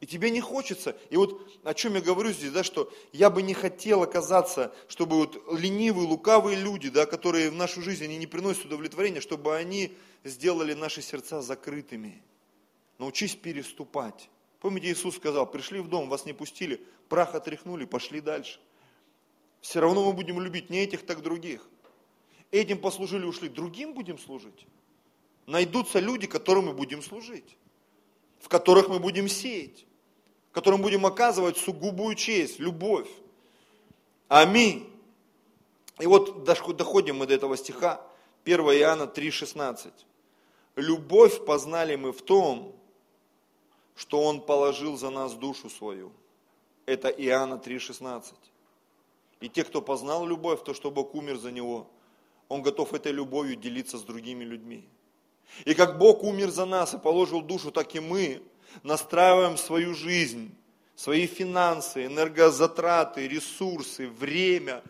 И 0.00 0.06
тебе 0.06 0.30
не 0.30 0.40
хочется. 0.40 0.96
И 1.10 1.16
вот 1.16 1.46
о 1.62 1.74
чем 1.74 1.94
я 1.94 2.00
говорю 2.00 2.32
здесь, 2.32 2.50
да, 2.50 2.64
что 2.64 2.90
я 3.12 3.28
бы 3.28 3.42
не 3.42 3.52
хотел 3.52 4.02
оказаться, 4.02 4.74
чтобы 4.88 5.16
вот 5.16 5.42
ленивые, 5.52 6.08
лукавые 6.08 6.56
люди, 6.56 6.88
да, 6.88 7.04
которые 7.04 7.50
в 7.50 7.54
нашу 7.54 7.82
жизнь 7.82 8.04
они 8.04 8.16
не 8.16 8.26
приносят 8.26 8.64
удовлетворения, 8.64 9.20
чтобы 9.20 9.54
они 9.54 9.92
сделали 10.24 10.72
наши 10.72 11.02
сердца 11.02 11.42
закрытыми. 11.42 12.22
Научись 12.98 13.34
переступать. 13.34 14.30
Помните, 14.60 14.90
Иисус 14.90 15.16
сказал, 15.16 15.50
пришли 15.50 15.80
в 15.80 15.88
дом, 15.88 16.08
вас 16.08 16.24
не 16.24 16.32
пустили, 16.32 16.82
прах 17.10 17.34
отряхнули, 17.34 17.84
пошли 17.84 18.22
дальше. 18.22 18.58
Все 19.60 19.80
равно 19.80 20.06
мы 20.06 20.14
будем 20.14 20.40
любить 20.40 20.70
не 20.70 20.78
этих, 20.78 21.04
так 21.04 21.20
других. 21.20 21.68
Этим 22.50 22.78
послужили, 22.78 23.26
ушли, 23.26 23.50
другим 23.50 23.92
будем 23.92 24.18
служить. 24.18 24.66
Найдутся 25.46 25.98
люди, 25.98 26.26
которым 26.26 26.66
мы 26.66 26.72
будем 26.72 27.02
служить, 27.02 27.58
в 28.38 28.48
которых 28.48 28.88
мы 28.88 28.98
будем 28.98 29.28
сеять 29.28 29.84
которым 30.52 30.82
будем 30.82 31.06
оказывать 31.06 31.56
сугубую 31.56 32.14
честь, 32.14 32.58
любовь. 32.58 33.08
Аминь. 34.28 34.88
И 35.98 36.06
вот 36.06 36.44
доходим 36.44 37.18
мы 37.18 37.26
до 37.26 37.34
этого 37.34 37.56
стиха, 37.56 38.00
1 38.44 38.60
Иоанна 38.60 39.02
3,16. 39.02 39.92
Любовь 40.76 41.44
познали 41.44 41.96
мы 41.96 42.12
в 42.12 42.22
том, 42.22 42.74
что 43.96 44.22
Он 44.22 44.40
положил 44.40 44.96
за 44.96 45.10
нас 45.10 45.34
душу 45.34 45.68
свою. 45.68 46.12
Это 46.86 47.08
Иоанна 47.08 47.54
3,16. 47.54 48.34
И 49.40 49.48
те, 49.48 49.64
кто 49.64 49.82
познал 49.82 50.26
любовь, 50.26 50.64
то, 50.64 50.74
что 50.74 50.90
Бог 50.90 51.14
умер 51.14 51.38
за 51.38 51.50
него, 51.50 51.86
он 52.48 52.62
готов 52.62 52.94
этой 52.94 53.12
любовью 53.12 53.56
делиться 53.56 53.98
с 53.98 54.02
другими 54.02 54.44
людьми. 54.44 54.88
И 55.64 55.74
как 55.74 55.98
Бог 55.98 56.22
умер 56.22 56.50
за 56.50 56.64
нас 56.64 56.94
и 56.94 56.98
положил 56.98 57.40
душу, 57.42 57.70
так 57.70 57.94
и 57.94 58.00
мы 58.00 58.42
настраиваем 58.82 59.56
свою 59.56 59.94
жизнь, 59.94 60.54
свои 60.96 61.26
финансы, 61.26 62.06
энергозатраты, 62.06 63.26
ресурсы, 63.26 64.08
время, 64.08 64.82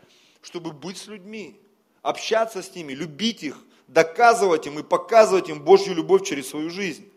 чтобы 0.43 0.73
быть 0.73 0.99
с 0.99 1.07
людьми, 1.07 1.61
общаться 2.03 2.63
с 2.63 2.75
ними, 2.75 2.93
любить 2.93 3.43
их, 3.43 3.59
доказывать 3.87 4.67
им 4.67 4.79
и 4.79 4.83
показывать 4.83 5.49
им 5.49 5.63
Божью 5.63 5.95
любовь 5.95 6.27
через 6.27 6.49
свою 6.49 6.71
жизнь. 6.71 7.11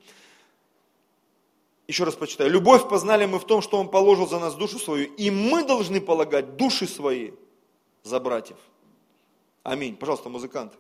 Еще 1.87 2.03
раз 2.03 2.15
прочитаю. 2.15 2.49
Любовь 2.49 2.87
познали 2.87 3.25
мы 3.25 3.39
в 3.39 3.45
том, 3.45 3.61
что 3.61 3.77
Он 3.77 3.89
положил 3.89 4.27
за 4.27 4.39
нас 4.39 4.55
душу 4.55 4.79
свою, 4.79 5.13
и 5.13 5.29
мы 5.29 5.63
должны 5.63 5.99
полагать 5.99 6.55
души 6.55 6.87
свои 6.87 7.31
за 8.03 8.19
братьев. 8.19 8.57
Аминь. 9.63 9.95
Пожалуйста, 9.95 10.29
музыканты. 10.29 10.77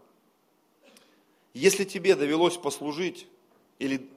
Если 1.53 1.83
тебе 1.83 2.15
довелось 2.15 2.57
послужить 2.57 3.27
или 3.79 4.09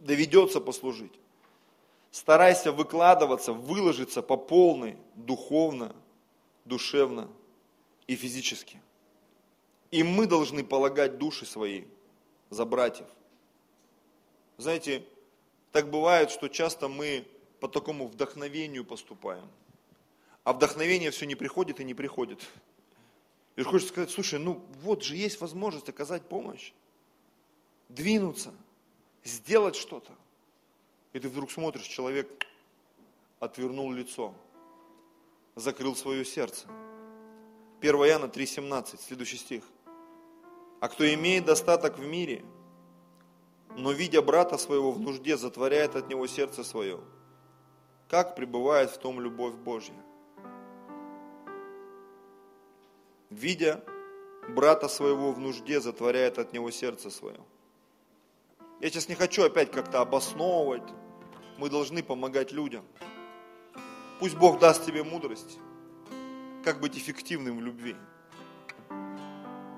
доведется 0.00 0.60
послужить. 0.60 1.12
Старайся 2.10 2.72
выкладываться, 2.72 3.52
выложиться 3.52 4.22
по 4.22 4.36
полной, 4.36 4.96
духовно, 5.14 5.94
душевно 6.64 7.28
и 8.06 8.16
физически. 8.16 8.80
И 9.90 10.02
мы 10.02 10.26
должны 10.26 10.64
полагать 10.64 11.18
души 11.18 11.46
свои 11.46 11.84
за 12.50 12.64
братьев. 12.64 13.06
Знаете, 14.56 15.04
так 15.72 15.90
бывает, 15.90 16.30
что 16.30 16.48
часто 16.48 16.88
мы 16.88 17.26
по 17.60 17.68
такому 17.68 18.08
вдохновению 18.08 18.84
поступаем. 18.84 19.48
А 20.44 20.52
вдохновение 20.52 21.10
все 21.10 21.26
не 21.26 21.34
приходит 21.34 21.80
и 21.80 21.84
не 21.84 21.94
приходит. 21.94 22.46
И 23.56 23.62
хочется 23.62 23.92
сказать, 23.92 24.10
слушай, 24.10 24.38
ну 24.38 24.64
вот 24.82 25.02
же 25.02 25.16
есть 25.16 25.40
возможность 25.40 25.88
оказать 25.88 26.22
помощь, 26.22 26.72
двинуться, 27.88 28.54
сделать 29.28 29.76
что-то. 29.76 30.12
И 31.12 31.20
ты 31.20 31.28
вдруг 31.28 31.50
смотришь, 31.50 31.86
человек 31.86 32.46
отвернул 33.40 33.92
лицо, 33.92 34.34
закрыл 35.54 35.96
свое 35.96 36.24
сердце. 36.24 36.66
1 37.80 37.94
Иоанна 37.94 38.26
3,17, 38.26 39.00
следующий 39.00 39.36
стих. 39.36 39.64
А 40.80 40.88
кто 40.88 41.12
имеет 41.14 41.44
достаток 41.44 41.98
в 41.98 42.06
мире, 42.06 42.44
но 43.76 43.92
видя 43.92 44.22
брата 44.22 44.58
своего 44.58 44.92
в 44.92 45.00
нужде, 45.00 45.36
затворяет 45.36 45.96
от 45.96 46.08
него 46.08 46.26
сердце 46.26 46.64
свое, 46.64 47.00
как 48.08 48.36
пребывает 48.36 48.90
в 48.90 48.98
том 48.98 49.20
любовь 49.20 49.54
Божья? 49.54 49.94
Видя 53.30 53.84
брата 54.48 54.88
своего 54.88 55.32
в 55.32 55.38
нужде, 55.38 55.80
затворяет 55.80 56.38
от 56.38 56.52
него 56.52 56.70
сердце 56.70 57.10
свое. 57.10 57.40
Я 58.80 58.90
сейчас 58.90 59.08
не 59.08 59.16
хочу 59.16 59.42
опять 59.42 59.72
как-то 59.72 60.00
обосновывать. 60.00 60.88
Мы 61.58 61.68
должны 61.68 62.00
помогать 62.02 62.52
людям. 62.52 62.84
Пусть 64.20 64.36
Бог 64.36 64.60
даст 64.60 64.84
тебе 64.86 65.02
мудрость, 65.02 65.58
как 66.64 66.80
быть 66.80 66.96
эффективным 66.96 67.58
в 67.58 67.60
любви, 67.60 67.96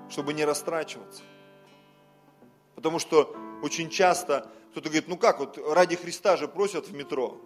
чтобы 0.09 0.33
не 0.33 0.45
растрачиваться. 0.45 1.23
Потому 2.75 2.99
что 2.99 3.35
очень 3.63 3.89
часто 3.89 4.51
кто-то 4.71 4.89
говорит, 4.89 5.07
ну 5.07 5.17
как, 5.17 5.39
вот 5.39 5.57
ради 5.73 5.95
Христа 5.95 6.37
же 6.37 6.47
просят 6.47 6.87
в 6.87 6.93
метро. 6.93 7.41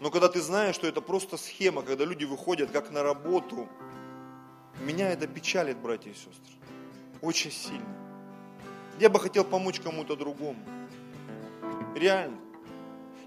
Но 0.00 0.10
когда 0.10 0.28
ты 0.28 0.40
знаешь, 0.40 0.74
что 0.76 0.86
это 0.86 1.00
просто 1.00 1.36
схема, 1.36 1.82
когда 1.82 2.04
люди 2.04 2.24
выходят 2.24 2.70
как 2.70 2.90
на 2.90 3.02
работу, 3.02 3.68
меня 4.80 5.10
это 5.10 5.26
печалит, 5.26 5.78
братья 5.78 6.10
и 6.10 6.14
сестры. 6.14 6.54
Очень 7.22 7.50
сильно. 7.50 7.96
Я 9.00 9.10
бы 9.10 9.18
хотел 9.18 9.44
помочь 9.44 9.80
кому-то 9.80 10.16
другому. 10.16 10.75
Реально. 11.96 12.36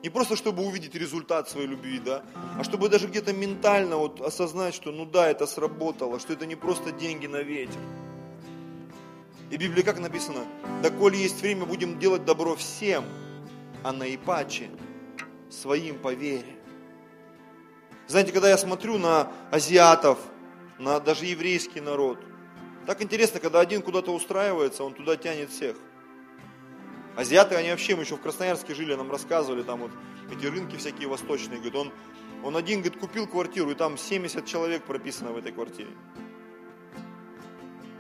Не 0.03 0.09
просто, 0.09 0.36
чтобы 0.36 0.63
увидеть 0.63 0.93
результат 0.93 1.49
своей 1.49 1.65
любви, 1.65 1.99
да, 1.99 2.24
а 2.57 2.63
чтобы 2.63 2.88
даже 2.88 3.07
где-то 3.07 3.34
ментально 3.34 3.97
вот 3.97 4.22
осознать, 4.22 4.76
что 4.76 4.91
ну 4.91 5.05
да, 5.05 5.28
это 5.28 5.47
сработало, 5.47 6.20
что 6.20 6.34
это 6.34 6.45
не 6.45 6.55
просто 6.55 6.91
деньги 6.91 7.26
на 7.26 7.41
ветер. 7.41 7.82
И 9.49 9.57
в 9.57 9.59
Библии 9.59 9.82
как 9.82 9.99
написано? 9.99 10.45
Да 10.84 10.91
коли 10.91 11.17
есть 11.17 11.41
время, 11.41 11.65
будем 11.65 11.97
делать 11.97 12.26
добро 12.26 12.55
всем, 12.55 13.05
а 13.84 13.91
наипаче 13.91 14.70
своим 15.49 15.97
по 15.97 16.13
вере. 16.13 16.55
Знаете, 18.07 18.32
когда 18.32 18.49
я 18.49 18.57
смотрю 18.59 18.99
на 18.99 19.32
азиатов, 19.49 20.20
на 20.78 20.99
даже 20.99 21.26
еврейский 21.26 21.82
народ, 21.82 22.20
так 22.86 23.01
интересно, 23.01 23.39
когда 23.39 23.61
один 23.61 23.82
куда-то 23.82 24.13
устраивается, 24.13 24.84
он 24.84 24.93
туда 24.93 25.17
тянет 25.17 25.49
всех. 25.49 25.76
Азиаты, 27.20 27.55
они 27.55 27.70
вообще, 27.70 27.97
мы 27.97 28.03
еще 28.03 28.15
в 28.15 28.22
Красноярске 28.22 28.74
жили, 28.74 28.95
нам 28.95 29.11
рассказывали, 29.11 29.61
там 29.61 29.80
вот 29.82 29.91
эти 30.32 30.45
рынки 30.45 30.78
всякие 30.78 31.09
восточные, 31.09 31.57
говорит, 31.57 31.76
он, 31.76 31.91
он 32.45 32.55
один, 32.55 32.80
говорит, 32.80 32.97
купил 32.97 33.28
квартиру, 33.28 33.72
и 33.72 33.76
там 33.76 33.97
70 33.97 34.45
человек 34.45 34.84
прописано 34.84 35.34
в 35.34 35.38
этой 35.38 35.51
квартире. 35.51 35.89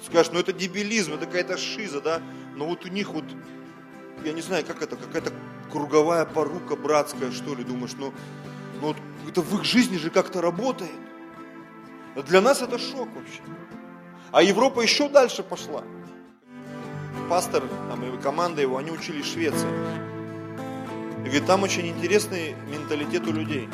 Скажешь, 0.01 0.31
ну 0.31 0.39
это 0.39 0.53
дебилизм, 0.53 1.15
это 1.15 1.25
какая-то 1.25 1.57
шиза, 1.57 1.99
да, 1.99 2.21
но 2.55 2.65
вот 2.65 2.85
у 2.85 2.87
них 2.87 3.09
вот, 3.09 3.25
я 4.23 4.31
не 4.31 4.39
знаю, 4.39 4.65
как 4.65 4.81
это, 4.81 4.95
какая-то 4.95 5.33
круговая 5.69 6.23
порука 6.23 6.77
братская, 6.77 7.29
что 7.31 7.55
ли, 7.55 7.65
думаешь, 7.65 7.95
ну, 7.97 8.13
ну 8.79 8.87
вот 8.87 8.97
это 9.27 9.41
в 9.41 9.53
их 9.55 9.65
жизни 9.65 9.97
же 9.97 10.11
как-то 10.11 10.39
работает. 10.39 10.91
Для 12.25 12.39
нас 12.39 12.61
это 12.61 12.79
шок 12.79 13.09
вообще. 13.13 13.41
А 14.31 14.41
Европа 14.41 14.79
еще 14.79 15.09
дальше 15.09 15.43
пошла 15.43 15.83
пастор 17.29 17.63
там, 17.89 18.03
и 18.03 18.21
команда 18.21 18.61
его, 18.61 18.77
они 18.77 18.91
учили 18.91 19.21
Швеции. 19.21 19.69
И 21.19 21.23
говорит, 21.23 21.45
там 21.45 21.63
очень 21.63 21.87
интересный 21.87 22.55
менталитет 22.71 23.27
у 23.27 23.31
людей. 23.31 23.69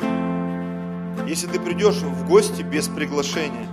Если 1.26 1.46
ты 1.46 1.58
придешь 1.58 1.96
в 1.96 2.28
гости 2.28 2.62
без 2.62 2.88
приглашения, 2.88 3.68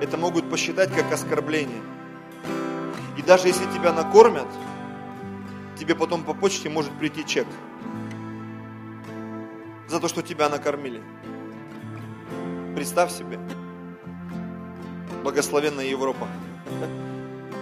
это 0.00 0.16
могут 0.16 0.50
посчитать 0.50 0.92
как 0.92 1.12
оскорбление. 1.12 1.80
И 3.16 3.22
даже 3.22 3.48
если 3.48 3.64
тебя 3.72 3.92
накормят, 3.92 4.48
тебе 5.78 5.94
потом 5.94 6.24
по 6.24 6.34
почте 6.34 6.68
может 6.68 6.92
прийти 6.92 7.24
чек 7.24 7.46
за 9.88 10.00
то, 10.00 10.08
что 10.08 10.22
тебя 10.22 10.48
накормили. 10.48 11.02
Представь 12.74 13.12
себе. 13.12 13.38
Благословенная 15.22 15.84
Европа. 15.84 16.26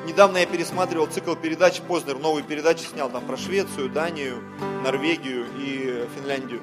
Недавно 0.07 0.39
я 0.39 0.47
пересматривал 0.47 1.07
цикл 1.07 1.35
передач 1.35 1.81
Познер, 1.83 2.19
новые 2.19 2.43
передачи 2.43 2.85
снял 2.85 3.11
там 3.11 3.25
про 3.27 3.37
Швецию, 3.37 3.91
Данию, 3.91 4.43
Норвегию 4.83 5.47
и 5.59 6.09
Финляндию. 6.17 6.63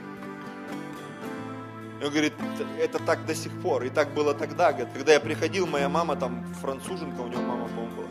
И 2.02 2.04
он 2.04 2.12
говорит, 2.12 2.34
это 2.80 3.00
так 3.00 3.26
до 3.26 3.34
сих 3.34 3.52
пор, 3.62 3.84
и 3.84 3.90
так 3.90 4.14
было 4.14 4.34
тогда. 4.34 4.72
Говорит, 4.72 4.94
когда 4.94 5.14
я 5.14 5.20
приходил, 5.20 5.66
моя 5.66 5.90
мама 5.90 6.16
там 6.16 6.46
француженка, 6.62 7.22
у 7.22 7.28
него 7.28 7.42
мама, 7.42 7.68
по-моему, 7.68 7.96
была. 7.96 8.08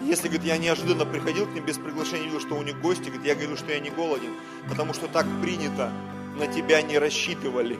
Если, 0.00 0.28
говорит, 0.28 0.46
я 0.46 0.58
неожиданно 0.58 1.06
приходил 1.06 1.46
к 1.46 1.52
ним 1.52 1.64
без 1.64 1.78
приглашения, 1.78 2.24
видел, 2.24 2.40
что 2.40 2.56
у 2.56 2.62
них 2.62 2.80
гости, 2.80 3.04
говорит, 3.04 3.24
я 3.24 3.34
говорю, 3.34 3.56
что 3.56 3.72
я 3.72 3.80
не 3.80 3.90
голоден, 3.90 4.32
потому 4.68 4.92
что 4.92 5.06
так 5.08 5.26
принято, 5.40 5.90
на 6.38 6.46
тебя 6.46 6.82
не 6.82 6.98
рассчитывали. 6.98 7.78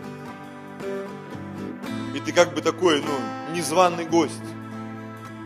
И 2.14 2.20
ты 2.20 2.32
как 2.32 2.54
бы 2.54 2.60
такой, 2.60 3.02
ну, 3.02 3.54
незваный 3.54 4.06
гость. 4.06 4.40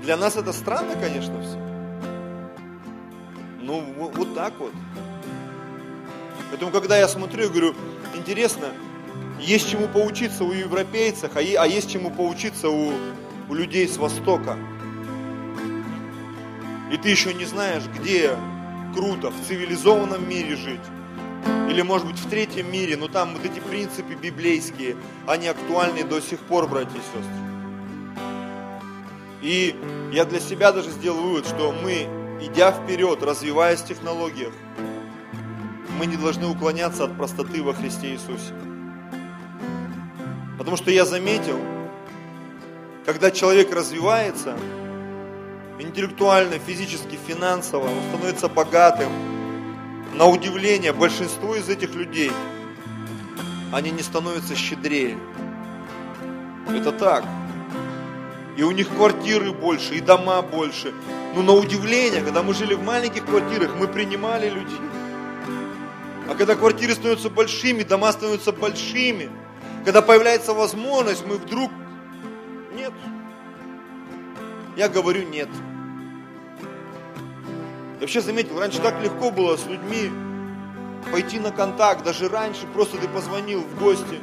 Для 0.03 0.17
нас 0.17 0.37
это 0.37 0.53
странно, 0.53 0.95
конечно, 1.01 1.41
все. 1.43 1.59
Ну, 3.61 4.11
вот 4.15 4.35
так 4.35 4.55
вот. 4.59 4.73
Поэтому, 6.51 6.71
когда 6.71 6.97
я 6.97 7.09
смотрю, 7.09 7.45
я 7.45 7.49
говорю, 7.49 7.75
интересно, 8.15 8.69
есть 9.41 9.71
чему 9.71 9.89
поучиться 9.89 10.45
у 10.45 10.53
европейцев, 10.53 11.37
а, 11.37 11.41
а 11.41 11.67
есть 11.67 11.91
чему 11.91 12.11
поучиться 12.11 12.71
у, 12.71 12.93
у 13.49 13.55
людей 13.55 13.87
с 13.87 13.97
Востока. 13.97 14.57
И 16.93 16.97
ты 16.97 17.11
еще 17.11 17.35
не 17.35 17.45
знаешь, 17.45 17.83
где 17.95 18.37
круто, 18.95 19.31
в 19.31 19.47
цивилизованном 19.47 20.27
мире 20.29 20.57
жить. 20.57 20.81
Или, 21.69 21.83
может 21.83 22.07
быть, 22.07 22.19
в 22.19 22.29
третьем 22.31 22.73
мире, 22.73 22.97
но 22.97 23.09
там 23.09 23.35
вот 23.35 23.45
эти 23.45 23.61
принципы 23.61 24.15
библейские, 24.15 24.97
они 25.27 25.49
актуальны 25.49 26.03
до 26.03 26.21
сих 26.21 26.41
пор, 26.41 26.67
братья 26.67 26.97
и 26.97 27.01
сестры. 27.01 27.48
И 29.43 29.77
я 30.13 30.25
для 30.25 30.41
себя 30.41 30.73
даже 30.73 30.91
сделал 30.91 31.21
вывод, 31.21 31.47
что 31.47 31.73
мы, 31.73 32.09
идя 32.41 32.73
вперед, 32.73 33.23
развиваясь 33.23 33.81
в 33.81 33.87
технологиях, 33.87 34.53
мы 35.99 36.07
не 36.07 36.17
должны 36.17 36.49
уклоняться 36.49 37.05
от 37.05 37.17
простоты 37.17 37.63
во 37.63 37.73
Христе 37.73 38.13
Иисусе. 38.13 38.53
Потому 40.59 40.77
что 40.77 40.91
я 40.91 41.05
заметил, 41.05 41.59
когда 43.07 43.31
человек 43.31 43.73
развивается, 43.73 44.57
интеллектуально, 45.79 46.59
физически, 46.59 47.17
финансово, 47.27 47.85
он 47.85 48.03
становится 48.11 48.49
богатым, 48.49 49.11
на 50.15 50.27
удивление, 50.27 50.93
большинство 50.93 51.55
из 51.55 51.69
этих 51.69 51.95
людей, 51.95 52.33
они 53.73 53.93
не 53.93 54.03
становятся 54.03 54.57
щедрее. 54.57 55.17
Это 56.69 56.91
так 56.91 57.25
и 58.59 58.63
у 58.65 58.73
них 58.73 58.89
квартиры 58.89 59.53
больше, 59.53 59.95
и 59.95 60.01
дома 60.01 60.43
больше. 60.43 60.93
Но 61.37 61.43
на 61.43 61.53
удивление, 61.53 62.23
когда 62.23 62.43
мы 62.43 62.55
жили 62.55 62.75
в 62.75 62.83
маленьких 62.83 63.25
квартирах, 63.25 63.77
мы 63.77 63.87
принимали 63.87 64.51
людей. 64.51 64.81
А 66.29 66.35
когда 66.35 66.57
квартиры 66.57 66.93
становятся 66.95 67.31
большими, 67.31 67.85
дома 67.85 68.11
становятся 68.11 68.51
большими, 68.51 69.31
когда 69.85 70.03
появляется 70.03 70.55
возможность, 70.55 71.25
мы 71.25 71.37
вдруг... 71.37 71.71
Нет. 72.75 72.93
Я 74.77 74.89
говорю 74.89 75.23
нет. 75.29 75.49
Я 77.95 78.01
вообще 78.01 78.21
заметил, 78.21 78.59
раньше 78.59 78.81
так 78.81 79.01
легко 79.05 79.31
было 79.31 79.57
с 79.57 79.67
людьми 79.67 80.11
пойти 81.13 81.39
на 81.39 81.53
контакт, 81.53 82.03
даже 82.03 82.29
раньше 82.29 82.67
просто 82.75 82.99
ты 82.99 83.07
позвонил 83.07 83.61
в 83.61 83.79
гости, 83.79 84.19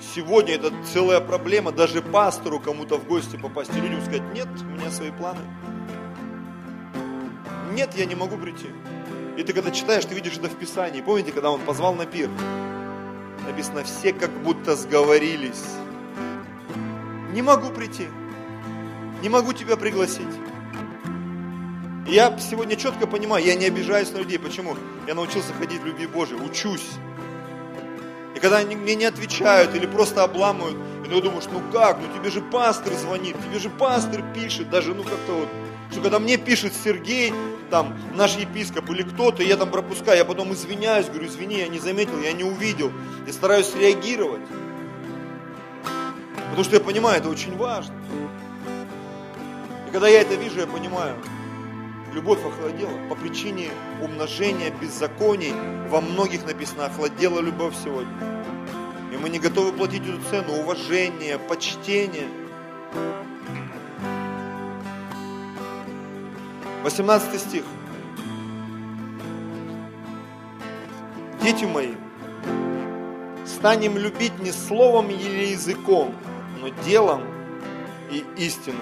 Сегодня 0.00 0.54
это 0.54 0.72
целая 0.92 1.20
проблема, 1.20 1.72
даже 1.72 2.00
пастору 2.00 2.58
кому-то 2.58 2.96
в 2.96 3.06
гости 3.06 3.36
попасть 3.36 3.70
и 3.76 3.80
людям 3.80 4.00
сказать, 4.00 4.22
нет, 4.34 4.48
у 4.60 4.64
меня 4.64 4.90
свои 4.90 5.10
планы. 5.10 5.40
Нет, 7.72 7.94
я 7.96 8.06
не 8.06 8.14
могу 8.14 8.36
прийти. 8.36 8.66
И 9.36 9.42
ты 9.42 9.52
когда 9.52 9.70
читаешь, 9.70 10.04
ты 10.04 10.14
видишь 10.14 10.36
это 10.36 10.48
в 10.48 10.56
Писании. 10.56 11.02
Помните, 11.02 11.32
когда 11.32 11.50
он 11.50 11.60
позвал 11.60 11.94
на 11.94 12.06
пир? 12.06 12.30
Написано, 13.46 13.84
все 13.84 14.12
как 14.12 14.30
будто 14.42 14.74
сговорились. 14.74 15.64
Не 17.32 17.42
могу 17.42 17.70
прийти. 17.70 18.08
Не 19.22 19.28
могу 19.28 19.52
тебя 19.52 19.76
пригласить. 19.76 20.26
Я 22.06 22.36
сегодня 22.38 22.74
четко 22.74 23.06
понимаю, 23.06 23.44
я 23.44 23.54
не 23.54 23.66
обижаюсь 23.66 24.10
на 24.12 24.18
людей. 24.18 24.38
Почему? 24.38 24.76
Я 25.06 25.14
научился 25.14 25.52
ходить 25.52 25.80
в 25.80 25.86
любви 25.86 26.06
Божией, 26.06 26.40
учусь. 26.40 26.88
Когда 28.40 28.58
они 28.58 28.76
мне 28.76 28.94
не 28.94 29.04
отвечают 29.04 29.74
или 29.74 29.86
просто 29.86 30.22
обламывают, 30.22 30.76
я 31.10 31.20
думаю, 31.20 31.42
что 31.42 31.52
ну 31.52 31.62
как, 31.72 31.98
ну 31.98 32.06
тебе 32.16 32.30
же 32.30 32.40
пастор 32.40 32.92
звонит, 32.94 33.36
тебе 33.44 33.58
же 33.58 33.68
пастор 33.68 34.22
пишет, 34.32 34.70
даже 34.70 34.94
ну 34.94 35.02
как-то 35.02 35.32
вот, 35.32 35.48
что 35.90 36.00
когда 36.00 36.20
мне 36.20 36.36
пишет 36.36 36.72
Сергей, 36.84 37.34
там, 37.68 37.98
наш 38.14 38.36
епископ 38.36 38.88
или 38.90 39.02
кто-то, 39.02 39.42
я 39.42 39.56
там 39.56 39.70
пропускаю, 39.70 40.18
я 40.18 40.24
потом 40.24 40.52
извиняюсь, 40.52 41.06
говорю, 41.06 41.26
извини, 41.26 41.58
я 41.58 41.68
не 41.68 41.80
заметил, 41.80 42.20
я 42.22 42.32
не 42.32 42.44
увидел, 42.44 42.92
я 43.26 43.32
стараюсь 43.32 43.74
реагировать. 43.74 44.42
Потому 46.50 46.64
что 46.64 46.76
я 46.76 46.80
понимаю, 46.80 47.18
это 47.18 47.28
очень 47.28 47.56
важно. 47.56 47.94
И 49.88 49.92
когда 49.92 50.08
я 50.08 50.20
это 50.20 50.34
вижу, 50.34 50.60
я 50.60 50.66
понимаю, 50.66 51.16
любовь 52.14 52.44
охладела 52.44 52.92
по 53.08 53.14
причине 53.14 53.70
умножения 54.02 54.70
беззаконий. 54.70 55.52
Во 55.88 56.00
многих 56.00 56.46
написано, 56.46 56.86
охладела 56.86 57.40
любовь 57.40 57.74
сегодня. 57.82 58.12
И 59.12 59.16
мы 59.16 59.28
не 59.28 59.38
готовы 59.38 59.72
платить 59.72 60.02
эту 60.02 60.20
цену, 60.30 60.60
уважение, 60.60 61.38
почтение. 61.38 62.28
18 66.82 67.40
стих. 67.40 67.64
Дети 71.42 71.64
мои, 71.64 71.94
станем 73.46 73.96
любить 73.98 74.38
не 74.40 74.52
словом 74.52 75.10
или 75.10 75.46
языком, 75.46 76.14
но 76.60 76.68
делом 76.84 77.22
и 78.10 78.24
истиной. 78.36 78.76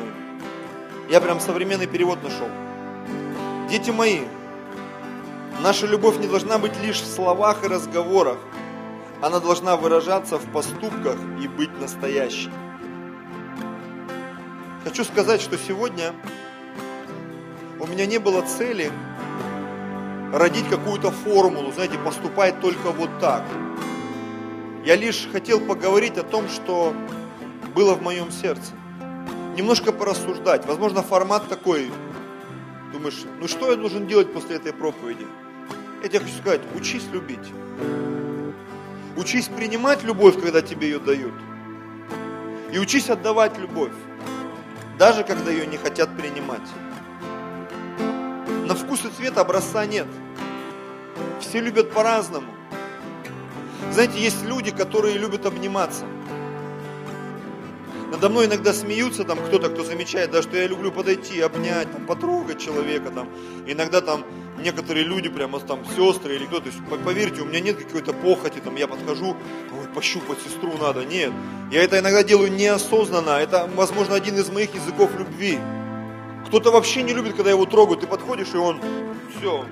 Я 1.11 1.21
прям 1.21 1.41
современный 1.41 1.87
перевод 1.87 2.23
нашел. 2.23 2.49
Дети 3.69 3.91
мои, 3.91 4.21
наша 5.61 5.87
любовь 5.87 6.19
не 6.19 6.27
должна 6.27 6.59
быть 6.59 6.73
лишь 6.83 7.01
в 7.01 7.07
словах 7.07 7.65
и 7.65 7.69
разговорах. 7.69 8.39
Она 9.21 9.41
должна 9.41 9.77
выражаться 9.77 10.39
в 10.39 10.51
поступках 10.53 11.17
и 11.43 11.49
быть 11.49 11.79
настоящей. 11.79 12.51
Хочу 14.85 15.05
сказать, 15.05 15.43
что 15.43 15.59
сегодня 15.59 16.15
у 17.79 17.87
меня 17.87 18.07
не 18.07 18.19
было 18.19 18.41
цели 18.43 18.91
родить 20.33 20.69
какую-то 20.71 21.11
формулу, 21.11 21.71
знаете, 21.73 21.99
поступать 21.99 22.61
только 22.61 22.91
вот 22.91 23.11
так. 23.21 23.43
Я 24.85 24.97
лишь 24.97 25.29
хотел 25.31 25.61
поговорить 25.61 26.17
о 26.17 26.23
том, 26.23 26.49
что 26.49 26.95
было 27.75 27.95
в 27.95 28.03
моем 28.03 28.31
сердце 28.31 28.73
немножко 29.59 29.93
порассуждать. 29.93 30.65
Возможно, 30.67 31.03
формат 31.03 31.49
такой. 31.49 31.91
Думаешь, 32.93 33.25
ну 33.39 33.49
что 33.49 33.71
я 33.71 33.77
должен 33.77 34.07
делать 34.07 34.33
после 34.33 34.57
этой 34.57 34.73
проповеди? 34.73 35.27
Я 36.03 36.09
тебе 36.09 36.21
хочу 36.21 36.35
сказать, 36.39 36.61
учись 36.75 37.05
любить. 37.13 37.53
Учись 39.17 39.49
принимать 39.49 40.03
любовь, 40.05 40.41
когда 40.41 40.63
тебе 40.63 40.91
ее 40.91 40.99
дают. 40.99 41.35
И 42.73 42.79
учись 42.79 43.11
отдавать 43.11 43.59
любовь, 43.59 43.93
даже 44.99 45.25
когда 45.25 45.51
ее 45.51 45.67
не 45.67 45.77
хотят 45.77 46.17
принимать. 46.17 46.69
На 48.67 48.75
вкус 48.75 49.05
и 49.05 49.09
цвет 49.09 49.39
образца 49.39 49.87
нет. 49.87 50.07
Все 51.41 51.61
любят 51.61 51.93
по-разному. 51.93 52.53
Знаете, 53.93 54.19
есть 54.19 54.45
люди, 54.45 54.71
которые 54.71 55.19
любят 55.19 55.47
обниматься– 55.47 56.05
надо 58.11 58.29
мной 58.31 58.47
иногда 58.47 58.73
смеются, 58.73 59.25
там 59.25 59.39
кто-то, 59.39 59.69
кто 59.69 59.85
замечает, 59.85 60.31
да, 60.31 60.43
что 60.43 60.57
я 60.57 60.67
люблю 60.67 60.91
подойти, 60.91 61.41
обнять, 61.41 61.93
там, 61.93 62.07
потрогать 62.07 62.59
человека, 62.59 63.11
там. 63.11 63.29
Иногда 63.67 64.01
там 64.01 64.25
некоторые 64.63 65.05
люди, 65.05 65.29
прямо 65.29 65.61
там 65.61 65.85
сестры 65.97 66.37
или 66.37 66.47
кто-то, 66.47 66.71
поверьте, 67.05 67.43
у 67.43 67.45
меня 67.45 67.61
нет 67.61 67.77
какой-то 67.77 68.13
похоти, 68.13 68.61
там, 68.61 68.77
я 68.77 68.89
подхожу, 68.89 69.37
ой, 69.73 69.89
пощупать 69.95 70.39
сестру 70.41 70.73
надо, 70.81 71.05
нет. 71.05 71.33
Я 71.71 71.83
это 71.83 71.99
иногда 71.99 72.23
делаю 72.23 72.51
неосознанно, 72.51 73.31
это, 73.31 73.69
возможно, 73.75 74.15
один 74.15 74.37
из 74.37 74.49
моих 74.49 74.75
языков 74.75 75.11
любви. 75.19 75.59
Кто-то 76.47 76.71
вообще 76.71 77.03
не 77.03 77.13
любит, 77.13 77.35
когда 77.35 77.51
его 77.51 77.67
трогают, 77.67 78.01
ты 78.01 78.07
подходишь, 78.07 78.55
и 78.55 78.57
он, 78.57 78.81
все, 79.37 79.67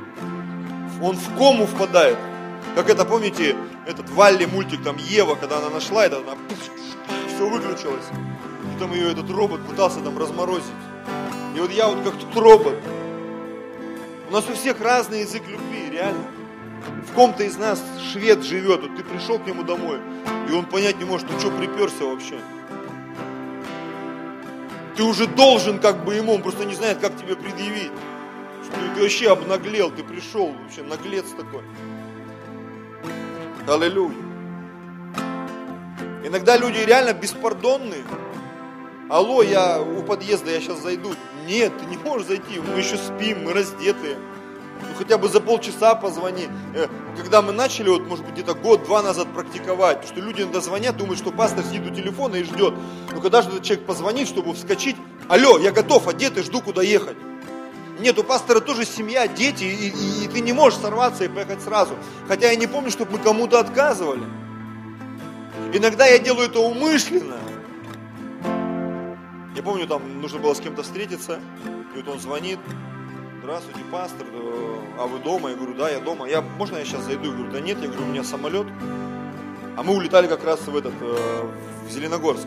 он 1.03 1.17
в 1.17 1.39
кому 1.39 1.67
впадает. 1.67 2.19
Как 2.75 2.91
это, 2.91 3.07
помните, 3.07 3.57
этот 3.87 4.11
Валли 4.11 4.45
мультик, 4.45 4.83
там, 4.85 4.99
Ева, 4.99 5.37
когда 5.37 5.59
она 5.59 5.71
нашла 5.71 6.05
это, 6.05 6.19
она 6.19 6.37
все 7.37 7.49
выключилось. 7.49 8.07
И 8.75 8.79
там 8.81 8.93
ее 8.93 9.13
этот 9.13 9.31
робот 9.31 9.61
пытался 9.67 10.01
там 10.01 10.19
разморозить. 10.19 10.73
И 11.55 11.61
вот 11.61 11.71
я 11.71 11.89
вот 11.89 12.03
как 12.03 12.15
тут 12.15 12.35
робот. 12.35 12.77
У 14.29 14.33
нас 14.33 14.49
у 14.49 14.55
всех 14.55 14.81
разный 14.81 15.21
язык 15.21 15.43
любви, 15.47 15.91
реально. 15.91 16.25
В 17.09 17.13
ком-то 17.15 17.45
из 17.45 17.57
нас 17.57 17.83
швед 18.11 18.43
живет, 18.43 18.83
вот 18.83 18.97
ты 18.97 19.05
пришел 19.05 19.39
к 19.39 19.47
нему 19.47 19.63
домой, 19.63 20.01
и 20.49 20.53
он 20.53 20.67
понять 20.67 20.99
не 20.99 21.05
может, 21.05 21.29
ты 21.29 21.39
что 21.39 21.51
приперся 21.51 22.05
вообще. 22.05 22.39
Ты 24.97 25.03
уже 25.03 25.27
должен 25.27 25.79
как 25.79 26.05
бы 26.05 26.15
ему, 26.15 26.35
он 26.35 26.43
просто 26.43 26.65
не 26.65 26.75
знает, 26.75 26.99
как 26.99 27.17
тебе 27.17 27.37
предъявить. 27.37 27.93
Что 28.65 28.95
ты 28.95 29.03
вообще 29.03 29.31
обнаглел, 29.31 29.91
ты 29.91 30.03
пришел, 30.03 30.55
вообще 30.63 30.83
наглец 30.83 31.27
такой. 31.37 31.63
Аллилуйя. 33.69 34.26
Иногда 36.27 36.57
люди 36.57 36.79
реально 36.79 37.13
беспардонные. 37.13 38.03
Алло, 39.09 39.45
я 39.45 39.81
у 39.81 40.03
подъезда, 40.03 40.51
я 40.51 40.61
сейчас 40.61 40.83
зайду. 40.83 41.15
Нет, 41.47 41.73
ты 41.79 41.87
не 41.87 41.97
можешь 41.99 42.27
зайти, 42.27 42.59
мы 42.59 42.81
еще 42.81 42.97
спим, 42.97 43.45
мы 43.45 43.53
раздетые. 43.53 44.17
Ну 44.81 44.89
хотя 44.99 45.19
бы 45.19 45.29
за 45.29 45.41
полчаса 45.41 45.95
позвони. 45.95 46.49
Э, 46.75 46.89
когда 47.17 47.43
мы 47.43 47.53
начали, 47.53 47.91
вот, 47.91 48.09
может 48.09 48.25
быть, 48.25 48.35
где-то 48.35 48.55
год-два 48.55 49.03
назад 49.03 49.29
практиковать, 49.33 50.05
что 50.05 50.21
люди 50.21 50.43
иногда 50.43 50.61
звонят, 50.61 50.97
думают, 50.97 51.21
что 51.21 51.31
пастор 51.31 51.65
сидит 51.65 51.93
у 51.93 51.95
телефона 51.95 52.35
и 52.35 52.43
ждет. 52.43 52.75
Но 53.13 53.21
когда 53.21 53.41
же 53.41 53.49
этот 53.51 53.63
человек 53.63 53.87
позвонит, 53.87 54.27
чтобы 54.27 54.53
вскочить, 54.53 54.97
алло, 55.29 55.59
я 55.59 55.71
готов, 55.71 56.09
одетый, 56.09 56.43
жду, 56.43 56.61
куда 56.61 56.83
ехать. 56.83 57.17
Нет, 58.01 58.19
у 58.19 58.25
пастора 58.25 58.59
тоже 58.59 58.85
семья, 58.85 59.29
дети, 59.29 59.63
и, 59.63 59.91
и, 59.91 60.25
и 60.25 60.29
ты 60.29 60.41
не 60.41 60.53
можешь 60.53 60.81
сорваться 60.81 61.23
и 61.23 61.29
поехать 61.29 61.63
сразу. 61.63 61.95
Хотя 62.27 62.51
я 62.51 62.57
не 62.57 62.67
помню, 62.67 62.91
чтобы 62.91 63.13
мы 63.13 63.19
кому-то 63.19 63.61
отказывали. 63.61 64.25
Иногда 65.73 66.07
я 66.07 66.19
делаю 66.19 66.49
это 66.49 66.61
умышленно. 66.61 67.39
Я 69.55 69.63
помню, 69.63 69.87
там 69.87 70.21
нужно 70.21 70.39
было 70.39 70.55
с 70.55 70.61
кем-то 70.61 70.83
встретиться, 70.83 71.41
и 71.95 71.99
вот 71.99 72.09
он 72.09 72.21
звонит, 72.21 72.59
здравствуйте, 73.41 73.81
пастор, 73.91 74.27
э, 74.31 74.77
а 74.99 75.07
вы 75.07 75.19
дома? 75.19 75.51
Я 75.51 75.57
говорю, 75.57 75.75
да, 75.75 75.89
я 75.89 76.01
дома. 76.01 76.29
Я, 76.29 76.43
можно 76.43 76.77
я 76.77 76.85
сейчас 76.85 77.03
зайду? 77.05 77.25
Я 77.25 77.33
говорю, 77.33 77.53
да 77.53 77.61
нет, 77.61 77.79
я 77.81 77.89
говорю, 77.89 78.05
у 78.05 78.09
меня 78.09 78.23
самолет. 78.23 78.67
А 79.77 79.83
мы 79.83 79.95
улетали 79.95 80.27
как 80.27 80.45
раз 80.45 80.61
в 80.67 80.77
этот, 80.77 80.95
э, 81.01 81.43
в 81.87 81.91
Зеленогорск. 81.91 82.47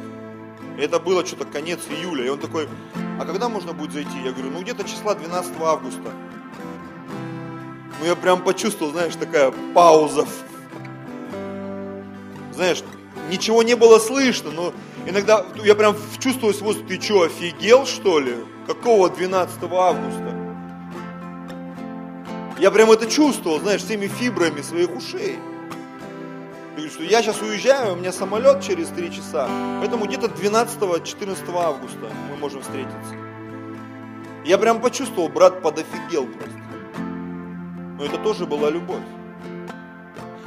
Это 0.78 1.00
было 1.00 1.26
что-то 1.26 1.46
конец 1.46 1.80
июля. 1.90 2.26
И 2.26 2.30
он 2.30 2.40
такой, 2.40 2.68
а 3.20 3.26
когда 3.26 3.50
можно 3.50 3.74
будет 3.74 3.92
зайти? 3.92 4.18
Я 4.24 4.32
говорю, 4.32 4.52
ну 4.52 4.62
где-то 4.62 4.84
числа 4.84 5.16
12 5.16 5.54
августа. 5.62 6.12
Ну 8.00 8.06
я 8.06 8.16
прям 8.16 8.44
почувствовал, 8.44 8.92
знаешь, 8.92 9.16
такая 9.16 9.52
пауза. 9.74 10.26
Знаешь, 12.54 12.84
ничего 13.30 13.64
не 13.64 13.76
было 13.76 14.00
слышно, 14.00 14.52
но 14.52 14.74
иногда 15.06 15.46
я 15.64 15.76
прям 15.76 15.96
чувствую 16.20 16.54
свой, 16.54 16.76
ты 16.76 17.00
что, 17.02 17.24
офигел 17.24 17.86
что 17.86 18.20
ли? 18.20 18.36
Какого 18.68 19.10
12 19.10 19.64
августа? 19.64 20.36
Я 22.60 22.72
прям 22.72 22.92
это 22.92 23.10
чувствовал, 23.10 23.60
знаешь, 23.60 23.82
всеми 23.82 24.08
фибрами 24.08 24.62
своих 24.62 24.94
ушей. 24.96 25.38
Что 26.94 27.04
я 27.04 27.22
сейчас 27.22 27.42
уезжаю, 27.42 27.94
у 27.94 27.96
меня 27.98 28.12
самолет 28.12 28.64
через 28.64 28.88
3 28.88 29.12
часа, 29.12 29.50
поэтому 29.80 30.06
где-то 30.06 30.28
12-14 30.28 31.56
августа 31.56 32.10
мы 32.32 32.38
можем 32.38 32.62
встретиться. 32.62 33.16
Я 34.46 34.58
прям 34.58 34.82
почувствовал, 34.82 35.30
брат 35.30 35.62
подофигел 35.62 36.26
просто. 36.26 36.60
Но 37.98 38.06
это 38.06 38.18
тоже 38.18 38.46
была 38.46 38.70
любовь 38.70 39.04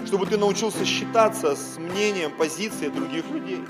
чтобы 0.06 0.26
ты 0.26 0.36
научился 0.36 0.84
считаться 0.84 1.56
с 1.56 1.78
мнением, 1.78 2.30
позицией 2.32 2.90
других 2.90 3.28
людей. 3.30 3.60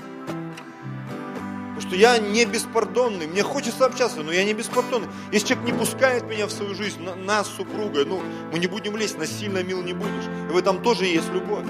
Потому 1.75 1.81
что 1.81 1.95
я 1.95 2.19
не 2.19 2.45
беспардонный, 2.45 3.27
мне 3.27 3.41
хочется 3.41 3.85
общаться, 3.85 4.21
но 4.21 4.31
я 4.31 4.43
не 4.43 4.53
беспардонный. 4.53 5.07
Если 5.31 5.47
человек 5.47 5.65
не 5.65 5.77
пускает 5.77 6.23
меня 6.25 6.45
в 6.45 6.51
свою 6.51 6.75
жизнь, 6.75 7.01
нас 7.25 7.47
с 7.47 7.55
супругой, 7.55 8.05
ну, 8.05 8.21
мы 8.51 8.59
не 8.59 8.67
будем 8.67 8.95
лезть, 8.95 9.17
насильно 9.17 9.63
мил 9.63 9.81
не 9.81 9.93
будешь. 9.93 10.25
И 10.49 10.53
в 10.53 10.57
этом 10.57 10.83
тоже 10.83 11.05
есть 11.05 11.31
любовь. 11.31 11.65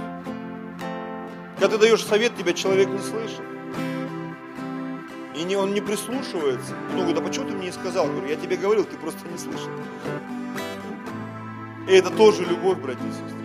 Когда 1.59 1.77
ты 1.77 1.77
даешь 1.77 2.03
совет, 2.03 2.35
тебя 2.35 2.51
человек 2.51 2.89
не 2.89 2.99
слышит. 2.99 3.41
И 5.35 5.43
не, 5.43 5.55
он 5.55 5.73
не 5.73 5.81
прислушивается. 5.81 6.73
Ну, 6.91 6.99
говорит, 6.99 7.17
а 7.17 7.21
почему 7.21 7.47
ты 7.47 7.53
мне 7.53 7.67
не 7.67 7.71
сказал? 7.71 8.05
Я 8.07 8.11
говорю, 8.11 8.27
я 8.27 8.35
тебе 8.35 8.57
говорил, 8.57 8.83
ты 8.83 8.97
просто 8.97 9.25
не 9.29 9.37
слышал. 9.37 9.69
И 11.87 11.91
это 11.93 12.09
тоже 12.09 12.43
любовь, 12.43 12.77
братья 12.77 13.05
и 13.05 13.11
сестры. 13.11 13.42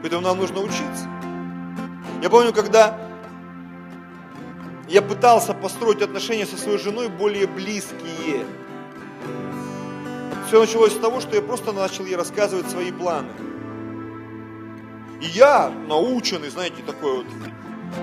Поэтому 0.00 0.22
нам 0.22 0.38
нужно 0.38 0.60
учиться. 0.60 1.08
Я 2.22 2.30
помню, 2.30 2.52
когда 2.52 2.98
я 4.88 5.02
пытался 5.02 5.54
построить 5.54 6.02
отношения 6.02 6.46
со 6.46 6.56
своей 6.56 6.78
женой 6.78 7.08
более 7.08 7.46
близкие. 7.46 8.44
Все 10.46 10.60
началось 10.60 10.92
с 10.92 10.98
того, 10.98 11.20
что 11.20 11.36
я 11.36 11.42
просто 11.42 11.72
начал 11.72 12.04
ей 12.04 12.16
рассказывать 12.16 12.68
свои 12.68 12.90
планы. 12.90 13.28
И 15.20 15.26
я, 15.26 15.70
наученный, 15.86 16.48
знаете, 16.48 16.82
такой 16.84 17.18
вот, 17.18 17.26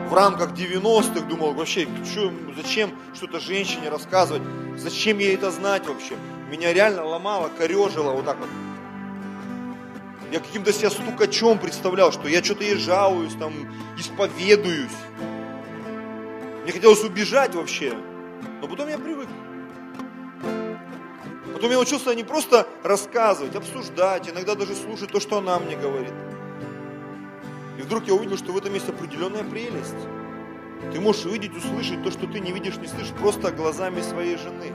в 0.10 0.14
рамках 0.14 0.52
90-х 0.52 1.26
думал, 1.28 1.54
вообще, 1.54 1.88
что, 2.10 2.32
зачем 2.56 2.92
что-то 3.14 3.40
женщине 3.40 3.90
рассказывать, 3.90 4.44
зачем 4.78 5.18
ей 5.18 5.36
это 5.36 5.52
знать 5.52 5.86
вообще. 5.88 6.16
Меня 6.50 6.74
реально 6.74 7.04
ломало, 7.04 7.50
корежило 7.58 8.12
вот 8.12 8.26
так 8.26 8.38
вот. 8.38 8.50
Я 10.32 10.40
каким-то 10.40 10.74
себя 10.74 10.90
стукачом 10.90 11.58
представлял, 11.58 12.12
что 12.12 12.28
я 12.28 12.44
что-то 12.44 12.64
ей 12.64 12.76
жалуюсь, 12.76 13.34
там, 13.36 13.54
исповедуюсь. 13.98 14.92
Мне 16.64 16.74
хотелось 16.74 17.04
убежать 17.04 17.56
вообще. 17.56 17.94
Но 18.62 18.68
потом 18.68 18.90
я 18.90 18.98
привык. 18.98 19.30
Потом 21.54 21.72
я 21.72 21.78
научился 21.78 22.14
не 22.14 22.24
просто 22.24 22.68
рассказывать, 22.84 23.56
обсуждать, 23.56 24.30
иногда 24.30 24.54
даже 24.54 24.76
слушать 24.76 25.12
то, 25.12 25.20
что 25.20 25.38
она 25.38 25.58
мне 25.60 25.76
говорит. 25.76 26.14
И 27.80 27.82
вдруг 27.82 28.06
я 28.08 28.14
увидел, 28.14 28.38
что 28.38 28.52
в 28.52 28.58
этом 28.58 28.74
есть 28.74 28.90
определенная 28.90 29.44
прелесть. 29.44 29.96
Ты 30.94 31.00
можешь 31.00 31.26
увидеть, 31.26 31.56
услышать 31.56 32.04
то, 32.04 32.12
что 32.12 32.28
ты 32.28 32.40
не 32.40 32.52
видишь, 32.52 32.78
не 32.78 32.88
слышишь, 32.88 33.14
просто 33.14 33.52
глазами 33.52 34.02
своей 34.02 34.38
жены. 34.38 34.74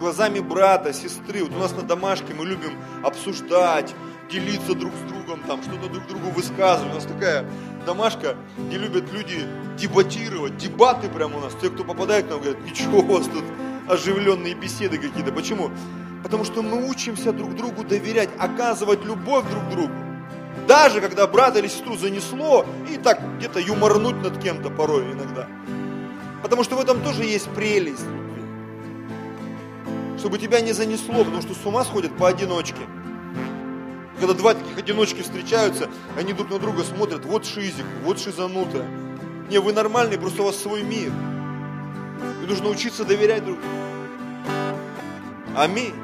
Глазами 0.00 0.40
брата, 0.40 0.92
сестры. 0.92 1.44
Вот 1.44 1.52
у 1.52 1.58
нас 1.58 1.72
на 1.72 1.82
домашке 1.82 2.34
мы 2.34 2.46
любим 2.46 2.72
обсуждать, 3.02 3.94
делиться 4.30 4.74
друг 4.74 4.92
с 4.94 5.10
другом, 5.10 5.40
там 5.46 5.62
что-то 5.62 5.88
друг 5.88 6.06
другу 6.06 6.30
высказывать. 6.30 6.92
У 6.92 6.94
нас 6.94 7.04
такая 7.04 7.44
домашка, 7.84 8.36
где 8.58 8.78
любят 8.78 9.12
люди 9.12 9.46
дебатировать, 9.78 10.56
дебаты 10.56 11.08
прямо 11.08 11.38
у 11.38 11.40
нас. 11.40 11.54
Те, 11.60 11.70
кто 11.70 11.84
попадает 11.84 12.26
к 12.26 12.30
нам, 12.30 12.40
говорят, 12.40 12.62
ничего, 12.64 12.98
у 12.98 13.18
вас 13.18 13.26
тут 13.26 13.44
оживленные 13.88 14.54
беседы 14.54 14.98
какие-то. 14.98 15.32
Почему? 15.32 15.70
Потому 16.22 16.44
что 16.44 16.62
мы 16.62 16.88
учимся 16.88 17.32
друг 17.32 17.54
другу 17.54 17.84
доверять, 17.84 18.30
оказывать 18.38 19.04
любовь 19.04 19.44
друг 19.50 19.68
другу. 19.70 19.92
Даже 20.66 21.00
когда 21.00 21.26
брата 21.26 21.60
или 21.60 21.68
сестру 21.68 21.96
занесло, 21.96 22.66
и 22.90 22.96
так 22.96 23.20
где-то 23.38 23.60
юморнуть 23.60 24.20
над 24.22 24.42
кем-то 24.42 24.70
порой 24.70 25.12
иногда. 25.12 25.46
Потому 26.42 26.64
что 26.64 26.76
в 26.76 26.80
этом 26.80 27.02
тоже 27.02 27.24
есть 27.24 27.48
прелесть 27.50 28.06
Чтобы 30.18 30.38
тебя 30.38 30.60
не 30.60 30.72
занесло, 30.72 31.24
потому 31.24 31.42
что 31.42 31.54
с 31.54 31.64
ума 31.66 31.84
сходят 31.84 32.16
поодиночке. 32.16 32.82
Когда 34.18 34.32
два 34.34 34.54
таких 34.54 34.78
одиночки 34.78 35.22
встречаются, 35.22 35.90
они 36.16 36.32
друг 36.32 36.50
на 36.50 36.58
друга 36.58 36.84
смотрят, 36.84 37.24
вот 37.24 37.44
шизик, 37.44 37.84
вот 38.02 38.18
шизанутая. 38.18 38.88
Не, 39.50 39.58
вы 39.58 39.72
нормальные, 39.72 40.18
просто 40.18 40.42
у 40.42 40.46
вас 40.46 40.56
свой 40.56 40.82
мир. 40.82 41.12
И 42.42 42.46
нужно 42.46 42.68
учиться 42.68 43.04
доверять 43.04 43.44
друг 43.44 43.58
другу. 43.60 43.74
Аминь. 45.56 45.94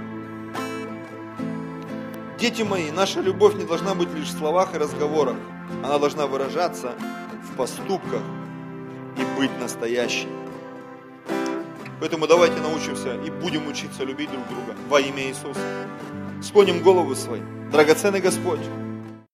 Дети 2.38 2.62
мои, 2.62 2.90
наша 2.90 3.20
любовь 3.20 3.54
не 3.54 3.64
должна 3.64 3.94
быть 3.94 4.12
лишь 4.14 4.28
в 4.28 4.38
словах 4.38 4.74
и 4.74 4.78
разговорах. 4.78 5.36
Она 5.82 5.98
должна 5.98 6.26
выражаться 6.26 6.92
в 7.50 7.56
поступках 7.56 8.22
и 9.16 9.38
быть 9.38 9.50
настоящей. 9.60 10.28
Поэтому 12.00 12.26
давайте 12.26 12.60
научимся 12.60 13.14
и 13.14 13.30
будем 13.30 13.68
учиться 13.68 14.04
любить 14.04 14.30
друг 14.30 14.46
друга 14.48 14.74
во 14.88 15.00
имя 15.00 15.22
Иисуса. 15.22 15.60
Склоним 16.42 16.82
головы 16.82 17.14
свои. 17.14 17.40
Драгоценный 17.70 18.20
Господь, 18.20 18.60